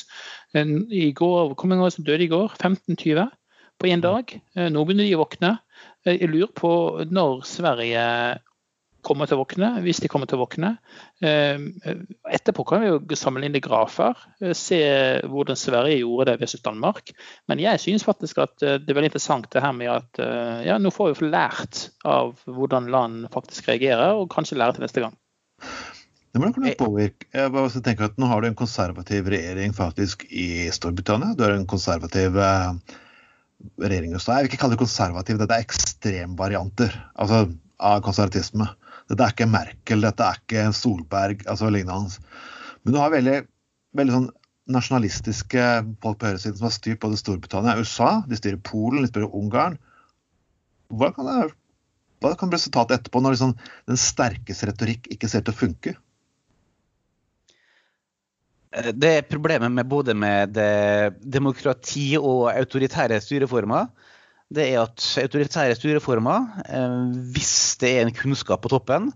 I 0.56 1.10
går, 1.18 1.54
Hvor 1.58 1.68
mange 1.68 1.92
som 1.92 2.06
døde 2.08 2.24
i 2.24 2.32
går? 2.32 2.56
15-20 2.56 3.28
på 3.82 3.90
én 3.92 4.04
dag. 4.04 4.32
Nå 4.56 4.86
begynner 4.86 5.10
de 5.10 5.18
å 5.18 5.24
våkne. 5.26 5.58
Jeg 6.08 6.32
lurer 6.32 6.52
på 6.56 6.72
når 7.12 7.44
Sverige 7.48 8.04
kommer 9.06 9.30
til 9.30 9.38
å 9.38 9.44
våkne, 9.44 9.70
hvis 9.84 10.02
de 10.04 10.10
kommer 10.12 10.30
til 10.30 10.40
å 10.40 10.44
våkne. 10.44 10.74
Ehm, 11.26 11.70
etterpå 12.32 12.66
kan 12.68 12.84
vi 12.84 12.92
jo 12.92 13.18
sammenligne 13.20 13.62
grafer, 13.64 14.18
eh, 14.42 14.54
se 14.58 14.80
hvordan 15.30 15.60
Sverige 15.60 16.02
gjorde 16.02 16.32
det 16.32 16.40
versus 16.42 16.64
Danmark. 16.66 17.14
Men 17.52 17.62
jeg 17.64 17.82
synes 17.84 18.08
faktisk 18.08 18.42
at 18.44 18.64
eh, 18.64 18.80
det 18.82 18.94
er 18.94 19.00
veldig 19.00 19.12
interessant 19.12 19.50
det 19.54 19.64
her 19.64 19.76
med 19.78 19.92
at 19.94 20.24
eh, 20.24 20.64
ja, 20.70 20.80
nå 20.82 20.94
får 20.94 21.14
vi 21.20 21.30
lært 21.34 21.88
av 22.08 22.36
hvordan 22.48 22.92
land 22.94 23.30
faktisk 23.34 23.70
reagerer, 23.72 24.18
og 24.18 24.32
kanskje 24.34 24.60
lære 24.60 24.78
til 24.78 24.88
neste 24.88 25.06
gang. 25.06 25.20
Det 26.34 26.42
må 26.42 26.50
kunne 26.50 26.74
påvirke. 26.80 27.28
Jeg 27.30 27.84
tenker 27.86 28.08
at 28.08 28.16
Nå 28.18 28.26
har 28.26 28.42
du 28.42 28.50
en 28.50 28.58
konservativ 28.58 29.28
regjering 29.30 29.76
faktisk 29.78 30.26
i 30.34 30.72
Storbritannia. 30.74 31.36
Du 31.38 31.44
har 31.46 31.54
en 31.54 31.70
konservativ 31.70 32.40
regjering 33.78 34.12
i 34.14 34.18
USA. 34.18 34.38
Jeg 34.38 34.48
vil 34.48 34.52
ikke 34.52 34.62
kalle 34.64 34.76
det 34.76 34.82
konservativ, 34.82 35.40
dette 35.40 35.58
er 35.58 35.66
ekstremvarianter 35.66 36.96
altså, 37.14 37.46
av 37.80 38.02
konservatisme. 38.06 38.68
Dette 39.12 39.26
er 39.26 39.34
ikke 39.36 39.50
Merkel, 39.52 40.06
dette 40.06 40.28
er 40.28 40.40
ikke 40.40 40.68
Solberg, 40.76 41.44
altså 41.50 41.72
lignende. 41.74 42.22
Men 42.84 42.96
du 42.96 43.00
har 43.02 43.12
veldig, 43.14 43.42
veldig 44.00 44.16
sånn 44.16 44.30
nasjonalistiske 44.74 45.66
folk 46.04 46.22
på 46.22 46.30
høyresiden 46.30 46.60
som 46.60 46.70
har 46.70 46.76
styrt 46.76 47.02
både 47.04 47.20
Storbritannia 47.20 47.76
og 47.76 47.84
USA. 47.84 48.12
De 48.30 48.40
styrer 48.40 48.62
Polen, 48.64 49.04
de 49.04 49.12
styrer 49.12 49.36
Ungarn. 49.36 49.76
Hva 50.94 51.10
kan, 51.16 51.28
det, 51.28 51.52
hva 52.24 52.34
kan 52.40 52.54
resultatet 52.54 53.02
etterpå, 53.02 53.22
når 53.24 53.36
liksom 53.36 53.54
den 53.90 54.00
sterkeste 54.00 54.70
retorikk 54.70 55.10
ikke 55.12 55.30
ser 55.32 55.44
til 55.44 55.56
å 55.56 55.60
funke? 55.60 55.96
Det 58.74 59.10
er 59.20 59.28
problemet 59.30 59.70
med 59.70 59.86
både 59.86 60.16
med 60.18 60.56
demokrati 61.22 62.16
og 62.18 62.48
autoritære 62.56 63.20
styreformer 63.22 63.92
det 64.54 64.66
er 64.70 64.82
at 64.84 65.06
autoritære 65.24 65.78
styreformer, 65.78 66.50
eh, 66.68 66.98
hvis 67.36 67.78
det 67.82 67.92
er 67.94 68.06
en 68.06 68.16
kunnskap 68.16 68.64
på 68.64 68.72
toppen, 68.74 69.12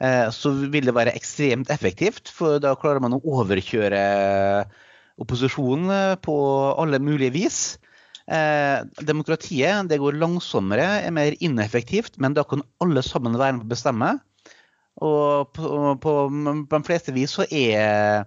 eh, 0.00 0.28
så 0.34 0.52
vil 0.72 0.88
det 0.88 0.94
være 0.96 1.14
ekstremt 1.16 1.70
effektivt. 1.74 2.32
For 2.32 2.60
da 2.62 2.74
klarer 2.78 3.02
man 3.04 3.16
å 3.16 3.22
overkjøre 3.22 4.00
opposisjonen 5.18 5.92
eh, 5.94 6.14
på 6.22 6.38
alle 6.78 7.02
mulige 7.02 7.36
vis. 7.36 7.60
Demokratiet 8.28 9.86
det 9.88 9.96
går 10.02 10.18
langsommere, 10.20 10.98
er 11.00 11.12
mer 11.16 11.32
ineffektivt, 11.40 12.18
men 12.20 12.34
da 12.36 12.42
kan 12.44 12.60
alle 12.84 13.00
sammen 13.00 13.38
være 13.40 13.56
med 13.56 13.64
å 13.64 13.70
bestemme. 13.70 14.10
Og 15.00 15.48
på, 15.56 15.70
på, 16.02 16.12
på 16.68 16.76
de 16.76 16.84
fleste 16.84 17.14
vis 17.16 17.38
så 17.38 17.46
er 17.48 18.26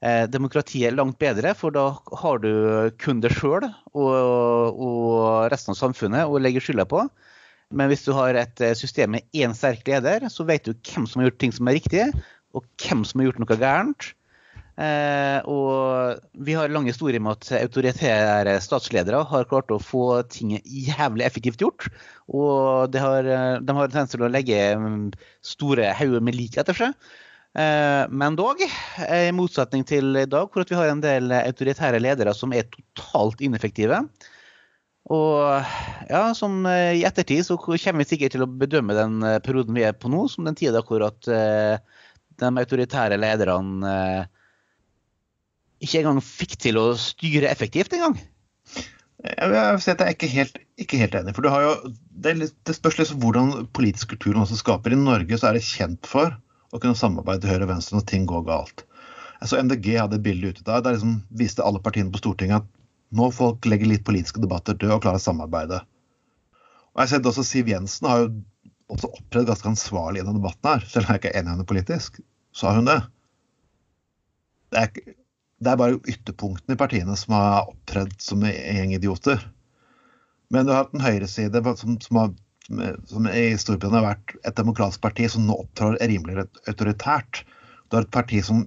Eh, 0.00 0.24
demokratiet 0.32 0.94
langt 0.96 1.18
bedre, 1.20 1.52
for 1.52 1.74
da 1.76 1.90
har 2.22 2.38
du 2.40 2.52
kun 3.02 3.18
deg 3.20 3.34
sjøl 3.36 3.66
og, 3.68 4.78
og, 4.80 5.50
resten 5.52 5.74
av 5.74 5.76
samfunnet 5.76 6.24
å 6.24 6.40
legge 6.40 6.62
skylda 6.64 6.86
på. 6.88 7.02
Men 7.76 7.90
hvis 7.90 8.06
du 8.06 8.14
har 8.16 8.38
et 8.40 8.62
eh, 8.64 8.72
system 8.78 9.12
med 9.18 9.36
én 9.36 9.52
sterk 9.54 9.84
leder, 9.90 10.24
så 10.32 10.46
vet 10.48 10.64
du 10.64 10.72
hvem 10.72 11.04
som 11.04 11.20
har 11.20 11.28
gjort 11.28 11.42
ting 11.44 11.52
som 11.52 11.68
er 11.68 11.76
riktig, 11.76 12.08
og 12.56 12.64
hvem 12.80 13.04
som 13.04 13.20
har 13.20 13.28
gjort 13.28 13.44
noe 13.44 13.60
gærent. 13.60 14.08
Eh, 14.80 15.38
og 15.44 16.20
vi 16.40 16.54
har 16.56 16.72
lang 16.72 16.86
historie 16.88 17.20
med 17.20 17.36
at 17.36 17.50
autoritære 17.60 18.54
statsledere 18.64 19.20
har 19.28 19.48
klart 19.50 19.72
å 19.74 19.82
få 19.82 20.22
ting 20.32 20.56
jævlig 20.64 21.26
effektivt 21.26 21.60
gjort. 21.60 21.90
Og 22.32 22.96
har, 22.96 23.28
eh, 23.28 23.58
de 23.60 23.76
har 23.76 23.92
tendens 23.92 24.16
til 24.16 24.24
å 24.24 24.32
legge 24.32 24.62
mm, 24.80 25.10
store 25.44 25.92
hauger 25.98 26.24
med 26.24 26.40
lik 26.40 26.56
etter 26.56 26.86
seg. 26.86 27.10
Eh, 27.58 28.08
men 28.08 28.36
dog, 28.38 28.60
eh, 29.08 29.28
i 29.28 29.34
motsetning 29.34 29.82
til 29.86 30.14
i 30.20 30.26
dag, 30.30 30.50
hvor 30.52 30.66
vi 30.68 30.76
har 30.78 30.90
en 30.92 31.02
del 31.02 31.32
autoritære 31.34 31.98
ledere 32.02 32.34
som 32.36 32.52
er 32.54 32.68
totalt 32.70 33.42
ineffektive. 33.42 34.04
Og 35.10 35.70
ja, 36.10 36.22
som 36.36 36.60
eh, 36.70 37.00
i 37.00 37.06
ettertid 37.08 37.42
så 37.48 37.56
kommer 37.58 38.04
vi 38.04 38.10
sikkert 38.12 38.36
til 38.36 38.44
å 38.46 38.50
bedømme 38.50 38.94
den 38.94 39.24
perioden 39.42 39.74
vi 39.74 39.86
er 39.88 39.96
på 39.98 40.12
nå, 40.12 40.26
som 40.30 40.46
den 40.46 40.58
tida 40.58 40.84
hvor 40.86 41.02
at 41.08 41.26
de 41.26 42.50
autoritære 42.62 43.18
lederne 43.20 44.28
ikke 45.80 46.02
engang 46.02 46.20
fikk 46.22 46.58
til 46.60 46.78
å 46.78 46.92
styre 47.00 47.50
effektivt 47.50 47.96
engang. 47.96 48.18
Jeg 49.20 49.50
vil 49.52 49.80
si 49.82 49.90
at 49.92 50.00
jeg 50.00 50.06
er 50.06 50.14
ikke 50.14 50.30
helt, 50.32 50.60
ikke 50.80 51.00
helt 51.00 51.16
enig. 51.18 51.34
for 51.36 51.44
jo, 51.44 51.72
det, 52.24 52.36
litt, 52.38 52.54
det, 52.68 52.76
spørs 52.76 53.00
liksom 53.00 53.20
hvordan 53.20 53.66
politisk 53.76 54.14
kultur 54.14 54.38
også 54.40 54.60
skaper. 54.60 54.94
I 54.94 55.00
Norge 55.00 55.36
så 55.40 55.50
er 55.50 55.58
det 55.58 55.66
kjent 55.66 56.08
for 56.08 56.36
å 56.70 56.80
kunne 56.80 56.98
samarbeide 56.98 57.44
til 57.44 57.52
høyre 57.54 57.66
og 57.66 57.72
venstre 57.72 57.98
når 57.98 58.06
ting 58.10 58.26
går 58.30 58.44
galt. 58.48 58.84
Så 59.46 59.56
MDG 59.56 59.94
hadde 59.96 60.18
et 60.18 60.24
bilde 60.24 60.52
ute 60.52 60.64
der 60.66 60.82
der 60.84 60.96
liksom 60.96 61.20
viste 61.32 61.64
alle 61.64 61.80
partiene 61.82 62.12
på 62.12 62.20
Stortinget 62.20 62.62
at 62.62 62.68
nå 63.16 63.30
folk 63.34 63.66
legger 63.66 63.88
litt 63.90 64.04
politiske 64.06 64.42
debatter 64.42 64.76
død 64.78 64.98
og 64.98 65.04
klarer 65.04 65.18
å 65.18 65.24
samarbeide. 65.24 65.80
Og 66.94 67.02
jeg 67.02 67.12
sett 67.14 67.26
også 67.26 67.44
Siv 67.46 67.70
Jensen 67.70 68.06
har 68.10 68.24
jo 68.24 68.28
også 68.90 69.10
opptredd 69.14 69.48
ganske 69.48 69.70
ansvarlig 69.70 70.20
i 70.20 70.26
denne 70.26 70.38
debatten 70.38 70.68
her. 70.68 70.84
Selv 70.90 71.06
om 71.06 71.14
jeg 71.14 71.22
ikke 71.22 71.32
er 71.32 71.40
enig 71.40 71.48
med 71.48 71.54
henne 71.54 71.70
politisk, 71.70 72.20
har 72.60 72.76
hun 72.76 72.90
det. 72.90 72.98
Det 74.70 74.82
er, 74.82 75.16
det 75.62 75.72
er 75.72 75.80
bare 75.80 75.98
ytterpunktene 75.98 76.76
i 76.76 76.80
partiene 76.80 77.16
som 77.18 77.34
har 77.34 77.70
opptredd 77.70 78.14
som 78.22 78.42
en 78.46 78.54
gjeng 78.54 78.94
idioter. 78.98 79.42
Men 80.50 80.66
du 80.66 80.74
har 80.74 80.84
hatt 80.84 80.94
en 80.94 81.04
høyreside 81.06 81.62
som, 81.78 81.98
som 82.02 82.20
har 82.20 82.34
som 83.10 83.26
i 83.26 83.46
Storbritannia 83.58 84.00
har 84.00 84.12
vært 84.12 84.36
et 84.46 84.58
demokratisk 84.58 85.02
parti 85.02 85.26
som 85.30 85.46
nå 85.46 85.56
opptrer 85.64 85.98
rimelig 86.10 86.46
autoritært. 86.70 87.42
Du 87.90 87.98
har 87.98 88.06
et 88.06 88.14
parti 88.14 88.42
som 88.46 88.62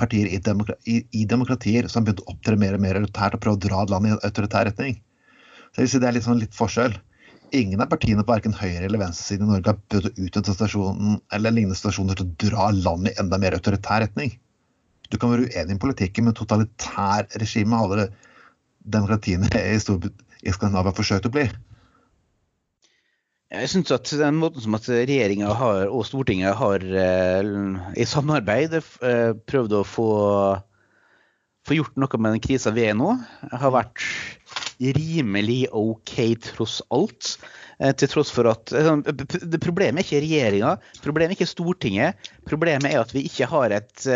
partier 0.00 0.28
i, 0.28 0.38
demokra 0.44 0.76
i, 0.88 1.00
i, 1.12 1.24
demokratier 1.28 1.88
som 1.88 2.00
har 2.00 2.08
begynt 2.08 2.22
å 2.24 2.32
opptre 2.32 2.56
mer 2.60 2.76
og 2.76 2.82
mer 2.84 2.98
autoritært 3.00 3.36
og 3.36 3.42
prøve 3.44 3.58
å 3.58 3.64
dra 3.66 3.84
landet 3.90 4.10
i 4.10 4.16
en 4.16 4.24
autoritær 4.28 4.68
retning. 4.68 4.96
Så 5.72 5.82
jeg 5.82 5.86
vil 5.86 5.92
si 5.92 6.00
Det 6.02 6.08
er 6.08 6.16
litt, 6.16 6.26
sånn 6.26 6.40
litt 6.40 6.56
forskjell. 6.56 6.96
Ingen 7.56 7.82
av 7.84 7.90
partiene 7.92 8.24
på 8.26 8.32
verken 8.32 8.56
høyre- 8.56 8.88
eller 8.88 9.00
venstresiden 9.00 9.46
i 9.46 9.54
Norge 9.54 9.72
har 9.72 9.78
begynt 9.78 10.10
å 10.10 10.26
utnytte 10.26 10.56
stasjonen 10.56 11.20
eller 11.36 11.54
lignende 11.54 11.78
stasjoner 11.78 12.18
til 12.18 12.26
å 12.26 12.36
dra 12.42 12.70
landet 12.74 13.14
i 13.14 13.22
enda 13.22 13.38
mer 13.40 13.56
autoritær 13.56 14.02
retning. 14.04 14.34
Du 15.10 15.18
kan 15.20 15.30
være 15.30 15.46
uenig 15.46 15.76
i 15.76 15.82
politikken, 15.84 16.26
men 16.26 16.34
totalitær 16.34 17.28
regime 17.38 17.78
har 17.78 17.86
alle 17.86 18.08
demokratiene 18.96 19.50
i, 19.54 19.76
i 19.76 20.54
Skandinavia 20.54 20.94
forsøkt 20.96 21.28
å 21.28 21.34
bli. 21.36 21.46
Jeg 23.56 23.70
syns 23.72 23.92
at 23.94 24.10
den 24.20 24.36
måten 24.40 24.60
som 24.60 24.74
at 24.76 24.86
regjeringa 24.90 25.48
og 25.88 26.02
Stortinget 26.08 26.56
har 26.58 26.82
eh, 26.84 27.50
i 27.96 28.04
samarbeid 28.08 28.74
eh, 28.76 29.32
prøvd 29.48 29.76
å 29.78 29.84
få, 29.86 30.08
få, 31.64 31.76
gjort 31.78 31.96
noe 32.00 32.20
med 32.20 32.36
den 32.36 32.42
krisa 32.44 32.72
vi 32.76 32.84
er 32.90 32.96
nå, 32.98 33.14
har 33.52 33.72
vært 33.72 34.04
rimelig 34.98 35.62
OK 35.72 36.14
tross 36.50 36.82
alt. 36.92 37.36
Eh, 37.80 37.94
til 37.96 38.12
tross 38.12 38.32
for 38.34 38.50
at 38.52 38.72
det 38.72 39.62
Problemet 39.64 40.02
er 40.02 40.04
ikke 40.04 40.24
regjeringa, 40.26 40.74
problemet 41.04 41.32
er 41.32 41.38
ikke 41.38 41.48
Stortinget. 41.54 42.28
Problemet 42.48 42.90
er 42.92 43.00
at 43.00 43.14
vi 43.16 43.24
ikke 43.30 43.48
har 43.54 43.72
et 43.78 44.08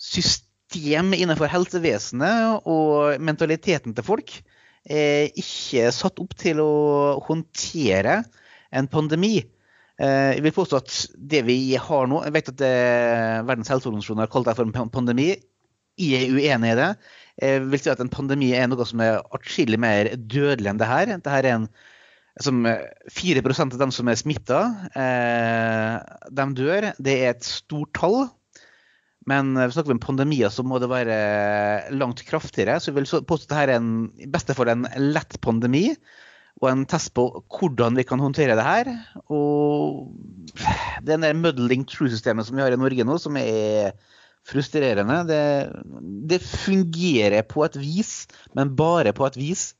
system 0.00 1.16
innenfor 1.16 1.48
helsevesenet 1.52 2.68
og 2.68 3.16
mentaliteten 3.24 3.96
til 3.96 4.06
folk 4.06 4.36
er 4.88 5.28
ikke 5.36 5.90
satt 5.92 6.20
opp 6.22 6.36
til 6.40 6.60
å 6.64 6.74
håndtere 7.26 8.20
en 8.76 8.88
pandemi. 8.90 9.38
Eh, 10.00 10.32
jeg 10.36 10.44
vil 10.46 10.56
påstå 10.56 10.80
at 10.80 10.96
det 11.30 11.42
vi 11.44 11.58
har 11.76 12.08
nå 12.08 12.22
Jeg 12.24 12.32
vet 12.32 12.50
at 12.54 12.58
det, 12.62 12.74
Verdens 13.48 13.68
helseorganisasjon 13.68 14.22
har 14.22 14.30
kalt 14.32 14.48
det 14.48 14.56
for 14.56 14.68
en 14.68 14.92
pandemi. 14.92 15.34
Jeg 16.00 16.30
er 16.30 16.32
uenig 16.32 16.72
i 16.72 16.78
det. 16.78 16.90
Jeg 17.40 17.64
vil 17.66 17.82
si 17.82 17.92
at 17.92 18.00
en 18.00 18.12
pandemi 18.12 18.52
er 18.56 18.68
noe 18.70 18.86
som 18.88 19.02
er 19.04 19.20
atskillig 19.36 19.80
mer 19.80 20.14
dødelig 20.16 20.70
enn 20.72 20.80
det 20.80 20.88
her. 20.88 21.16
Det 21.20 21.34
her 21.34 21.48
er 21.48 21.58
en 21.58 21.70
som 22.40 22.62
4% 22.64 23.74
av 23.74 23.80
dem 23.80 23.90
som 23.92 24.08
er 24.08 24.16
smitta, 24.16 24.60
eh, 24.96 25.96
de 26.30 26.46
dør. 26.56 26.92
Det 26.96 27.16
er 27.18 27.34
et 27.34 27.44
stort 27.44 27.92
tall. 27.98 28.30
Men 29.28 29.52
hvis 29.52 29.74
vi 29.74 29.76
snakker 29.76 29.92
om 29.92 30.00
pandemier, 30.00 30.48
så 30.48 30.64
må 30.64 30.78
det 30.80 30.88
være 30.88 31.92
langt 31.92 32.22
kraftigere. 32.24 32.78
Så 32.80 32.90
jeg 32.90 33.00
vil 33.02 33.10
påstå 33.10 33.44
at 33.44 33.48
dette 33.50 33.60
er 33.66 33.74
en, 33.76 33.90
i 34.16 34.30
beste 34.30 34.56
fall 34.56 34.72
en 34.72 34.88
lett 34.96 35.36
pandemi 35.44 35.90
og 36.60 36.68
en 36.68 36.84
test 36.88 37.12
på 37.16 37.24
hvordan 37.48 37.96
vi 37.96 38.04
kan 38.04 38.20
håndtere 38.20 38.56
det 38.58 38.66
her. 38.66 38.92
Og 39.32 40.12
det 41.06 41.20
der 41.22 41.36
muddling 41.36 41.86
true-systemet 41.88 42.46
som 42.46 42.58
vi 42.58 42.64
har 42.64 42.74
i 42.74 42.80
Norge 42.80 43.06
nå, 43.08 43.16
som 43.20 43.38
er 43.40 43.94
frustrerende, 44.48 45.20
det, 45.28 45.42
det, 46.28 46.40
fungerer 46.40 47.44
på 47.48 47.64
et 47.64 47.76
vis, 47.80 48.26
men 48.56 48.74
bare 48.76 49.12
på 49.16 49.26
et 49.28 49.36
vis. 49.40 49.70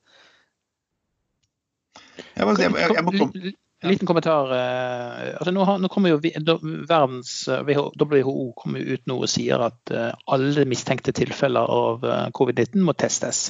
Jeg 2.37 2.47
må, 2.47 2.55
jeg, 2.61 2.73
jeg, 2.77 3.05
må 3.05 3.17
komme. 3.17 3.53
Liten 3.81 4.09
kommentar. 4.09 4.51
Eh, 4.53 5.31
altså 5.39 5.53
nå, 5.57 5.65
nå, 5.81 5.89
kommer 5.89 6.13
jo 6.13 6.19
verdens 6.21 7.33
WHO 7.49 8.51
kommer 8.61 8.85
ut 8.85 9.07
nå 9.09 9.17
og 9.25 9.31
sier 9.33 9.65
at 9.65 9.93
eh, 9.97 10.11
alle 10.29 10.67
mistenkte 10.69 11.15
tilfeller 11.17 11.73
av 11.77 12.05
eh, 12.05 12.27
covid-19 12.37 12.85
må 12.85 12.93
testes. 13.01 13.47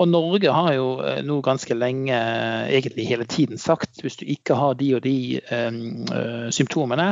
Og 0.00 0.08
Norge 0.08 0.52
har 0.54 0.72
jo 0.72 0.86
nå 1.26 1.36
ganske 1.44 1.76
lenge, 1.76 2.16
egentlig 2.72 3.04
hele 3.10 3.26
tiden, 3.28 3.60
sagt 3.60 4.00
hvis 4.00 4.16
du 4.16 4.24
ikke 4.32 4.56
har 4.56 4.78
de 4.80 4.94
og 4.96 5.02
de 5.04 5.14
eh, 5.36 6.48
symptomene, 6.56 7.10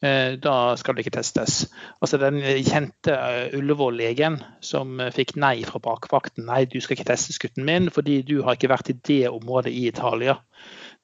eh, 0.00 0.38
da 0.40 0.56
skal 0.80 0.96
du 0.96 1.02
ikke 1.04 1.12
testes. 1.18 1.66
Altså 2.00 2.20
Den 2.22 2.40
kjente 2.64 3.16
Ullevål-legen 3.58 4.40
som 4.64 5.02
fikk 5.12 5.36
nei 5.36 5.58
fra 5.68 5.82
bakvakten. 5.84 6.48
Nei, 6.48 6.64
du 6.64 6.80
skal 6.80 6.96
ikke 6.96 7.10
testes, 7.12 7.40
gutten 7.42 7.68
min, 7.68 7.90
fordi 7.92 8.22
du 8.24 8.40
har 8.46 8.56
ikke 8.56 8.72
vært 8.72 8.94
i 8.94 9.00
det 9.12 9.24
området 9.28 9.74
i 9.76 9.88
Italia 9.92 10.40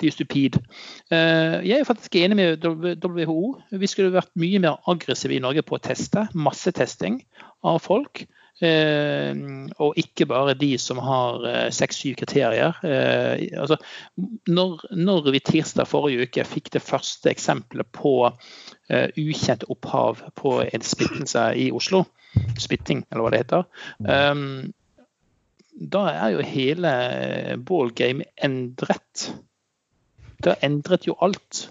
de 0.00 0.08
er 0.08 0.12
stupid. 0.12 0.58
Eh, 1.10 1.56
jeg 1.64 1.78
er 1.78 1.88
faktisk 1.88 2.16
enig 2.20 2.36
med 2.36 2.64
WHO. 3.04 3.56
Vi 3.70 3.88
skulle 3.90 4.14
vært 4.14 4.32
mye 4.38 4.60
mer 4.60 4.80
aggressive 4.90 5.36
i 5.36 5.42
Norge 5.42 5.64
på 5.66 5.78
å 5.78 5.82
teste. 5.82 6.26
Massetesting 6.36 7.22
av 7.64 7.80
folk. 7.84 8.26
Eh, 8.64 9.32
og 9.82 9.98
ikke 10.00 10.26
bare 10.30 10.54
de 10.56 10.70
som 10.80 11.00
har 11.04 11.44
eh, 11.48 11.68
seks-syv 11.74 12.16
kriterier. 12.22 12.78
Altså, 12.82 13.76
når, 14.48 14.86
når, 14.96 15.30
vi 15.34 15.42
tirsdag 15.44 15.88
forrige 15.90 16.28
uke 16.28 16.46
fikk 16.48 16.72
det 16.76 16.84
første 16.84 17.30
eksempelet 17.32 17.90
på 17.92 18.16
ukjent 19.18 19.64
opphav 19.72 20.20
på 20.38 20.60
en 20.62 20.84
splittelse 20.86 21.48
i 21.58 21.70
Oslo, 21.74 22.04
spytting 22.60 23.00
eller 23.10 23.24
hva 23.24 23.32
det 23.34 23.40
heter, 23.42 23.64
da 25.76 26.02
er 26.12 26.36
jo 26.36 26.44
hele 26.46 26.92
ballgame 27.66 28.28
endret. 28.46 29.26
Det 30.38 30.54
har 30.54 30.64
endret 30.64 31.08
jo 31.08 31.16
alt. 31.20 31.66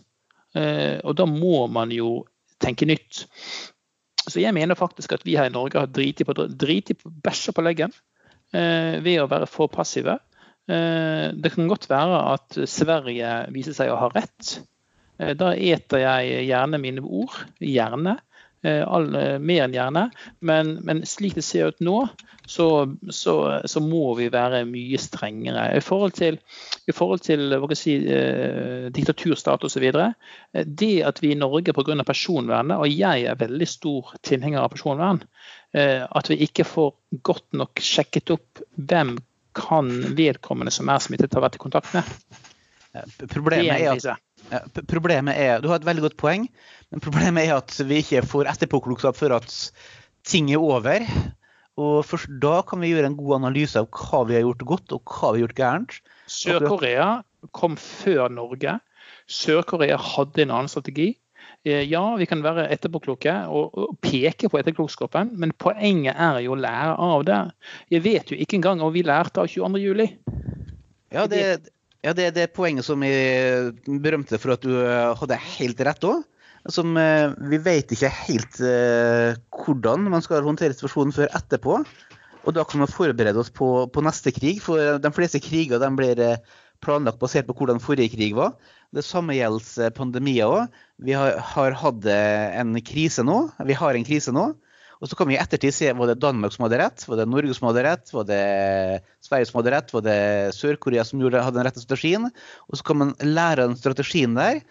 Eh, 0.55 0.99
og 1.03 1.17
da 1.19 1.27
må 1.29 1.65
man 1.71 1.91
jo 1.93 2.23
tenke 2.61 2.87
nytt. 2.87 3.25
Så 4.25 4.41
jeg 4.41 4.55
mener 4.57 4.77
faktisk 4.77 5.15
at 5.15 5.25
vi 5.25 5.37
her 5.37 5.49
i 5.49 5.53
Norge 5.53 5.79
har 5.79 5.91
driti 5.91 6.25
på, 6.25 6.33
driti 6.33 6.95
på 6.97 7.11
bæsja 7.23 7.53
på 7.55 7.63
leggen 7.65 7.93
eh, 8.53 8.97
ved 9.05 9.21
å 9.21 9.29
være 9.31 9.49
for 9.49 9.69
passive. 9.71 10.17
Eh, 10.65 11.27
det 11.33 11.53
kan 11.53 11.69
godt 11.69 11.89
være 11.91 12.21
at 12.33 12.57
Sverige 12.69 13.35
viser 13.53 13.77
seg 13.77 13.93
å 13.93 13.99
ha 14.01 14.09
rett. 14.15 14.55
Da 15.15 15.53
eter 15.55 16.01
jeg 16.01 16.47
gjerne 16.49 16.79
mine 16.83 17.03
ord. 17.05 17.37
Gjerne. 17.63 18.17
Eh, 18.65 18.81
all, 18.87 19.11
eh, 19.15 19.35
mer 19.37 19.65
enn 19.65 19.75
gjerne. 19.75 20.07
Men, 20.41 20.71
men, 20.87 21.03
slik 21.05 21.35
det 21.37 21.43
ser 21.45 21.69
ut 21.69 21.83
nå, 21.85 21.99
så, 22.49 22.67
så, 23.13 23.35
så, 23.69 23.81
må 23.83 24.15
vi 24.17 24.29
være 24.33 24.63
mye 24.69 24.97
strengere. 25.01 25.67
I 25.77 25.83
forhold 25.85 26.15
til, 26.17 26.39
i 26.89 26.95
forhold 26.95 27.21
til 27.27 27.53
hva 27.61 27.77
si, 27.77 27.97
eh, 28.09 28.87
diktaturstat 28.95 29.67
osv. 29.67 29.85
Eh, 29.85 30.65
det 30.65 30.95
at 31.05 31.21
vi 31.21 31.35
i 31.35 31.37
Norge 31.37 31.75
pga. 31.77 31.99
personvernet, 32.07 32.79
og 32.79 32.89
jeg 32.89 33.29
er 33.29 33.37
veldig 33.37 33.69
stor 33.69 34.15
tilhenger 34.25 34.63
av 34.63 34.73
personvern, 34.73 35.21
eh, 35.77 36.01
at 36.09 36.33
vi 36.33 36.41
ikke 36.47 36.65
får 36.65 36.93
godt 37.21 37.47
nok 37.61 37.85
sjekket 37.85 38.33
opp 38.33 38.65
hvem 38.75 39.19
kan 39.55 39.91
vedkommende 40.17 40.73
som 40.73 40.89
er 40.89 41.05
smittet, 41.05 41.37
ha 41.37 41.45
vært 41.45 41.59
i 41.59 41.61
kontakt 41.61 41.93
med. 41.95 42.17
Problemet 43.29 43.77
er 43.77 43.93
at 43.93 44.24
Problemet 44.89 45.37
er, 45.37 45.61
Du 45.61 45.69
har 45.71 45.79
et 45.79 45.87
veldig 45.87 46.05
godt 46.09 46.17
poeng, 46.21 46.47
men 46.91 47.03
problemet 47.03 47.47
er 47.47 47.57
at 47.57 47.73
vi 47.87 48.01
ikke 48.03 48.25
får 48.25 48.51
etterpåklokskap 48.53 49.17
før 49.17 49.39
at 49.39 49.51
ting 50.27 50.51
er 50.53 50.61
over. 50.61 51.05
Og 51.81 52.05
først 52.07 52.31
da 52.41 52.61
kan 52.67 52.79
vi 52.79 52.93
gjøre 52.93 53.09
en 53.11 53.17
god 53.19 53.39
analyse 53.41 53.79
av 53.79 53.89
hva 53.91 54.23
vi 54.29 54.37
har 54.37 54.45
gjort 54.45 54.67
godt 54.69 54.95
og 54.95 55.11
hva 55.11 55.33
vi 55.33 55.41
har 55.41 55.47
gjort 55.47 55.59
gærent. 55.59 55.97
Sør-Korea 56.31 57.09
kom 57.55 57.75
før 57.79 58.29
Norge. 58.31 58.77
Sør-Korea 59.27 59.97
hadde 59.99 60.45
en 60.45 60.53
annen 60.55 60.71
strategi. 60.71 61.11
Eh, 61.65 61.83
ja, 61.89 62.03
vi 62.15 62.27
kan 62.29 62.43
være 62.45 62.67
etterpåkloke 62.73 63.33
og, 63.49 63.95
peke 64.05 64.49
på 64.51 64.59
etterklokskapen, 64.61 65.33
men 65.41 65.53
poenget 65.57 66.13
er 66.13 66.39
jo 66.45 66.53
å 66.53 66.59
lære 66.61 66.95
av 67.01 67.25
det. 67.25 67.39
Jeg 67.93 68.05
vet 68.05 68.31
jo 68.31 68.37
ikke 68.37 68.59
engang 68.59 68.83
om 68.85 68.93
vi 68.93 69.03
lærte 69.05 69.41
av 69.41 69.49
22.07. 69.49 70.05
Ja, 71.15 71.25
det, 71.31 71.41
ja, 72.05 72.13
det, 72.13 72.31
det 72.35 72.45
er 72.45 72.53
poenget 72.53 72.85
som 72.85 73.01
jeg 73.01 73.73
berømte 74.03 74.37
for 74.41 74.53
at 74.53 74.65
du 74.65 74.75
eh, 74.77 75.13
hadde 75.17 75.41
helt 75.57 75.79
rett 75.87 76.05
òg. 76.05 76.25
Som, 76.69 76.95
eh, 76.97 77.31
vi 77.49 77.59
vet 77.61 77.91
ikke 77.93 78.09
helt 78.25 78.59
uh, 78.65 79.37
hvordan 79.53 80.07
man 80.09 80.23
skal 80.25 80.45
håndtere 80.45 80.73
situasjonen 80.73 81.13
før 81.13 81.33
etterpå. 81.37 81.79
Og 82.45 82.53
da 82.53 82.65
kan 82.65 82.81
man 82.81 82.89
forberede 82.89 83.41
oss 83.41 83.51
på, 83.53 83.69
på 83.89 84.05
neste 84.05 84.33
krig, 84.33 84.61
for 84.61 85.01
de 85.01 85.11
fleste 85.13 85.41
kriger 85.41 85.81
de 85.81 85.89
blir 85.97 86.21
planlagt 86.85 87.21
basert 87.21 87.47
på 87.49 87.55
hvordan 87.57 87.81
forrige 87.81 88.13
krig 88.13 88.35
var. 88.37 88.53
Det 88.93 89.05
samme 89.05 89.33
gjelder 89.37 89.93
pandemier 89.97 90.49
òg. 90.49 90.81
Vi 91.01 91.13
har, 91.17 91.39
har 91.53 91.77
hatt 91.81 92.05
en 92.05 92.77
krise 92.85 93.25
nå. 93.25 93.39
Vi 93.65 93.77
har 93.77 93.97
en 93.97 94.05
krise 94.05 94.33
nå. 94.35 94.51
Og 95.05 95.09
så 95.11 95.17
kan 95.19 95.27
vi 95.29 95.35
i 95.35 95.37
ettertid 95.37 95.69
se 95.75 95.91
var 95.93 96.09
det 96.09 96.17
Danmark 96.17 96.55
som 96.55 96.63
hadde 96.65 96.79
rett, 96.81 97.03
var 97.05 97.19
det 97.19 97.27
Norge 97.29 97.53
som 97.53 97.67
hadde 97.69 97.83
rett, 97.85 98.09
var 98.09 98.23
det 98.25 98.39
Sverige 99.21 99.45
som 99.45 99.59
hadde 99.59 99.73
rett, 99.75 99.91
var 99.93 100.01
det 100.01 100.15
Sør-Korea 100.57 101.03
som 101.05 101.19
gjorde, 101.21 101.43
hadde 101.45 101.59
den 101.59 101.67
rette 101.67 101.83
strategien. 101.83 102.25
Og 102.65 102.79
så 102.79 102.87
kan 102.87 102.97
man 103.03 103.11
lære 103.21 103.67
den 103.67 103.77
strategien 103.77 104.33
der. 104.33 104.63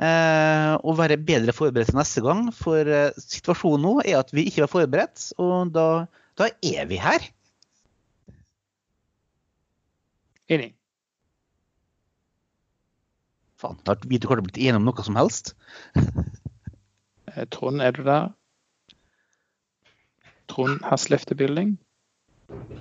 Eh, 0.00 0.74
og 0.84 0.98
være 0.98 1.16
bedre 1.16 1.54
forberedt 1.56 1.94
til 1.94 1.96
neste 1.96 2.20
gang. 2.24 2.50
For 2.56 2.92
eh, 2.92 3.16
situasjonen 3.24 3.86
nå 3.86 3.94
er 4.02 4.18
at 4.18 4.34
vi 4.36 4.44
ikke 4.50 4.66
var 4.66 4.72
forberedt, 4.74 5.30
og 5.40 5.72
da, 5.72 5.86
da 6.36 6.50
er 6.60 6.84
vi 6.90 7.00
her. 7.00 7.24
Enig. 10.52 10.74
Faen, 13.64 13.80
har 13.88 13.96
vi 14.04 14.20
ikke 14.20 14.42
blitt 14.44 14.60
enige 14.60 14.76
om 14.76 14.92
noe 14.92 15.08
som 15.08 15.16
helst? 15.16 15.54
Eh, 17.30 17.44
Trond, 17.46 17.78
er 17.78 17.92
du 17.94 18.00
der? 18.02 18.32
Trond 20.50 20.82
has 20.90 21.08
left 21.10 21.30
the 21.30 21.38
building? 21.38 21.76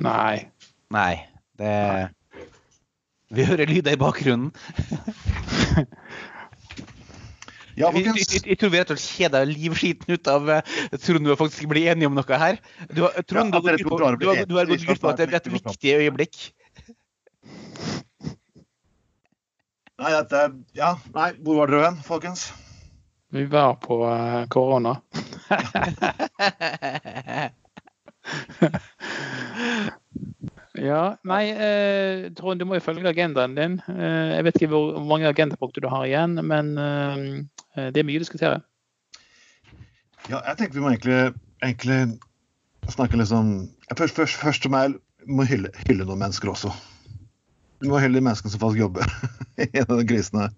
Nei. 0.01 0.49
Nei. 0.89 1.13
Det 1.59 2.09
Vi 3.29 3.45
hører 3.45 3.69
lyder 3.69 3.93
i 3.93 4.01
bakgrunnen. 4.01 4.51
Ja, 7.79 7.93
jeg, 7.95 8.11
jeg, 8.11 8.41
jeg, 8.43 8.57
tror 8.59 8.71
vi 8.73 8.79
rett 8.81 8.89
og 8.91 8.97
slett 8.99 9.19
kjeder 9.21 9.45
livskiten 9.47 10.11
ut 10.11 10.27
av 10.27 10.49
Trond, 10.49 10.99
Trond 10.99 11.29
har 11.31 11.37
faktisk 11.39 11.69
blir 11.71 11.87
enige 11.93 12.09
om 12.09 12.17
noe 12.17 12.39
her. 12.41 12.57
Du, 12.91 13.05
Trond, 13.29 13.55
ja, 13.55 13.61
du, 13.63 13.83
du, 13.85 13.93
har, 14.01 14.17
du 14.49 14.55
har 14.57 14.67
gått 14.67 14.83
glipp 14.83 15.05
av 15.07 15.21
et, 15.23 15.35
et 15.37 15.47
viktig 15.53 15.93
øyeblikk. 16.01 16.41
Nei, 19.99 20.11
dette, 20.15 20.43
ja, 20.75 20.93
nei, 21.15 21.29
hvor 21.43 21.61
var 21.61 21.71
dere 21.71 21.87
hen, 21.87 22.01
folkens? 22.03 22.49
Vi 23.31 23.45
var 23.45 23.75
på 23.75 24.25
korona. 24.49 25.01
ja, 30.73 31.17
nei, 31.23 31.51
eh, 31.51 32.33
Trond, 32.33 32.59
du 32.59 32.65
må 32.65 32.75
jo 32.79 32.87
følge 32.87 33.09
agendaen 33.11 33.55
din. 33.57 33.81
Eh, 33.93 34.29
jeg 34.33 34.43
vet 34.47 34.55
ikke 34.57 34.71
hvor 34.73 34.97
mange 35.11 35.29
agendapunkter 35.29 35.81
du 35.85 35.89
har 35.93 36.03
igjen, 36.07 36.33
men 36.41 36.65
eh, 36.81 37.17
det 37.93 38.01
er 38.01 38.07
mye 38.07 38.17
å 38.17 38.25
diskutere. 38.25 38.57
Ja, 40.25 40.41
jeg 40.41 40.57
tenker 40.57 40.75
vi 40.79 40.83
må 40.83 40.89
egentlig, 40.95 41.21
egentlig 41.61 41.99
snakke 42.89 43.17
litt 43.17 43.31
sånn 43.31 43.69
Først, 43.97 44.15
først, 44.17 44.35
først 44.37 44.65
må 44.69 44.77
jeg 44.83 44.93
må 45.29 45.43
hylle, 45.49 45.69
hylle, 45.87 46.05
noen 46.05 46.21
mennesker 46.21 46.49
også. 46.51 46.69
Vi 47.81 47.87
må 47.89 47.97
hylle 48.01 48.19
de 48.19 48.25
menneskene 48.25 48.51
som 48.53 48.61
faktisk 48.61 48.83
jobber 48.83 49.05
i 49.65 49.67
denne 49.73 50.05
krisen 50.09 50.39
her. 50.43 50.51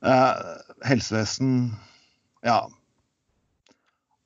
Uh, 0.00 0.36
helsevesen, 0.86 1.72
ja, 2.46 2.58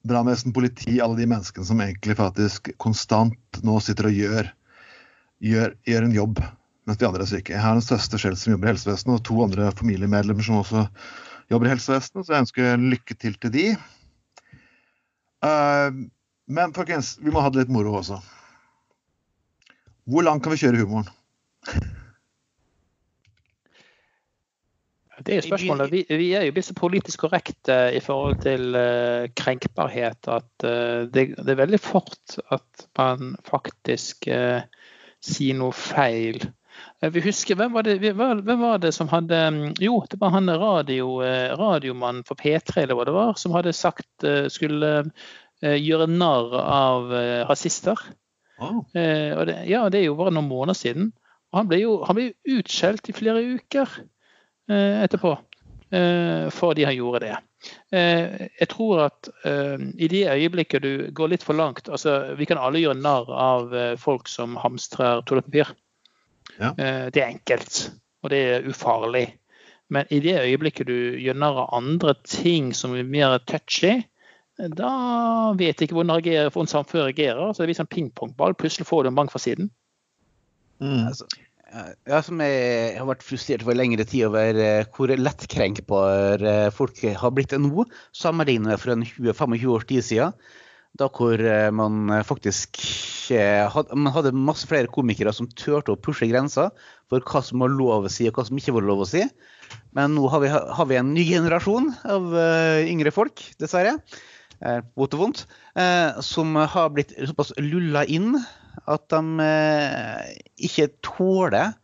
brannvesen, 0.04 0.52
politi, 0.52 1.00
alle 1.00 1.16
de 1.18 1.26
menneskene 1.30 1.66
som 1.66 1.80
egentlig 1.80 2.16
faktisk 2.18 2.70
konstant 2.82 3.62
nå 3.64 3.78
sitter 3.82 4.10
og 4.10 4.18
gjør, 4.18 4.50
gjør, 5.44 5.74
gjør 5.88 6.06
en 6.08 6.18
jobb 6.18 6.44
mens 6.84 7.00
de 7.00 7.06
andre 7.08 7.24
er 7.24 7.30
syke. 7.30 7.54
Jeg 7.54 7.64
har 7.64 7.76
en 7.76 7.84
søster 7.84 8.20
selv 8.20 8.36
som 8.36 8.52
jobber 8.52 8.68
i 8.68 8.74
helsevesenet, 8.74 9.16
og 9.16 9.24
to 9.24 9.38
andre 9.40 9.70
familiemedlemmer 9.72 10.44
som 10.44 10.58
også 10.60 10.82
jobber 11.48 11.70
i 11.70 11.72
helsevesenet, 11.72 12.26
så 12.26 12.34
jeg 12.34 12.44
ønsker 12.44 12.82
lykke 12.82 13.16
til 13.16 13.38
til 13.40 13.54
de. 13.54 13.64
Uh, 15.44 16.04
men 16.44 16.76
folkens, 16.76 17.14
vi 17.24 17.32
må 17.32 17.40
ha 17.40 17.48
det 17.52 17.62
litt 17.62 17.72
moro 17.72 17.96
også. 18.02 18.20
Hvor 20.04 20.26
langt 20.26 20.44
kan 20.44 20.52
vi 20.52 20.60
kjøre 20.60 20.84
humoren? 20.84 21.08
Det 25.24 25.32
er 25.32 25.40
jo 25.40 25.46
spørsmålet. 25.48 25.92
Vi, 25.92 26.02
vi 26.10 26.26
er 26.36 26.44
jo 26.46 26.54
blitt 26.56 26.66
så 26.68 26.74
politisk 26.76 27.24
korrekte 27.24 27.76
i 27.96 28.00
forhold 28.04 28.42
til 28.44 28.76
uh, 28.76 29.24
krenkbarhet 29.36 30.28
at 30.28 30.66
uh, 30.66 31.06
det, 31.08 31.30
det, 31.38 31.48
er 31.54 31.62
veldig 31.62 31.80
fort 31.80 32.36
at 32.52 32.84
man 32.98 33.32
faktisk 33.46 34.28
uh, 34.28 34.60
sier 35.24 35.56
noe 35.56 35.72
feil. 35.72 36.42
vi 37.00 37.22
husker, 37.24 37.56
hvem 37.56 37.72
var, 37.72 37.86
det, 37.86 37.96
hvem 38.02 38.60
var, 38.60 38.82
det, 38.82 38.92
som 38.92 39.08
hadde 39.08 39.40
Jo, 39.80 40.02
det 40.10 40.20
var 40.20 40.34
han 40.34 40.50
radio, 40.50 41.22
radiomannen 41.56 42.24
for 42.28 42.36
P3 42.36 42.82
eller 42.82 42.98
hva 42.98 43.06
det 43.08 43.14
var, 43.14 43.34
som 43.40 43.54
hadde 43.54 43.72
sagt 43.72 44.26
skulle 44.52 44.90
gjøre 45.62 46.08
narr 46.10 46.56
av 46.60 47.14
rasister. 47.48 48.00
Oh. 48.58 48.82
Det, 48.92 49.06
ja, 49.70 49.86
det 49.88 50.02
er 50.02 50.08
jo 50.10 50.18
bare 50.18 50.34
noen 50.34 50.50
måneder 50.50 50.76
siden. 50.76 51.12
Og 51.54 51.60
han 51.62 51.70
ble 51.70 51.78
jo, 51.78 51.94
han 52.04 52.18
ble 52.18 52.26
jo 52.26 52.58
utskjelt 52.58 53.08
i 53.08 53.16
flere 53.16 53.44
uker. 53.54 53.92
Eh, 54.70 55.02
etterpå. 55.02 55.38
uh, 55.94 56.50
for 56.50 56.74
de 56.74 56.84
han 56.84 56.96
gjorde 56.96 57.20
det. 57.20 57.36
Uh, 57.94 58.48
jeg 58.58 58.68
tror 58.72 59.04
at 59.06 59.28
i 59.96 60.08
de 60.08 60.24
øyeblikket 60.28 60.82
du 60.82 61.10
går 61.12 61.30
litt 61.32 61.44
for 61.46 61.56
langt 61.56 61.88
altså 61.88 62.34
Vi 62.36 62.44
kan 62.44 62.58
alle 62.60 62.82
gjøre 62.82 62.98
narr 63.00 63.30
av 63.30 63.72
folk 64.00 64.28
som 64.28 64.56
hamstrer 64.60 65.22
toalettpapir. 65.24 65.72
Ja. 66.58 66.70
det 67.10 67.18
er 67.18 67.32
enkelt, 67.32 67.90
og 68.22 68.30
det 68.30 68.38
er 68.38 68.66
ufarlig. 68.68 69.24
Men 69.90 70.06
i 70.10 70.20
det 70.22 70.36
øyeblikket 70.38 70.86
du 70.86 71.16
gjør 71.18 71.38
narr 71.40 71.62
av 71.64 71.72
andre 71.74 72.14
ting 72.22 72.72
som 72.76 72.94
er 72.94 73.08
mer 73.08 73.38
touchy, 73.48 74.04
da 74.54 74.92
vet 75.58 75.80
jeg 75.80 75.88
ikke 75.88 75.98
hvordan, 75.98 76.22
hvordan 76.52 76.70
samfunnet 76.70 77.08
reagerer. 77.08 77.52
Så 77.52 77.64
det 77.64 77.72
blir 77.72 77.80
sånn 77.80 77.90
pingpongball. 77.90 78.54
Plutselig 78.54 78.86
får 78.86 79.02
du 79.02 79.10
en 79.10 79.18
bank 79.18 79.34
fra 79.34 79.42
siden. 79.42 79.72
Mm. 80.78 81.08
Altså, 81.08 81.26
ja, 81.74 82.20
som 82.22 82.40
jeg 82.42 82.96
har 82.98 83.08
vært 83.08 83.24
frustrert 83.26 83.64
over 83.66 83.76
lengre 83.76 84.06
tid 84.06 84.28
over 84.28 84.58
uh, 84.58 84.90
hvor 84.94 85.10
lettkrenkbare 85.10 86.68
uh, 86.68 86.74
folk 86.74 87.00
har 87.18 87.32
blitt 87.34 87.54
nå, 87.58 87.86
sammenlignet 88.14 88.70
med 88.70 88.82
for 88.82 88.94
en 88.94 89.06
20-25 89.06 89.72
års 89.74 89.88
tid 89.88 90.06
siden. 90.06 90.36
Da 90.94 91.08
hvor 91.10 91.40
man 91.74 92.06
faktisk 92.22 92.78
hadde, 93.26 93.96
man 93.98 94.12
hadde 94.14 94.30
masse 94.30 94.68
flere 94.70 94.86
komikere 94.86 95.32
som 95.34 95.48
turte 95.50 95.90
å 95.90 95.98
pushe 95.98 96.28
grenser 96.30 96.68
for 97.10 97.18
hva 97.18 97.42
som 97.42 97.64
var 97.64 97.72
lov 97.74 98.06
å 98.06 98.12
si 98.14 98.28
og 98.30 98.38
hva 98.38 98.44
som 98.46 98.60
ikke 98.60 98.76
var 98.76 98.86
lov 98.86 99.02
å 99.02 99.08
si. 99.10 99.24
Men 99.98 100.14
nå 100.14 100.28
har 100.30 100.44
vi, 100.44 100.52
har 100.54 100.86
vi 100.86 101.00
en 101.00 101.10
ny 101.16 101.24
generasjon 101.26 101.90
av 102.14 102.30
yngre 102.86 103.10
folk, 103.16 103.42
dessverre 103.58 103.96
vondt 104.94 105.16
og 105.16 105.20
vondt, 105.20 105.44
eh, 105.76 106.20
som 106.24 106.54
har 106.56 106.92
blitt 106.94 107.14
såpass 107.26 107.52
lulla 107.58 108.04
inn 108.06 108.38
at 108.90 109.06
de 109.12 109.44
eh, 109.44 110.34
ikke 110.68 110.90
tåler 111.04 111.74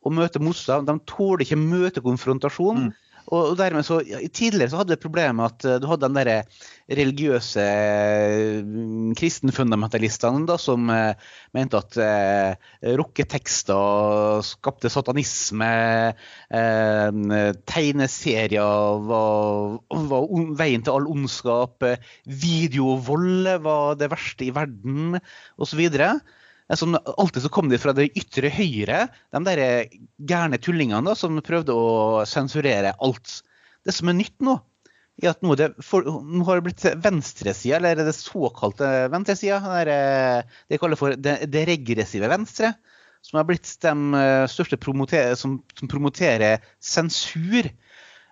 å 0.00 0.12
møte 0.14 0.42
motstand. 0.42 0.88
De 0.88 0.96
tåler 1.08 1.44
ikke 1.46 1.60
møte 1.60 2.04
konfrontasjon. 2.04 2.88
Mm. 2.88 3.10
Og 3.30 3.52
dermed 3.58 3.86
så, 3.86 4.00
Tidligere 4.34 4.72
så 4.72 4.80
hadde 4.80 4.96
du 4.96 5.02
problemet 5.02 5.36
med 5.38 5.46
at 5.46 5.66
eh, 5.68 5.78
du 5.82 5.86
hadde 5.90 6.08
den 6.08 6.16
der 6.18 6.30
religiøse 6.90 7.64
mm, 8.66 9.12
kristenfundamentalistene 9.18 10.48
da, 10.48 10.56
som 10.58 10.90
eh, 10.90 11.28
mente 11.54 11.78
at 11.78 11.98
eh, 12.02 12.70
rocketekster 12.98 14.42
skapte 14.46 14.90
satanisme, 14.90 15.70
eh, 16.50 17.20
tegneserier 17.70 19.04
var, 19.06 19.78
var 20.10 20.28
veien 20.58 20.86
til 20.86 20.96
all 20.96 21.08
ondskap, 21.12 21.86
videovold 22.26 23.54
var 23.62 24.00
det 24.00 24.10
verste 24.10 24.48
i 24.48 24.54
verden, 24.56 25.20
osv. 25.60 25.86
Som 26.78 26.94
alltid 27.16 27.42
så 27.42 27.48
kom 27.48 27.68
de 27.68 27.78
fra 27.82 27.92
det 27.96 28.12
ytre 28.18 28.50
høyre, 28.54 29.06
de 29.34 29.40
der 29.46 29.62
gærne 30.22 30.58
tullingene 30.62 31.02
da, 31.10 31.16
som 31.18 31.40
prøvde 31.42 31.74
å 31.74 32.22
sensurere 32.28 32.94
alt. 33.02 33.40
Det 33.86 33.94
som 33.96 34.10
er 34.12 34.18
nytt 34.20 34.36
nå, 34.44 34.54
er 35.20 35.32
at 35.32 35.42
nå, 35.44 35.56
det, 35.58 35.72
for, 35.84 36.06
nå 36.06 36.44
har 36.46 36.60
det 36.60 36.68
blitt 36.68 36.86
venstresida, 37.02 37.80
eller 37.80 38.04
det 38.06 38.14
såkalte 38.16 39.08
venstresida, 39.12 39.58
det 39.88 39.98
de 40.70 40.80
kaller 40.80 41.00
for 41.00 41.16
det, 41.16 41.40
det, 41.50 41.66
regressive 41.68 42.30
venstre, 42.30 42.72
som 43.26 43.40
har 43.40 43.48
blitt 43.48 43.74
de 43.82 43.94
eh, 44.16 44.46
største 44.48 44.78
promoter, 44.80 45.34
som, 45.36 45.58
som, 45.76 45.90
promoterer 45.90 46.62
sensur. 46.80 47.68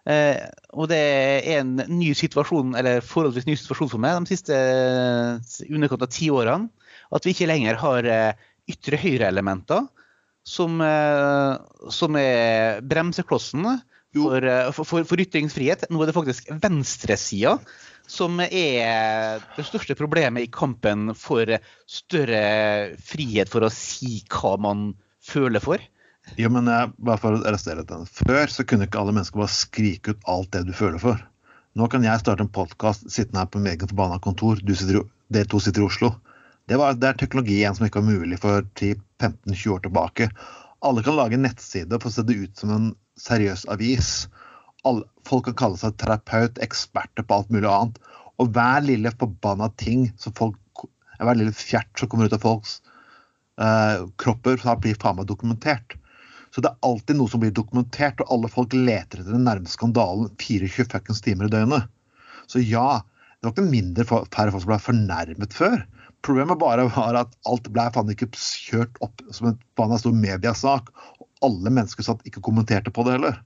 Eh, 0.08 0.44
og 0.72 0.88
det 0.88 1.02
er 1.02 1.58
en 1.58 1.74
ny 1.90 2.14
situasjon, 2.16 2.76
eller 2.78 3.04
forholdsvis 3.04 3.50
ny 3.50 3.58
situasjon 3.58 3.90
for 3.92 4.04
meg 4.04 4.22
de 4.22 4.36
siste 4.36 5.66
underkant 5.68 6.06
av 6.06 6.14
ti 6.14 6.30
årene 6.32 6.70
at 7.14 7.26
vi 7.26 7.34
ikke 7.34 7.48
lenger 7.48 7.78
har 7.80 8.08
eh, 8.08 8.48
ytre 8.68 9.00
høyre-elementer 9.00 9.86
som, 10.48 10.80
eh, 10.84 11.54
som, 11.92 12.16
er 12.20 12.80
bremseklossen 12.88 13.66
for, 14.16 14.44
eh, 14.44 14.70
for, 14.72 14.84
for, 14.88 15.08
for, 15.08 15.24
ytringsfrihet. 15.24 15.88
Nå 15.92 16.02
er 16.02 16.10
det 16.10 16.16
faktisk 16.16 16.50
venstresida 16.62 17.58
som 18.08 18.40
er 18.40 19.42
det 19.56 19.66
største 19.68 19.96
problemet 19.98 20.46
i 20.46 20.52
kampen 20.52 21.12
for 21.18 21.50
større 21.84 22.96
frihet 23.04 23.52
for 23.52 23.66
å 23.66 23.72
si 23.72 24.22
hva 24.32 24.54
man 24.64 24.90
føler 25.20 25.60
for. 25.60 25.82
Jo, 26.40 26.48
men 26.52 26.68
jeg, 26.68 26.92
bare 27.04 27.20
for 27.20 27.36
å 27.36 27.42
arrestere 27.48 27.84
den. 27.88 28.06
Før 28.08 28.52
så 28.52 28.64
kunne 28.68 28.88
ikke 28.88 29.00
alle 29.00 29.14
mennesker 29.16 29.40
bare 29.40 29.52
skrike 29.52 30.16
ut 30.16 30.24
alt 30.28 30.50
det 30.56 30.66
du 30.68 30.74
føler 30.76 31.00
for. 31.00 31.20
Nå 31.78 31.86
kan 31.92 32.04
jeg 32.04 32.20
starte 32.20 32.44
en 32.44 32.52
podkast 32.52 33.06
sittende 33.12 33.44
her 33.44 33.52
på 33.52 33.60
meget 33.62 33.92
forbanna 33.92 34.18
kontor. 34.24 34.60
Du 34.64 34.74
sitter, 34.76 35.04
dere 35.32 35.48
to 35.48 35.60
sitter 35.62 35.84
i 35.84 35.88
Oslo. 35.88 36.14
Det, 36.68 36.76
var, 36.76 36.96
det 37.00 37.08
er 37.08 37.20
teknologi 37.20 37.58
igjen 37.62 37.76
som 37.76 37.86
ikke 37.86 38.02
var 38.02 38.18
mulig 38.18 38.38
for 38.42 38.66
10-15-20 38.76 39.74
år 39.74 39.84
tilbake. 39.86 40.28
Alle 40.84 41.04
kan 41.04 41.16
lage 41.16 41.38
en 41.38 41.46
nettside 41.46 41.96
og 41.96 42.04
få 42.04 42.12
se 42.12 42.24
det 42.28 42.36
ut 42.36 42.60
som 42.60 42.74
en 42.74 42.90
seriøs 43.18 43.64
avis. 43.72 44.10
Alle, 44.86 45.06
folk 45.26 45.48
kan 45.48 45.56
kalle 45.62 45.80
seg 45.80 45.96
terapeut, 46.00 46.60
eksperter 46.62 47.24
på 47.24 47.38
alt 47.38 47.54
mulig 47.54 47.70
annet. 47.70 47.96
Og 48.38 48.52
hver 48.54 48.84
lille 48.84 49.14
forbanna 49.16 49.70
ting 49.80 50.10
som 50.20 50.36
folk, 50.38 50.84
hver 51.18 51.40
lille 51.40 51.56
fjert 51.56 51.90
som 51.98 52.10
kommer 52.12 52.28
ut 52.28 52.36
av 52.36 52.44
folks 52.44 52.78
eh, 53.58 54.04
kropper, 54.20 54.60
så 54.62 54.76
blir 54.78 54.98
faen 55.00 55.18
meg 55.18 55.30
dokumentert. 55.30 55.96
Så 56.54 56.62
det 56.64 56.70
er 56.70 56.88
alltid 56.88 57.18
noe 57.18 57.32
som 57.32 57.42
blir 57.42 57.52
dokumentert, 57.54 58.20
og 58.22 58.32
alle 58.34 58.50
folk 58.52 58.76
leter 58.76 59.22
etter 59.22 59.34
den 59.34 59.44
nærmeste 59.48 59.76
skandalen 59.76 60.30
24 60.40 61.20
timer 61.24 61.48
i 61.48 61.52
døgnet. 61.52 61.88
Så 62.48 62.60
ja, 62.60 63.00
det 63.38 63.48
var 63.48 63.56
ikke 63.56 63.70
mindre 63.72 64.06
færre 64.08 64.52
folk 64.52 64.64
som 64.64 64.70
ble 64.72 64.80
fornærmet 64.84 65.56
før. 65.56 65.82
Problemet 66.26 66.58
bare 66.58 66.88
var 66.90 67.20
at 67.20 67.36
alt 67.48 67.68
ble 67.72 67.84
faen 67.94 68.10
ikke 68.12 68.30
kjørt 68.34 68.98
opp 69.04 69.22
som 69.34 69.52
en 69.52 69.60
faen 69.78 70.00
stor 70.02 70.16
mediasak. 70.16 70.90
Og 71.20 71.28
alle 71.46 71.70
mennesker 71.70 72.06
satt 72.06 72.26
ikke 72.26 72.42
og 72.42 72.50
kommenterte 72.50 72.92
på 72.94 73.04
det 73.06 73.18
heller. 73.18 73.38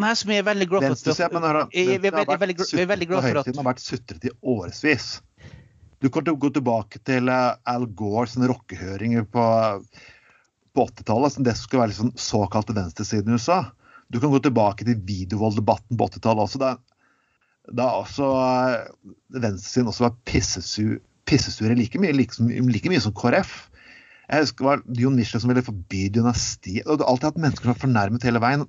Nei, 0.00 0.10
som 0.18 0.32
jeg 0.32 0.42
er 0.42 0.48
veldig 0.48 0.66
glad 0.72 0.82
for 0.82 0.96
at 0.96 0.98
at 3.44 3.50
har 3.60 3.68
vært 3.68 3.84
sutret 3.84 4.26
i 4.26 4.32
årevis. 4.42 5.12
Du 6.02 6.10
kan 6.12 6.26
gå 6.26 6.50
tilbake 6.52 6.98
til 7.06 7.30
eh, 7.32 7.54
Al 7.70 7.86
Gore 7.96 8.26
sine 8.28 8.48
rockehøringer 8.50 9.24
på, 9.30 9.44
på 10.74 10.86
80-tallet. 10.90 11.38
Det 11.46 11.54
skulle 11.56 11.84
være 11.84 11.92
liksom 11.94 12.10
såkalte 12.20 12.74
venstresiden 12.76 13.30
i 13.30 13.38
USA. 13.38 13.62
Du 14.12 14.18
kan 14.20 14.34
gå 14.34 14.42
tilbake 14.44 14.84
til 14.84 14.98
videovolddebatten 15.06 15.96
på 15.96 16.10
80-tallet 16.10 16.44
også. 16.44 16.60
Da, 16.60 16.74
da 17.70 17.88
også 18.02 18.28
eh, 18.42 19.14
venstresiden 19.38 19.92
også 19.92 20.08
var 20.08 20.18
pissesur 20.28 20.98
pissesure 21.28 21.76
like 21.78 22.00
mye, 22.00 22.14
like, 22.16 22.36
like 22.40 22.90
mye 22.92 23.02
som 23.02 23.14
KrF. 23.16 23.54
Jeg 24.24 24.46
husker 24.46 24.64
det 24.64 24.70
var 24.70 25.02
Jon 25.02 25.18
Michelet 25.18 25.42
som 25.42 25.52
ville 25.52 25.64
forby 25.64 26.06
dynastiet. 26.12 26.86
og 26.86 26.98
Det 26.98 27.04
har 27.04 27.12
alltid 27.12 27.28
hatt 27.30 27.42
mennesker 27.44 27.68
som 27.68 27.74
er 27.74 27.82
fornærmet 27.82 28.26
hele 28.28 28.42
veien. 28.44 28.64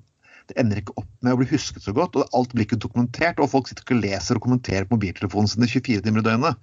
Det 0.46 0.58
ender 0.60 0.78
ikke 0.78 0.94
opp 1.00 1.08
med 1.26 1.34
å 1.34 1.40
bli 1.40 1.48
husket 1.50 1.82
så 1.82 1.94
godt, 1.96 2.14
og 2.16 2.36
alt 2.36 2.52
blir 2.54 2.68
ikke 2.68 2.78
dokumentert. 2.82 3.40
Og 3.42 3.50
folk 3.50 3.70
sitter 3.70 3.86
ikke 3.86 3.96
og 3.96 4.04
leser 4.04 4.38
og 4.38 4.44
kommenterer 4.44 4.86
på 4.86 4.98
mobiltelefonen 4.98 5.50
sine 5.50 5.68
24 5.70 6.04
timer 6.04 6.22
i 6.22 6.28
døgnet. 6.28 6.60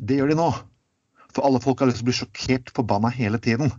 Det 0.00 0.18
gjør 0.18 0.32
de 0.32 0.40
nå. 0.40 0.48
For 1.30 1.46
alle 1.46 1.60
folk 1.62 1.82
har 1.82 1.90
lyst 1.90 2.00
til 2.00 2.08
å 2.08 2.10
bli 2.10 2.18
sjokkert 2.18 2.72
forbanna 2.74 3.12
hele 3.14 3.38
tiden. 3.42 3.70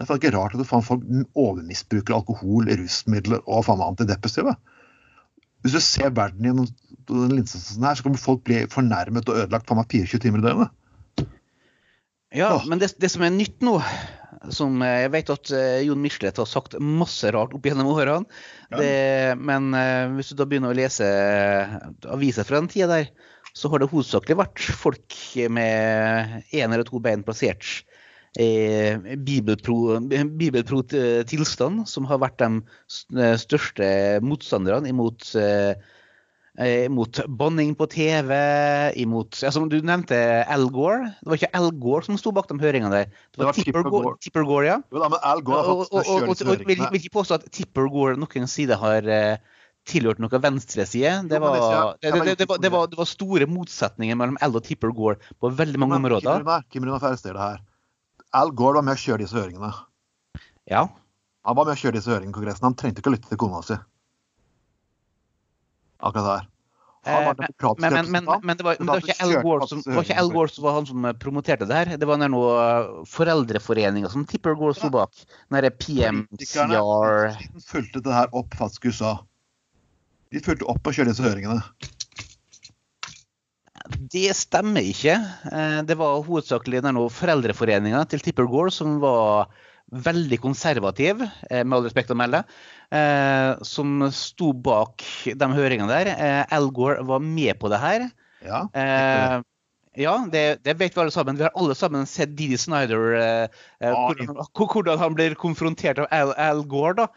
Det 0.00 0.08
er 0.08 0.18
ikke 0.18 0.32
rart 0.32 0.56
at 0.56 0.68
folk 0.68 1.02
overmisbruker 1.36 2.16
alkohol, 2.16 2.68
rusmidler 2.80 3.42
og 3.44 3.66
faen 3.66 3.80
meg 3.80 3.92
antidepressiva. 3.92 4.54
Hvis 5.64 5.76
du 5.76 5.80
ser 5.84 6.12
verden 6.16 6.46
gjennom 6.46 6.68
den 7.10 7.34
linsen 7.34 7.60
sånn 7.62 7.84
her, 7.84 7.98
så 7.98 8.06
kommer 8.06 8.22
folk 8.22 8.44
bli 8.46 8.62
fornærmet 8.70 9.28
og 9.28 9.42
ødelagt 9.42 9.68
for 9.68 9.78
meg 9.78 9.90
24 9.92 10.22
timer 10.24 10.40
i 10.42 10.46
døgnet. 10.46 10.76
Ja, 12.30 12.54
Åh. 12.60 12.66
men 12.70 12.78
det, 12.78 12.92
det, 13.02 13.10
som 13.10 13.24
er 13.26 13.32
nytt 13.34 13.58
nå, 13.66 13.74
som 14.54 14.78
jeg 14.86 15.10
vet 15.12 15.32
at 15.34 15.50
uh, 15.50 15.80
Jon 15.82 16.00
Michelet 16.00 16.38
har 16.38 16.46
sagt 16.46 16.76
masse 16.78 17.32
rart 17.34 17.56
opp 17.56 17.66
gjennom 17.66 17.90
årene, 17.90 18.22
ja. 18.70 19.34
men 19.34 19.74
uh, 19.74 20.14
hvis 20.14 20.30
du 20.30 20.38
da 20.38 20.46
begynner 20.48 20.70
å 20.70 20.78
lese 20.78 21.08
aviser 22.06 22.46
fra 22.46 22.62
den 22.62 22.70
tida 22.70 22.88
der, 22.92 23.10
så 23.50 23.68
har 23.72 23.82
det 23.82 23.90
hovedsakelig 23.90 24.38
vært 24.38 24.62
folk 24.78 25.16
med 25.50 26.46
én 26.54 26.70
eller 26.70 26.86
to 26.86 27.02
bein 27.02 27.26
plassert 27.26 27.82
Eh, 28.38 28.94
bibelpro-tilstand, 29.18 31.82
som 31.90 32.06
har 32.06 32.20
vært 32.22 32.38
de 32.38 32.62
eh, 33.18 33.34
største 33.42 33.82
motstanderne 34.22 34.86
imot, 34.86 35.34
eh, 35.34 35.74
imot 36.86 37.26
banning 37.26 37.74
på 37.74 37.90
TV, 37.90 38.30
imot 39.02 39.34
Som 39.34 39.66
du 39.72 39.80
nevnte 39.82 40.46
Al 40.46 40.70
Gore. 40.70 41.10
Det 41.18 41.26
var 41.26 41.34
ikke 41.40 41.56
Al 41.58 41.74
Gore 41.82 42.06
som 42.06 42.14
sto 42.22 42.30
bak 42.30 42.46
de 42.46 42.54
høringene 42.62 42.94
der. 42.94 43.10
Det 43.10 43.34
var, 43.34 43.40
det 43.40 43.48
var 43.48 43.54
Tipper, 43.58 43.82
Gore, 43.90 44.14
Tipper 44.22 44.46
Gore, 44.46 44.66
ja. 44.68 44.78
Jo, 44.92 44.98
da, 45.02 45.08
men 45.10 45.18
Al 45.26 45.42
Gore 45.42 45.64
og, 45.64 45.80
og, 45.90 45.98
og, 45.98 46.06
og, 46.06 46.30
og 46.30 46.38
vil, 46.68 46.78
vil 46.78 46.98
ikke 47.00 47.16
påstå 47.18 47.34
at 47.40 47.50
Tipper 47.50 47.90
Gore 47.90 48.14
noen 48.20 48.46
side 48.46 48.78
har 48.78 49.02
tilhørt 49.90 50.22
noe 50.22 50.38
venstreside. 50.38 51.26
Det, 51.26 51.34
det, 51.40 52.12
det, 52.14 52.38
det, 52.44 52.48
det 52.62 52.70
var 52.70 52.86
store 53.10 53.46
motsetninger 53.50 54.14
mellom 54.14 54.38
Al 54.38 54.54
og 54.54 54.62
Tipper 54.68 54.94
Gore 54.94 55.18
på 55.42 55.50
veldig 55.50 55.82
mange 55.82 55.98
områder. 55.98 56.46
Kim 56.70 56.86
Rune, 56.86 57.02
ferdig 57.02 57.26
det 57.26 57.34
her. 57.42 57.58
Al 58.36 58.52
Gore 58.54 58.78
var 58.78 58.86
med 58.86 58.98
å 58.98 59.02
kjøre 59.02 59.24
disse 59.24 59.38
høringene. 59.38 59.72
Ja. 60.70 60.86
Han 61.46 61.56
var 61.58 61.66
med 61.66 61.74
å 61.74 61.80
kjøre 61.80 61.98
disse 61.98 62.12
høringene 62.12 62.34
i 62.34 62.38
Kongressen. 62.38 62.66
Han 62.68 62.78
trengte 62.78 63.02
ikke 63.02 63.10
å 63.10 63.16
lytte 63.16 63.30
til 63.32 63.40
kona 63.40 63.62
si. 63.66 63.78
Akkurat 66.00 66.28
der. 66.28 66.48
Demokratisk 67.00 67.80
men, 67.80 67.94
men, 68.12 68.24
men, 68.26 68.40
men, 68.44 68.56
det 68.58 68.64
var, 68.64 68.76
det 68.76 68.84
var 68.84 69.00
ikke 69.00 69.14
Al 69.24 69.30
Gore 69.40 69.66
som, 69.70 69.80
som 69.80 70.64
var 70.66 70.74
han 70.76 70.88
som 70.88 71.06
promoterte 71.16 71.64
det 71.68 71.78
her. 71.78 71.92
Det 71.96 72.08
var 72.08 72.20
noen 72.20 73.06
foreldreforeninger 73.08 74.12
som 74.12 74.26
Tipper 74.28 74.58
Gore 74.60 74.76
sto 74.76 74.92
bak. 74.92 75.22
Den 75.48 75.70
PMCR 75.80 76.76
De 77.40 77.64
fulgte 77.64 78.04
det 78.04 78.12
her 78.12 78.28
opp 78.36 78.52
faktisk 78.58 78.90
USA. 78.90 79.16
De 80.30 80.44
fulgte 80.44 80.68
opp 80.68 80.84
og 80.84 80.94
kjørte 80.94 81.14
disse 81.14 81.24
høringene. 81.24 81.62
Det 83.88 84.28
stemmer 84.36 84.84
ikke. 84.84 85.16
Eh, 85.50 85.80
det 85.88 85.96
var 85.98 86.22
hovedsakelig 86.26 86.82
foreldreforeninga 87.14 88.04
til 88.10 88.20
Tipper 88.24 88.48
Gore 88.50 88.72
som 88.74 88.98
var 89.00 89.48
veldig 89.90 90.38
konservativ, 90.40 91.22
eh, 91.50 91.64
med 91.64 91.76
all 91.76 91.84
respekt 91.84 92.10
å 92.10 92.18
melde, 92.18 92.44
eh, 92.92 93.56
som 93.62 94.10
sto 94.14 94.52
bak 94.52 95.02
de 95.24 95.46
høringene 95.46 95.88
der. 95.88 96.46
Al 96.50 96.70
Gore 96.70 97.02
var 97.02 97.20
med 97.20 97.58
på 97.58 97.70
det 97.70 97.80
her. 97.80 98.10
Ja, 98.44 98.68
ja 99.98 100.14
det, 100.30 100.62
det, 100.62 100.76
vet 100.78 100.94
vi 100.94 101.00
alle 101.02 101.10
sammen. 101.10 101.36
Vi 101.36 101.42
har 101.42 101.56
alle 101.56 101.74
sammen 101.74 102.06
sett 102.06 102.36
Didi 102.36 102.56
Snyder, 102.56 103.16
eh, 103.18 103.62
hvordan, 103.80 104.36
hvordan, 104.54 104.98
han 104.98 105.14
blir 105.14 105.34
konfrontert 105.34 105.98
av 105.98 106.06
Al, 106.10 106.34
Al 106.38 106.62
Gore 106.64 106.94
da, 107.02 107.08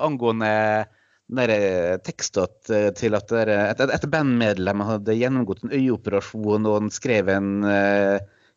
angående 0.00 0.86
tekstet 1.26 2.70
til 2.98 3.16
at 3.18 3.32
et, 3.34 3.80
et 3.82 4.06
bandmedlem 4.12 4.84
hadde 4.86 5.16
gjennomgått 5.18 5.64
en 5.64 5.74
øyeoperasjon, 5.74 6.68
og 6.68 6.76
han 6.78 6.90
skrev 6.94 7.28
en 7.34 7.66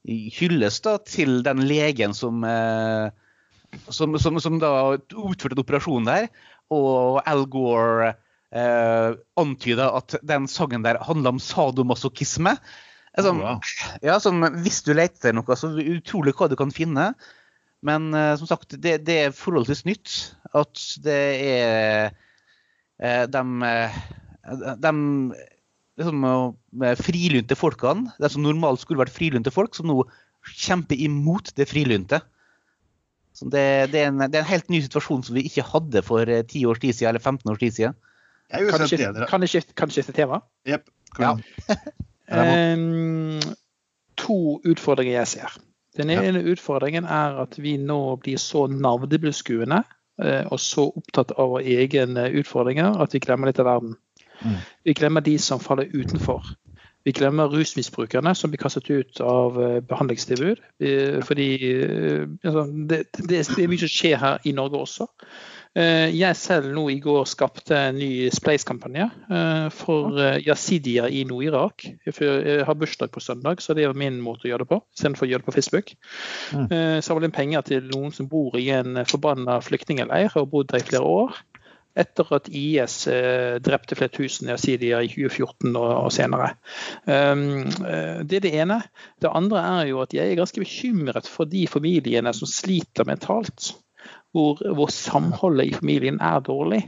hyllest 0.06 0.86
da, 0.86 0.98
til 1.02 1.42
den 1.44 1.64
legen 1.66 2.14
som, 2.14 2.46
som, 3.90 4.20
som, 4.22 4.40
som, 4.40 4.60
da 4.62 4.72
utførte 5.00 5.58
en 5.58 5.64
operasjon 5.66 6.06
der. 6.06 6.30
Og 6.70 7.24
Al 7.26 7.48
Gore 7.50 8.14
uh, 8.56 9.18
antyda 9.40 9.90
at 9.98 10.16
den 10.26 10.48
sangen 10.50 10.86
der 10.86 11.02
handla 11.06 11.34
om 11.36 11.42
sadomasochisme. 11.42 12.56
Altså, 13.18 13.34
oh, 13.34 13.42
wow. 13.42 13.60
ja, 14.06 14.20
som, 14.22 14.46
hvis 14.64 14.84
du 14.86 14.94
leter 14.94 15.34
noe, 15.36 15.58
så 15.58 15.72
utrolig 15.74 16.36
hva 16.38 16.50
du 16.50 16.58
kan 16.60 16.74
finne. 16.74 17.12
Men 17.86 18.10
uh, 18.14 18.36
som 18.40 18.50
sagt, 18.50 18.78
det, 18.78 19.00
det, 19.08 19.20
er 19.26 19.36
forholdsvis 19.36 19.86
nytt 19.88 20.18
at 20.58 20.88
det 21.06 21.22
er 21.50 22.10
Eh, 22.10 22.28
de, 23.00 23.44
eh, 23.64 24.00
de 24.84 24.94
liksom, 26.00 26.26
frilynte 27.00 27.58
folkene, 27.60 28.12
de 28.20 28.32
som 28.32 28.44
normalt 28.44 28.84
skulle 28.84 29.02
vært 29.04 29.16
frilynte 29.16 29.54
folk, 29.54 29.76
som 29.76 29.90
nå 29.90 30.04
kjemper 30.50 31.00
imot 31.00 31.54
det 31.60 31.70
frilynte. 31.70 32.22
Så 33.36 33.48
det, 33.48 33.92
det, 33.94 34.02
er 34.02 34.12
en, 34.12 34.20
det, 34.26 34.34
er 34.34 34.44
en, 34.44 34.52
helt 34.52 34.72
ny 34.72 34.82
situasjon 34.84 35.24
som 35.24 35.38
vi 35.38 35.46
ikke 35.48 35.64
hadde 35.70 36.04
for 36.04 36.28
10 36.28 36.44
eh, 36.44 36.68
års 36.68 36.82
tid 36.84 36.98
siden, 36.98 37.14
eller 37.14 37.24
15 37.24 37.52
års 37.52 37.62
tid 37.62 37.78
siden. 37.78 37.98
Kan 38.50 38.82
du 38.82 38.88
skifte, 38.90 39.26
kan 39.30 39.46
skifte, 39.46 39.76
kan 39.78 39.94
skifte 39.94 40.16
tema? 40.18 40.42
Jepp. 40.68 40.90
Ja. 41.20 41.36
um, 42.30 43.40
to 44.18 44.58
utfordringer 44.66 45.20
jeg 45.22 45.32
ser. 45.36 45.60
Den 45.98 46.12
ene 46.14 46.42
ja. 46.42 46.52
utfordringen 46.52 47.06
er 47.06 47.38
at 47.44 47.56
vi 47.62 47.78
nå 47.82 48.00
blir 48.24 48.42
så 48.42 48.66
navnebeskuende 48.72 49.84
Eh, 49.84 49.99
og 50.20 50.60
så 50.60 50.90
opptatt 50.90 51.32
av 51.40 51.54
våre 51.54 51.76
egne 51.80 52.26
utfordringer 52.42 52.98
at 53.00 53.14
vi 53.16 53.22
glemmer 53.24 53.48
litt 53.50 53.62
av 53.62 53.70
verden. 53.70 53.94
Mm. 54.44 54.58
Vi 54.88 54.96
glemmer 55.00 55.24
de 55.24 55.38
som 55.40 55.62
faller 55.64 55.88
utenfor. 55.94 56.44
Vi 57.08 57.14
glemmer 57.16 57.48
rusmisbrukerne 57.48 58.34
som 58.36 58.52
blir 58.52 58.60
kastet 58.60 58.90
ut 58.92 59.22
av 59.24 59.62
eh, 59.64 59.80
behandlingstilbud. 59.88 60.60
Fordi 61.26 61.48
eh, 61.72 62.26
altså, 62.44 62.66
det, 62.90 63.04
det, 63.18 63.46
det, 63.48 63.64
er 63.64 63.72
mye 63.72 63.82
som 63.82 63.94
skjer 63.94 64.20
her 64.20 64.44
i 64.44 64.54
Norge 64.56 64.84
også. 64.84 65.08
Eh, 65.78 66.10
jeg 66.18 66.34
selv 66.34 66.72
nå 66.74 66.88
i 66.90 66.98
går 67.02 67.28
skapte 67.30 67.78
en 67.78 68.00
ny 68.02 68.30
Spleis-kampanje 68.34 69.06
eh, 69.06 69.68
for 69.74 70.18
eh, 70.18 70.40
jasidier 70.42 71.12
i 71.14 71.22
Nord-Irak. 71.30 71.86
Jeg 72.08 72.64
har 72.66 72.78
bursdag 72.80 73.12
på 73.14 73.22
søndag, 73.22 73.62
så 73.62 73.76
det 73.78 73.86
var 73.86 74.00
min 74.00 74.18
måte 74.24 74.48
å 74.48 74.52
gjøre 74.52 74.66
det 74.66 74.72
på, 74.72 74.80
istedenfor 74.98 75.28
å 75.28 75.30
gjøre 75.30 75.44
det 75.44 75.50
på 75.50 75.56
Facebook. 75.60 75.94
Mm. 76.56 76.72
Samle 77.06 77.30
inn 77.30 77.36
penger 77.36 77.68
til 77.68 77.86
noen 77.92 78.16
som 78.16 78.28
bor 78.32 78.58
i 78.58 78.66
en 78.74 79.04
forbanna 79.06 79.60
flyktningleir 79.62 80.32
og 80.32 80.40
har 80.40 80.50
bodd 80.50 80.72
der 80.72 80.82
i 80.82 80.88
flere 80.88 81.06
år. 81.06 81.38
Etter 82.00 82.32
at 82.38 82.48
IS 82.56 82.96
drepte 83.66 83.98
flere 83.98 84.14
tusen 84.14 84.50
jasidier 84.50 85.04
i 85.04 85.10
2014 85.12 85.74
og, 85.76 86.10
senere. 86.16 86.54
Um, 87.04 87.66
det 88.30 88.40
er 88.40 88.46
det 88.46 88.54
ene. 88.62 88.78
Det 89.20 89.34
andre 89.36 89.66
er 89.82 89.90
jo 89.90 90.00
at 90.06 90.14
jeg 90.16 90.32
er 90.32 90.40
ganske 90.40 90.64
bekymret 90.64 91.28
for 91.28 91.50
de 91.50 91.66
familiene 91.68 92.34
som 92.38 92.50
sliter 92.50 93.10
mentalt 93.10 93.74
hvor, 94.36 94.62
hvor 94.76 94.92
samholdet 94.94 95.70
i 95.70 95.76
familien 95.78 96.20
er 96.22 96.44
dårlig. 96.46 96.84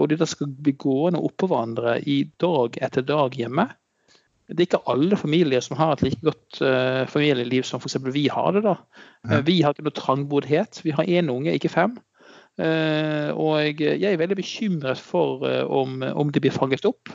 Og 0.00 0.10
de 0.10 0.18
da 0.18 0.26
skal 0.26 0.50
bli 0.50 0.74
gående 0.78 1.22
oppå 1.22 1.48
hverandre 1.50 2.00
i 2.10 2.24
dag 2.42 2.78
etter 2.82 3.06
dag 3.06 3.36
hjemme. 3.38 3.68
Det 4.50 4.58
er 4.58 4.66
ikke 4.66 4.82
alle 4.92 5.16
familier 5.16 5.62
som 5.64 5.78
har 5.78 5.94
et 5.94 6.02
like 6.04 6.20
godt 6.24 6.58
uh, 6.60 7.04
familieliv 7.08 7.64
som 7.64 7.80
f.eks. 7.80 7.96
vi 8.12 8.26
har 8.28 8.50
det. 8.52 8.64
da. 8.66 8.74
Ja. 9.24 9.38
Uh, 9.38 9.44
vi 9.46 9.60
har 9.62 9.72
ikke 9.72 9.86
noe 9.86 9.96
trangboddhet. 9.96 10.82
Vi 10.84 10.92
har 10.92 11.08
én 11.08 11.30
unge, 11.32 11.54
ikke 11.54 11.72
fem. 11.72 11.96
Uh, 12.60 13.30
og 13.40 13.80
jeg 13.80 14.10
er 14.10 14.20
veldig 14.20 14.36
bekymret 14.38 15.00
for 15.00 15.46
om, 15.64 16.02
om 16.02 16.34
de 16.34 16.42
blir 16.42 16.54
fanget 16.54 16.84
opp, 16.86 17.14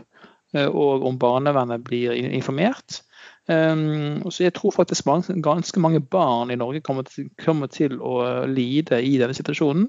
og 0.58 1.04
om 1.06 1.20
barnevernet 1.22 1.84
blir 1.86 2.16
informert. 2.18 3.04
Um, 3.50 4.22
så 4.30 4.44
jeg 4.44 4.54
tror 4.54 4.76
faktisk 4.76 5.08
mange, 5.10 5.34
ganske 5.42 5.82
mange 5.82 6.00
barn 6.06 6.52
i 6.54 6.58
Norge 6.60 6.84
kommer 6.86 7.08
til, 7.08 7.32
kommer 7.42 7.72
til, 7.74 7.96
å 7.98 8.46
lide 8.46 9.00
i 9.02 9.16
denne 9.18 9.34
situasjonen. 9.34 9.88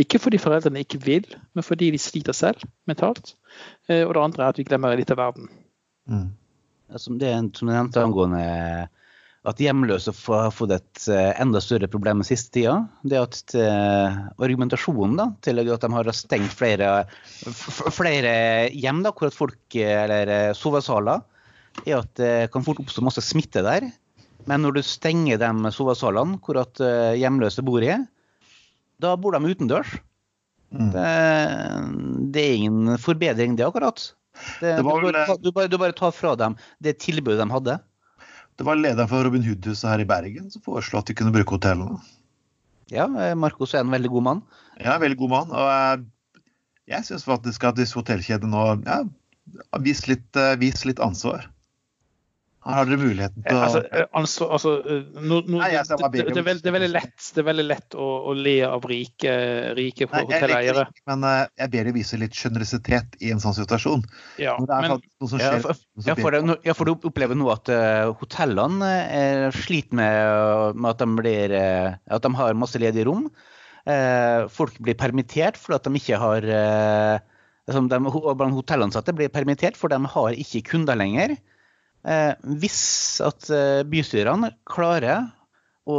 Ikke 0.00 0.18
fordi 0.18 0.40
foreldrene 0.40 0.80
ikke 0.86 1.02
vil, 1.04 1.26
men 1.52 1.66
fordi 1.66 1.90
de 1.92 2.00
sliter 2.00 2.32
selv 2.36 2.64
mentalt. 2.88 3.34
Uh, 3.90 4.06
og 4.06 4.14
det 4.16 4.22
andre 4.22 4.46
er 4.46 4.54
at 4.54 4.60
vi 4.60 4.64
glemmer 4.70 4.96
litt 4.96 5.12
av 5.12 5.20
verden. 5.20 5.50
Mm. 6.08 6.30
Som 6.96 7.20
det 7.20 7.34
som 7.58 7.68
du 7.68 7.74
nevnte 7.74 8.00
angående 8.00 8.40
at 9.44 9.60
hjemløse 9.60 10.14
har 10.24 10.48
fått 10.56 10.72
et 10.72 11.06
eh, 11.12 11.34
enda 11.42 11.60
større 11.60 11.88
problem 11.92 12.22
den 12.22 12.28
siste 12.28 12.54
tida. 12.54 12.78
Det 13.04 13.18
at 13.20 13.52
argumentasjonen 14.40 15.18
da, 15.18 15.26
til 15.44 15.60
at 15.60 15.82
de 15.82 15.90
har 15.92 16.08
stengt 16.16 16.54
flere, 16.56 16.92
flere 17.92 18.32
hjem, 18.72 19.02
da, 19.04 19.12
hvor 19.12 19.34
folk, 19.36 19.76
eller 19.76 20.56
sovesaler, 20.56 21.20
er 21.82 22.00
at 22.00 22.10
det 22.20 22.32
kan 22.54 22.64
fort 22.66 22.80
oppstå 22.82 23.04
masse 23.04 23.22
smitte 23.24 23.62
der. 23.66 23.90
Men 24.48 24.64
når 24.64 24.78
du 24.78 24.82
stenger 24.84 25.40
de 25.40 25.72
sovesalene 25.72 26.38
hvor 26.44 26.60
at 26.60 26.80
eh, 26.84 27.14
hjemløse 27.20 27.64
bor 27.64 27.84
i, 27.84 27.94
da 29.02 29.14
bor 29.20 29.36
de 29.36 29.54
utendørs. 29.54 29.96
Mm. 30.74 30.90
Det, 30.90 31.08
det, 32.34 32.42
er 32.42 32.54
ingen 32.58 32.98
forbedring, 32.98 33.56
det, 33.58 33.66
akkurat. 33.66 34.00
Det, 34.60 34.74
det 34.74 34.78
du, 34.80 34.88
bare, 34.88 35.36
du, 35.38 35.50
bare, 35.54 35.70
du, 35.70 35.78
bare, 35.78 35.96
tar 35.96 36.14
fra 36.14 36.34
dem 36.38 36.56
det 36.82 36.98
tilbudet 37.04 37.38
de 37.44 37.52
hadde. 37.52 37.78
Det 38.58 38.66
var 38.66 38.78
lederen 38.78 39.10
for 39.10 39.26
Robin 39.26 39.42
Hood-huset 39.42 39.86
her 39.90 40.02
i 40.02 40.08
Bergen 40.08 40.50
som 40.50 40.62
foreslo 40.62 41.00
at 41.00 41.10
de 41.10 41.16
kunne 41.18 41.34
bruke 41.34 41.56
hotellene. 41.56 41.98
Ja, 42.92 43.06
Marcos 43.38 43.72
er 43.74 43.82
en 43.82 43.94
veldig 43.94 44.10
god 44.12 44.26
mann. 44.26 44.42
Ja, 44.82 44.98
veldig 45.00 45.18
god 45.22 45.32
mann. 45.32 45.54
Og 45.54 45.70
jeg, 45.70 46.42
jeg 46.92 47.08
syns 47.08 47.24
faktisk 47.26 47.64
at 47.66 47.78
disse 47.78 47.96
hotellkjedene 47.96 48.52
nå 48.52 48.64
ja, 48.84 49.00
vist 49.82 50.10
litt, 50.10 50.28
vist 50.60 50.84
litt 50.86 51.02
ansvar. 51.02 51.48
Har 52.64 52.86
dere 52.88 52.96
muligheten 52.96 53.44
til 53.44 53.58
å 53.58 53.62
altså, 53.66 53.80
altså, 54.16 54.46
altså, 54.56 54.70
eh, 54.88 55.00
no, 55.20 55.42
no, 55.44 55.58
Nei, 55.60 55.68
det, 55.76 55.82
det, 56.00 56.22
det, 56.30 56.38
er 56.40 56.46
veld, 56.46 56.62
det, 56.64 56.70
er 56.70 56.76
veldig 56.78 56.90
lett, 56.94 57.26
det 57.36 57.42
er 57.42 57.46
veldig 57.50 57.66
lett 57.66 57.96
å, 58.00 58.06
å 58.30 58.32
le 58.38 58.54
av 58.64 58.86
rike, 58.88 59.34
rike 59.76 60.08
hotelleiere. 60.08 60.86
Men 61.10 61.26
uh, 61.28 61.34
jeg 61.60 61.72
ber 61.74 61.76
dere 61.76 61.94
vise 61.96 62.20
litt 62.22 62.38
sjenerøsitet 62.38 63.18
i 63.20 63.34
en 63.34 63.42
sånn 63.42 63.56
situasjon. 63.58 64.06
Ja, 64.40 64.56
men, 64.64 64.96
skjer, 65.20 65.44
ja, 65.44 65.76
ja, 66.08 66.16
for, 66.16 66.38
ja, 66.64 66.76
for, 66.78 66.88
du 66.88 67.08
opplever 67.10 67.36
nå 67.36 67.52
at 67.52 67.68
uh, 67.68 68.14
hotellene 68.22 68.92
uh, 69.12 69.60
sliter 69.60 70.00
med, 70.00 70.80
med 70.80 70.94
at, 70.94 71.04
de 71.04 71.20
blir, 71.20 71.58
at, 71.60 72.24
de 72.24 72.34
har 72.40 72.56
masse 72.56 72.80
ledige 72.80 73.10
rom. 73.10 73.28
folk 74.48 74.78
blir 74.80 74.96
permittert 74.96 75.58
fordi 75.60 75.76
at 75.76 75.84
de 75.84 75.98
ikke 76.00 76.16
har 76.16 76.46
altså 77.68 77.82
de, 77.92 77.98
Hotellansatte 78.54 79.12
blir 79.12 79.28
permittert 79.28 79.76
for 79.76 79.92
de 79.92 79.98
har 80.14 80.38
ikke 80.40 80.62
kunder 80.70 80.96
lenger. 80.96 81.36
Eh, 82.04 82.34
hvis 82.60 82.82
at 83.24 83.48
eh, 83.54 83.80
bystyrene 83.88 84.52
klarer 84.68 85.30
å 85.88 85.98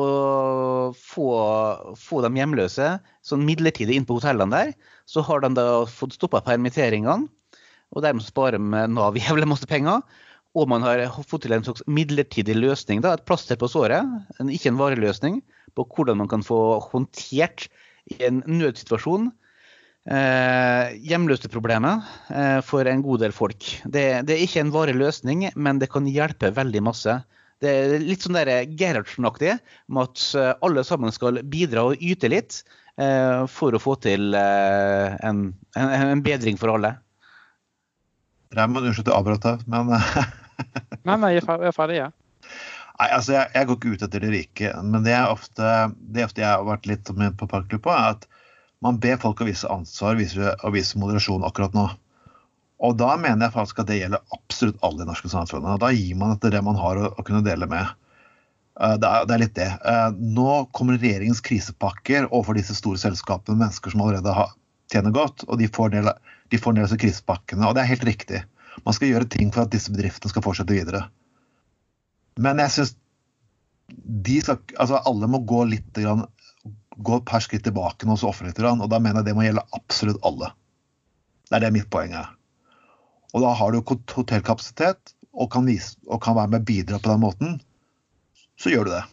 få, 0.98 1.30
få 1.98 2.22
de 2.26 2.32
hjemløse 2.40 2.90
sånn 3.26 3.46
midlertidig 3.46 3.98
inn 3.98 4.06
på 4.06 4.18
hotellene 4.20 4.54
der, 4.54 4.74
så 5.10 5.24
har 5.26 5.42
de 5.42 5.52
da 5.58 5.66
fått 5.90 6.18
stoppa 6.18 6.44
permitteringene. 6.46 7.30
Og 7.94 8.04
dermed 8.06 8.26
sparer 8.26 8.62
Nav 8.62 9.18
jævlig 9.22 9.50
masse 9.50 9.70
penger. 9.70 10.02
Og 10.56 10.70
man 10.72 10.86
har 10.86 11.04
fått 11.28 11.44
til 11.44 11.54
en 11.56 11.66
slags 11.66 11.84
midlertidig 11.92 12.56
løsning, 12.56 13.02
da, 13.04 13.18
et 13.18 13.26
plaster 13.28 13.60
på 13.60 13.68
såret, 13.68 14.08
ikke 14.40 14.72
en 14.72 14.80
vareløsning, 14.80 15.42
på 15.76 15.84
hvordan 15.92 16.22
man 16.22 16.30
kan 16.32 16.46
få 16.46 16.80
håndtert 16.94 17.68
i 18.14 18.22
en 18.24 18.40
nødsituasjon 18.48 19.34
eh, 20.12 20.96
hjemløseproblemet 21.06 22.10
eh, 22.30 22.60
for 22.66 22.88
en 22.90 23.04
god 23.06 23.24
del 23.26 23.36
folk. 23.36 23.68
Det, 23.84 24.06
det, 24.28 24.36
er 24.36 24.44
ikke 24.46 24.64
en 24.66 24.74
varig 24.74 24.96
løsning, 24.98 25.48
men 25.56 25.82
det 25.82 25.92
kan 25.94 26.08
hjelpe 26.10 26.54
veldig 26.56 26.84
masse. 26.86 27.20
Det 27.64 27.72
er 27.72 28.04
litt 28.04 28.26
sånn 28.26 28.38
Gerhardsen-aktig, 28.38 29.56
med 29.88 30.10
at 30.10 30.26
eh, 30.38 30.52
alle 30.66 30.86
sammen 30.88 31.14
skal 31.16 31.42
bidra 31.44 31.88
og 31.92 32.04
yte 32.04 32.32
litt 32.32 32.62
eh, 33.02 33.46
for 33.52 33.76
å 33.76 33.82
få 33.82 33.98
til 34.04 34.36
eh, 34.38 35.16
en, 35.26 35.48
en, 35.80 35.96
en, 35.96 36.26
bedring 36.26 36.60
for 36.62 36.76
alle. 36.76 36.96
Raymond, 38.56 38.88
unnskyld 38.88 39.08
at 39.08 39.12
jeg 39.12 39.20
avbrøt 39.20 39.48
deg, 39.48 39.66
men 39.72 39.92
Nei, 41.06 41.18
nei, 41.20 41.34
jeg 41.36 41.44
er 41.44 41.76
ferdig, 41.76 41.98
jeg. 41.98 42.06
Ja. 42.08 42.12
Nei, 42.96 43.10
altså 43.12 43.34
jeg, 43.34 43.50
jeg, 43.52 43.68
går 43.68 43.76
ikke 43.76 43.92
ut 43.92 44.04
etter 44.06 44.24
det 44.24 44.30
rike, 44.32 44.70
men 44.88 45.04
det 45.04 45.12
er 45.18 45.28
ofte, 45.28 45.72
det 46.00 46.22
er 46.22 46.30
ofte 46.30 46.44
jeg 46.44 46.48
har 46.48 46.64
vært 46.64 46.88
litt 46.88 47.10
med 47.18 47.36
på 47.36 47.48
parkklubba, 47.52 47.96
er 47.96 48.14
at 48.16 48.28
man 48.86 49.00
ber 49.02 49.18
folk 49.22 49.42
å 49.42 49.48
vise 49.48 49.70
ansvar 49.72 50.20
og 50.20 50.74
vise 50.76 51.00
moderasjon 51.02 51.46
akkurat 51.48 51.76
nå. 51.76 51.86
Og 52.86 52.98
da 53.00 53.16
mener 53.18 53.48
jeg 53.48 53.56
faktisk 53.56 53.82
at 53.82 53.90
det 53.90 54.02
gjelder 54.02 54.36
absolutt 54.36 54.82
alle 54.86 55.06
i 55.06 55.08
norske 55.08 55.32
samfunnet. 55.32 55.80
Da 55.82 55.92
gir 55.96 56.18
man 56.20 56.36
etter 56.36 56.54
det 56.54 56.62
man 56.66 56.78
har 56.78 57.00
å, 57.00 57.12
å 57.16 57.26
kunne 57.26 57.46
dele 57.46 57.70
med. 57.72 57.94
Uh, 58.76 58.98
det, 59.00 59.08
er, 59.08 59.30
det, 59.30 59.38
litt 59.42 59.56
det. 59.58 59.70
Uh, 59.82 60.10
nå 60.14 60.66
kommer 60.76 61.00
regjeringens 61.00 61.42
krisepakker 61.46 62.28
overfor 62.28 62.60
disse 62.60 62.76
store 62.78 63.00
selskapene, 63.02 63.58
mennesker 63.62 63.94
som 63.94 64.04
allerede 64.04 64.36
tjener 64.92 65.16
godt, 65.16 65.48
og 65.48 65.62
de 65.62 65.70
får, 65.72 65.96
en 65.96 66.12
de 66.52 66.60
del 66.60 66.84
av 66.84 67.00
krisepakkene. 67.02 67.66
Og 67.66 67.78
det 67.78 67.86
er 67.86 67.94
helt 67.94 68.06
riktig. 68.12 68.44
Man 68.84 68.98
skal 68.98 69.14
gjøre 69.14 69.32
ting 69.32 69.54
for 69.56 69.64
at 69.64 69.74
disse 69.74 69.94
bedriftene 69.94 70.34
skal 70.34 70.44
fortsette 70.46 70.76
videre. 70.76 71.06
Men 72.36 72.60
jeg 72.60 72.76
syns 72.76 72.98
altså 74.52 75.00
alle 75.06 75.30
må 75.30 75.40
gå 75.48 75.62
litt 75.70 76.00
gå 76.98 77.20
et 77.20 77.28
par 77.28 77.44
skritt 77.44 77.66
tilbake 77.66 78.08
og 78.08 78.20
så 78.20 78.30
ofre 78.32 78.50
litt. 78.50 78.60
Og 78.60 78.90
da 78.92 79.00
mener 79.02 79.22
jeg 79.22 79.30
det 79.30 79.36
må 79.38 79.46
gjelde 79.46 79.66
absolutt 79.76 80.22
alle. 80.28 80.52
Det 81.50 81.58
er 81.58 81.66
det 81.66 81.76
mitt 81.76 81.90
poeng 81.94 82.16
er. 82.18 82.32
Og 83.36 83.44
da 83.44 83.52
har 83.58 83.74
du 83.74 83.82
hotellkapasitet 83.84 85.16
og 85.36 85.50
kan, 85.52 85.68
vise, 85.68 85.98
og 86.08 86.22
kan 86.24 86.38
være 86.38 86.54
med 86.54 86.64
og 86.64 86.70
bidra 86.70 87.00
på 87.02 87.12
den 87.12 87.24
måten, 87.24 87.58
så 88.56 88.72
gjør 88.72 88.88
du 88.88 88.94
det. 88.94 89.04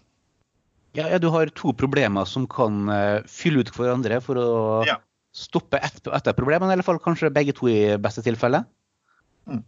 Ja, 0.95 1.09
ja, 1.09 1.19
du 1.19 1.31
har 1.33 1.51
to 1.57 1.73
problemer 1.75 2.29
som 2.29 2.45
kan 2.51 2.85
uh, 2.93 3.25
fylle 3.27 3.65
ut 3.65 3.73
hverandre 3.75 4.21
for 4.23 4.39
å 4.39 4.51
ja. 4.87 4.99
stoppe 5.35 5.81
ett 5.81 6.05
et 6.05 6.31
av 6.31 6.37
problemene, 6.37 6.75
eller 6.75 6.87
fall 6.87 7.01
kanskje 7.03 7.33
begge 7.35 7.57
to 7.57 7.71
i 7.73 7.97
beste 7.99 8.23
tilfelle. 8.23 8.63
Mm. 9.49 9.65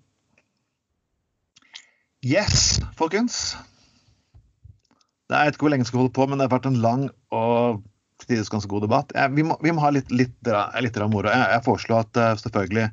Yes, 2.25 2.79
folkens. 2.97 3.57
Jeg 5.33 5.49
vet 5.49 5.57
ikke 5.57 5.67
hvor 5.67 5.73
lenge 5.73 5.87
jeg 5.87 5.91
skal 5.91 6.05
holde 6.05 6.15
på, 6.15 6.29
men 6.29 6.39
det 6.39 6.47
har 6.47 6.55
vært 6.55 6.69
en 6.69 6.81
lang 6.85 7.09
og 7.35 7.83
tidvis 8.29 8.53
ganske 8.53 8.71
god 8.71 8.87
debatt. 8.87 9.15
vi, 9.35 9.45
må, 9.47 9.57
vi, 9.63 9.73
må, 9.75 9.83
ha 9.85 9.93
litt, 9.95 10.11
litt, 10.15 10.35
litt 10.83 10.99
moro. 11.13 11.31
Jeg, 11.31 11.47
jeg, 11.55 11.65
foreslår 11.67 12.05
at 12.05 12.21
uh, 12.21 12.33
selvfølgelig 12.41 12.89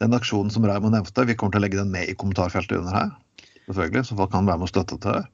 den 0.00 0.16
aksjonen 0.16 0.52
som 0.52 0.64
Raymond 0.64 0.96
nevnte, 0.96 1.26
vi 1.28 1.36
kommer 1.36 1.56
til 1.56 1.60
å 1.60 1.64
legge 1.66 1.80
den 1.80 1.92
med 1.92 2.08
i 2.08 2.16
kommentarfeltet 2.16 2.78
under 2.78 2.96
her. 2.96 3.10
Selvfølgelig, 3.66 4.06
Så 4.08 4.16
folk 4.18 4.32
kan 4.32 4.48
være 4.48 4.62
med 4.62 4.68
og 4.68 4.72
støtte 4.72 4.96
til 4.96 5.18
det. 5.18 5.26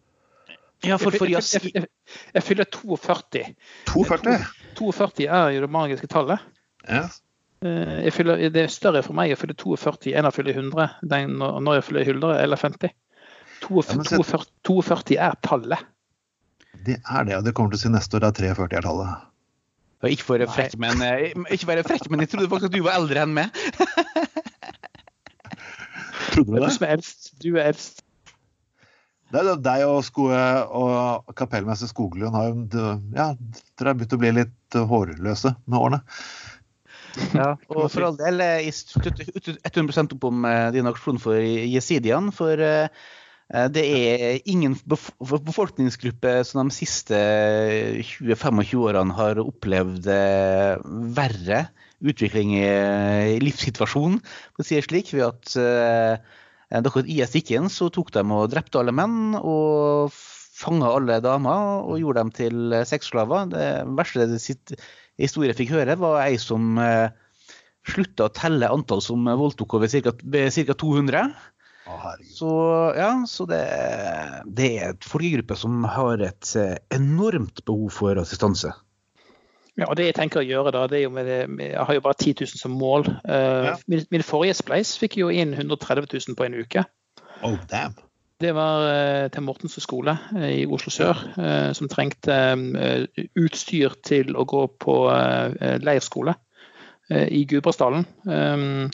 Ja, 0.84 0.98
for, 1.00 1.14
for 1.14 1.30
jeg, 1.30 1.40
jeg, 1.54 1.70
jeg, 1.74 1.86
jeg, 2.34 2.42
fyller 2.44 2.66
42. 2.68 3.44
42? 3.88 4.34
42 4.76 5.24
er 5.24 5.54
jo 5.54 5.62
det 5.64 5.70
magiske 5.72 6.10
tallet. 6.12 6.42
Yes. 6.84 7.22
Eh, 7.64 8.10
fyller, 8.12 8.42
det 8.52 8.66
er 8.66 8.72
større 8.72 9.00
for 9.06 9.16
meg 9.16 9.32
å 9.32 9.38
fylle 9.40 9.56
42 9.56 10.12
enn 10.18 10.28
å 10.28 10.32
fylle 10.34 10.52
100 10.52 10.98
den, 11.08 11.38
når 11.40 11.78
jeg 11.78 11.86
fyller 11.88 12.10
100 12.12 12.42
eller 12.42 12.60
50. 12.60 12.92
42, 13.64 13.96
ja, 13.96 14.24
så, 14.26 14.42
42 14.68 15.16
er 15.16 15.38
tallet. 15.46 15.86
Det 16.86 17.00
er 17.02 17.26
det, 17.26 17.36
og 17.38 17.46
det 17.46 17.54
kommer 17.56 17.74
til 17.74 17.80
å 17.80 17.84
si 17.84 17.92
neste 17.92 18.18
år 18.18 18.26
det 18.26 18.30
er 18.30 18.54
43 18.54 18.78
er 18.78 18.86
tallet. 18.86 19.26
Ikke 20.06 20.26
for 20.28 20.42
å 20.44 20.46
frekk, 20.50 20.76
men, 20.78 21.00
eh, 21.02 21.32
ikke 21.50 21.70
være 21.70 21.86
frekk, 21.86 22.06
men 22.12 22.22
jeg 22.22 22.30
trodde 22.30 22.50
faktisk 22.52 22.70
at 22.70 22.76
du 22.76 22.84
var 22.84 22.98
eldre 23.00 23.24
enn 23.24 23.34
meg. 23.34 23.48
Trodde 26.36 26.52
du 26.52 26.58
det? 26.58 26.66
Du 26.68 26.74
som 26.76 26.84
er 26.86 26.92
eldst. 26.98 27.30
Du 27.42 27.48
er 27.56 27.70
eldst. 27.72 28.02
Det 29.32 29.40
er 29.42 29.56
deg 29.58 29.84
og, 29.88 30.04
sko 30.06 30.28
og 30.30 31.32
kapellmester 31.38 31.90
Skoglund 31.90 32.36
har 32.36 32.52
jo 32.52 32.84
ja, 33.16 33.32
dere 33.34 33.90
har 33.90 33.96
begynt 33.98 34.14
å 34.14 34.20
bli 34.22 34.30
litt 34.36 34.76
hårløse 34.92 35.56
med 35.66 35.78
årene. 35.80 36.02
Ja, 37.32 37.54
og 37.72 37.86
for 37.90 38.06
all 38.06 38.18
del, 38.20 38.42
jeg 38.44 38.74
støtter 38.76 39.56
100 39.72 40.14
opp 40.14 40.26
om 40.28 40.44
eh, 40.46 40.68
din 40.76 40.88
aksjon 40.88 41.18
for 41.22 41.40
jesidiene. 41.40 42.34
For 42.36 42.60
eh, 42.60 42.92
det 43.46 43.82
er 43.86 44.40
ingen 44.50 44.74
befolkningsgruppe 44.82 46.40
som 46.48 46.66
de 46.66 46.74
siste 46.74 47.18
20-25 48.02 48.72
årene 48.82 49.14
har 49.14 49.38
opplevd 49.38 50.08
eh, 50.10 50.80
verre 51.14 51.60
utvikling 52.02 52.56
i 52.58 53.38
livssituasjonen, 53.40 54.18
for 54.52 54.64
å 54.64 54.66
si 54.66 54.76
det 54.76 54.84
slik. 54.84 55.12
ved 55.14 55.28
at 55.28 55.54
uh, 55.56 56.82
da 56.82 56.92
IS 57.06 57.36
gikk 57.38 57.54
inn, 57.54 57.70
så 57.72 57.88
tok 57.88 58.10
de 58.12 58.24
og 58.26 58.50
drepte 58.52 58.82
alle 58.82 58.92
menn 58.92 59.38
og 59.38 60.10
fanga 60.12 60.90
alle 60.92 61.22
damer 61.24 61.86
og 61.86 62.02
gjorde 62.02 62.24
dem 62.24 62.34
til 62.36 62.76
sexslaver. 62.84 63.48
Det 63.54 63.68
verste 63.96 64.28
sitt 64.42 64.74
historie 65.16 65.56
fikk 65.56 65.72
høre, 65.72 65.96
var 65.96 66.20
ei 66.26 66.36
som 66.42 66.76
slutta 67.86 68.26
å 68.26 68.34
telle 68.34 68.68
antall 68.74 69.00
som 69.04 69.24
voldtok 69.24 69.78
over 69.78 69.88
ca. 69.88 70.12
200. 70.18 71.28
så 72.34 72.52
ja, 72.96 73.10
så 73.28 73.46
det, 73.46 73.60
det 74.58 74.70
er 74.80 74.94
et 74.94 75.06
folkegruppe 75.06 75.56
som 75.58 75.84
har 75.86 76.22
et 76.24 76.50
eh, 76.58 76.74
enormt 76.94 77.62
behov 77.66 77.92
for 77.94 78.18
assistanse. 78.18 78.72
Ja, 79.76 79.90
og 79.90 79.98
det 79.98 80.08
jeg 80.08 80.16
tenker 80.16 80.40
å 80.40 80.46
gjøre 80.46 80.72
da, 80.72 80.86
det 80.88 80.98
er 80.98 81.04
jo 81.04 81.12
med, 81.12 81.28
det, 81.28 81.38
Jeg 81.60 81.84
har 81.84 81.98
jo 81.98 82.02
bare 82.06 82.16
10 82.16 82.34
000 82.40 82.60
som 82.62 82.74
mål. 82.80 83.04
Uh, 83.28 83.68
ja. 83.68 83.74
min, 83.92 84.06
min, 84.10 84.24
forrige 84.24 84.56
Spleis 84.56 84.94
fikk 84.96 85.18
jo 85.20 85.28
inn 85.28 85.52
130 85.52 86.08
000 86.08 86.38
på 86.38 86.46
en 86.46 86.56
uke. 86.56 86.86
Oh, 87.44 87.58
damn. 87.68 87.94
Det 88.40 88.54
var 88.56 88.86
uh, 88.88 89.26
til 89.32 89.44
Mortensen 89.44 89.84
skole 89.84 90.16
uh, 90.32 90.48
i 90.48 90.64
Oslo 90.64 90.92
sør, 90.92 91.20
som 91.76 91.92
trengte 91.92 92.38
utstyr 93.36 94.00
til 94.04 94.32
å 94.32 94.48
gå 94.48 94.64
på 94.80 94.96
leirskole 95.84 96.34
i 97.10 97.44
Gudbrandsdalen. 97.46 98.06
Um, 98.26 98.90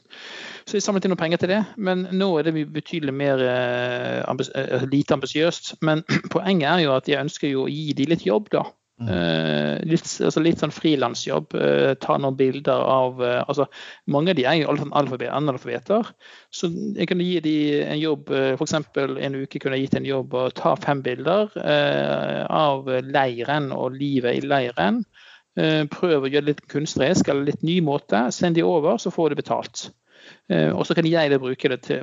så 0.67 0.77
jeg 0.77 0.85
samlet 0.85 1.07
inn 1.07 1.15
noen 1.15 1.23
penger 1.23 1.41
til 1.43 1.55
det. 1.55 1.63
Men 1.81 2.05
nå 2.13 2.29
er 2.39 2.49
det 2.49 2.67
betydelig 2.75 3.15
mer 3.17 3.41
ambis 4.29 4.53
lite 4.93 5.17
ambisiøst. 5.17 5.75
Men 5.87 6.05
poenget 6.35 6.69
er 6.69 6.85
jo 6.85 6.95
at 6.99 7.09
jeg 7.09 7.23
ønsker 7.25 7.53
jo 7.53 7.67
å 7.67 7.73
gi 7.73 7.97
de 7.97 8.09
litt 8.13 8.27
jobb, 8.29 8.53
da. 8.53 8.67
Uh, 9.03 9.81
litt, 9.89 10.05
altså 10.23 10.43
litt, 10.45 10.61
sånn 10.61 10.75
frilansjobb. 10.75 11.57
Ta 12.05 12.19
noen 12.21 12.37
bilder 12.39 12.85
av 12.85 13.19
altså 13.25 13.67
Mange 14.13 14.31
av 14.35 14.39
de 14.39 14.45
er 14.47 14.61
jo 14.61 14.77
analfabeter. 14.93 16.13
Så 16.53 16.71
jeg 16.71 17.09
kunne 17.11 17.27
gi 17.27 17.41
de 17.43 17.57
en 17.87 17.99
jobb 17.99 18.31
F.eks. 18.59 18.77
en 18.77 19.41
uke 19.41 19.59
kunne 19.59 19.81
jeg 19.81 19.89
gitt 19.89 19.99
en 20.03 20.07
jobb 20.13 20.37
og 20.37 20.55
ta 20.61 20.77
fem 20.85 21.03
bilder 21.03 21.51
av 22.53 22.93
leiren 23.09 23.73
og 23.75 23.97
livet 23.97 24.39
i 24.39 24.47
leiren. 24.47 25.03
Prøv 25.53 26.25
å 26.25 26.29
gjøre 26.31 26.47
det 26.47 26.49
litt 26.49 26.63
kunstnerisk 26.73 27.29
eller 27.29 27.51
litt 27.51 27.65
ny 27.67 27.81
måte. 27.85 28.23
Send 28.33 28.57
de 28.57 28.65
over, 28.65 28.97
så 29.03 29.13
får 29.13 29.33
du 29.33 29.41
betalt. 29.43 29.91
Eh, 30.49 30.71
og 30.71 30.85
så 30.87 30.95
kan 30.95 31.07
jeg 31.07 31.41
bruke 31.41 31.71
det 31.73 31.81
til 31.87 32.03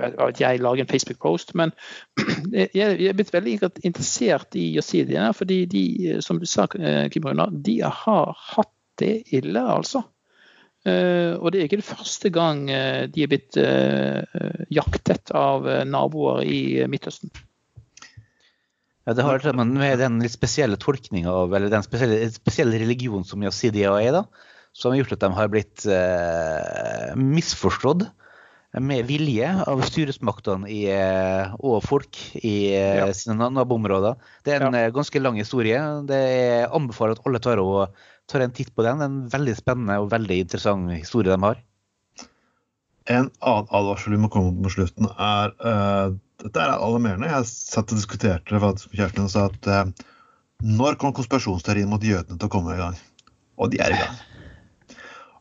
at 0.00 0.40
jeg 0.40 0.62
lager 0.62 0.84
en 0.84 0.90
Facebook-post. 0.90 1.54
Men 1.58 1.72
jeg 2.52 2.94
er 2.94 3.16
blitt 3.16 3.32
veldig 3.34 3.58
interessert 3.84 4.56
i 4.58 4.72
det, 4.74 5.28
fordi 5.36 5.64
de, 5.66 5.84
som 6.24 6.40
du 6.40 6.46
sa, 6.46 6.66
eh, 6.78 7.08
Kim 7.10 7.26
Runa, 7.26 7.48
de 7.50 7.80
har 7.82 8.34
hatt 8.54 8.74
det 9.00 9.24
ille, 9.34 9.60
altså. 9.60 10.04
Og 10.84 11.46
det 11.48 11.58
er 11.58 11.64
ikke 11.64 11.78
det 11.80 11.86
første 11.88 12.28
gang 12.28 12.66
de 12.68 13.22
er 13.24 13.28
blitt 13.32 13.56
jaktet 14.76 15.30
av 15.32 15.64
naboer 15.88 16.42
i 16.44 16.84
Midtøsten. 16.92 17.32
Ja, 19.04 19.12
Det 19.12 19.24
har 19.26 19.52
med 19.52 19.98
den 20.00 20.18
litt 20.24 20.32
spesielle 20.32 20.76
tolkninga 20.80 21.30
av, 21.30 21.54
eller 21.54 21.68
den 21.72 21.84
spesielle, 21.84 22.24
spesielle 22.32 22.80
religionen 22.80 23.26
som 23.28 23.42
jasidier 23.44 23.96
er, 24.00 24.12
da 24.20 24.24
som 24.74 24.90
har 24.90 25.04
gjort 25.04 25.14
at 25.14 25.22
de 25.22 25.30
har 25.36 25.50
blitt 25.52 25.86
eh, 25.86 27.10
misforstått 27.18 28.08
med 28.82 29.06
vilje 29.06 29.46
av 29.70 29.84
styresmaktene 29.86 30.66
i, 30.66 30.80
eh, 30.90 31.52
og 31.62 31.78
folk 31.86 32.18
i 32.40 32.72
eh, 32.74 32.96
ja. 32.98 33.06
sine 33.14 33.46
naboområder. 33.54 34.18
Det 34.42 34.56
er 34.56 34.66
en 34.66 34.74
ja. 34.74 34.88
Eh, 34.88 34.94
ganske 34.96 35.22
lang 35.22 35.38
historie. 35.38 35.78
Det 36.10 36.18
er 36.18 36.74
anbefaler 36.74 37.14
at 37.14 37.22
alle 37.28 37.38
tar, 37.44 37.62
og, 37.62 37.94
tar 38.26 38.42
en 38.42 38.56
titt 38.56 38.74
på 38.74 38.82
den. 38.82 38.98
Det 38.98 39.06
er 39.06 39.12
en 39.12 39.30
veldig 39.36 39.54
spennende 39.60 40.00
og 40.02 40.10
veldig 40.10 40.40
interessant 40.42 40.90
historie 40.96 41.30
de 41.30 41.38
har. 41.46 41.62
En 43.14 43.30
annen 43.44 43.70
advarsel 43.70 44.16
vi 44.16 44.22
må 44.24 44.32
komme 44.32 44.56
på 44.64 44.74
slutten, 44.74 45.06
er 45.12 45.54
uh, 45.62 46.16
Dette 46.44 46.60
er 46.60 46.74
alarmerende. 46.74 47.30
Jeg 47.30 47.48
satt 47.48 47.92
og 47.92 47.98
diskuterte 47.98 48.52
det 48.52 48.60
med 48.60 48.82
kjæresten 48.92 49.24
og 49.24 49.32
sa 49.32 49.46
at 49.48 49.68
eh, 49.70 49.92
når 50.64 50.98
kom 51.00 51.14
konspirasjonsteorien 51.16 51.88
mot 51.88 52.04
jødene 52.04 52.36
til 52.36 52.48
å 52.48 52.52
komme 52.52 52.74
i 52.74 52.80
gang? 52.80 52.98
Og 53.56 53.70
de 53.72 53.80
er 53.80 53.94
i 53.94 54.00
gang. 54.00 54.18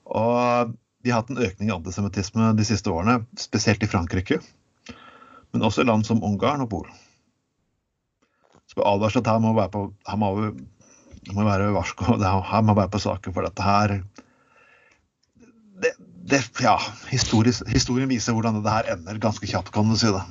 Og 0.08 0.74
de 1.04 1.12
har 1.12 1.22
hatt 1.22 1.32
en 1.34 1.42
økning 1.44 1.70
i 1.70 1.76
antisemittisme 1.76 2.54
de 2.56 2.68
siste 2.68 2.92
årene, 2.92 3.22
spesielt 3.40 3.84
i 3.84 3.90
Frankrike. 3.92 4.40
Men 5.52 5.66
også 5.68 5.84
i 5.84 5.90
land 5.90 6.08
som 6.08 6.24
Ungarn 6.24 6.64
og 6.64 6.72
Polen. 6.72 7.02
Så 8.72 8.82
advarsel 8.88 9.22
at 9.22 9.30
her 9.30 9.42
må 9.44 9.52
være 9.58 9.72
på, 9.74 9.84
her 10.08 10.20
må, 10.22 10.32
må 11.36 11.46
være 11.46 11.74
varsko, 11.76 12.16
her 12.24 12.64
må 12.66 12.78
være 12.80 12.94
på 12.96 13.04
saken, 13.04 13.36
for 13.36 13.46
dette 13.46 13.66
her 13.66 14.00
det, 15.84 15.92
det, 16.32 16.40
ja, 16.64 16.78
historien 17.12 18.10
viser 18.10 18.34
hvordan 18.34 18.64
det 18.64 18.72
her 18.72 18.96
ender 18.96 19.20
ganske 19.22 19.50
kjapt, 19.50 19.74
kan 19.76 19.92
du 19.92 20.00
si 20.00 20.10
det. 20.16 20.24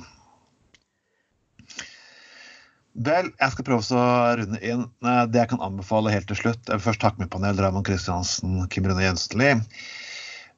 Vel, 2.93 3.31
jeg 3.39 3.53
skal 3.55 3.65
prøve 3.65 3.97
å 3.97 4.03
runde 4.37 4.59
inn. 4.61 4.83
Det 5.01 5.39
jeg 5.39 5.49
kan 5.49 5.63
anbefale 5.65 6.11
helt 6.13 6.27
til 6.29 6.37
slutt 6.37 6.67
Jeg 6.69 6.77
vil 6.77 6.85
først 6.85 7.01
takke 7.01 7.23
mitt 7.23 7.31
panel, 7.33 7.57
Raymond 7.57 7.87
Kristiansen, 7.87 8.67
Kim 8.69 8.85
Rune 8.85 9.01
Jensenli. 9.01 9.55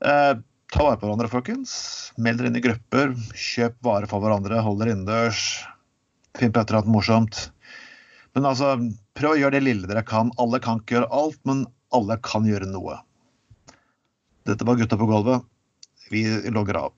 Eh, 0.03 0.33
ta 0.75 0.83
vare 0.83 0.99
på 0.99 1.07
hverandre, 1.07 1.31
folkens. 1.31 1.75
Meld 2.19 2.41
dere 2.41 2.51
inn 2.51 2.59
i 2.59 2.63
grupper. 2.65 3.15
Kjøp 3.39 3.79
varer 3.87 4.11
for 4.11 4.23
hverandre. 4.23 4.59
Hold 4.65 4.83
dere 4.83 4.97
innendørs. 4.97 5.45
Finn 6.35 6.51
på 6.51 6.59
et 6.59 6.67
eller 6.67 6.83
annet 6.83 6.95
morsomt. 6.97 7.39
Men 8.35 8.49
altså, 8.51 8.73
prøv 9.15 9.37
å 9.37 9.39
gjøre 9.39 9.55
det 9.55 9.63
lille 9.63 9.87
dere 9.87 10.03
kan. 10.03 10.33
Alle 10.41 10.59
kan 10.63 10.83
ikke 10.83 10.97
gjøre 10.97 11.11
alt, 11.15 11.39
men 11.47 11.63
alle 11.95 12.19
kan 12.19 12.47
gjøre 12.49 12.67
noe. 12.67 12.99
Dette 14.45 14.67
var 14.67 14.75
Gutta 14.75 14.99
på 14.99 15.07
gulvet. 15.07 15.47
Vi 16.11 16.27
logger 16.51 16.83
av. 16.83 16.91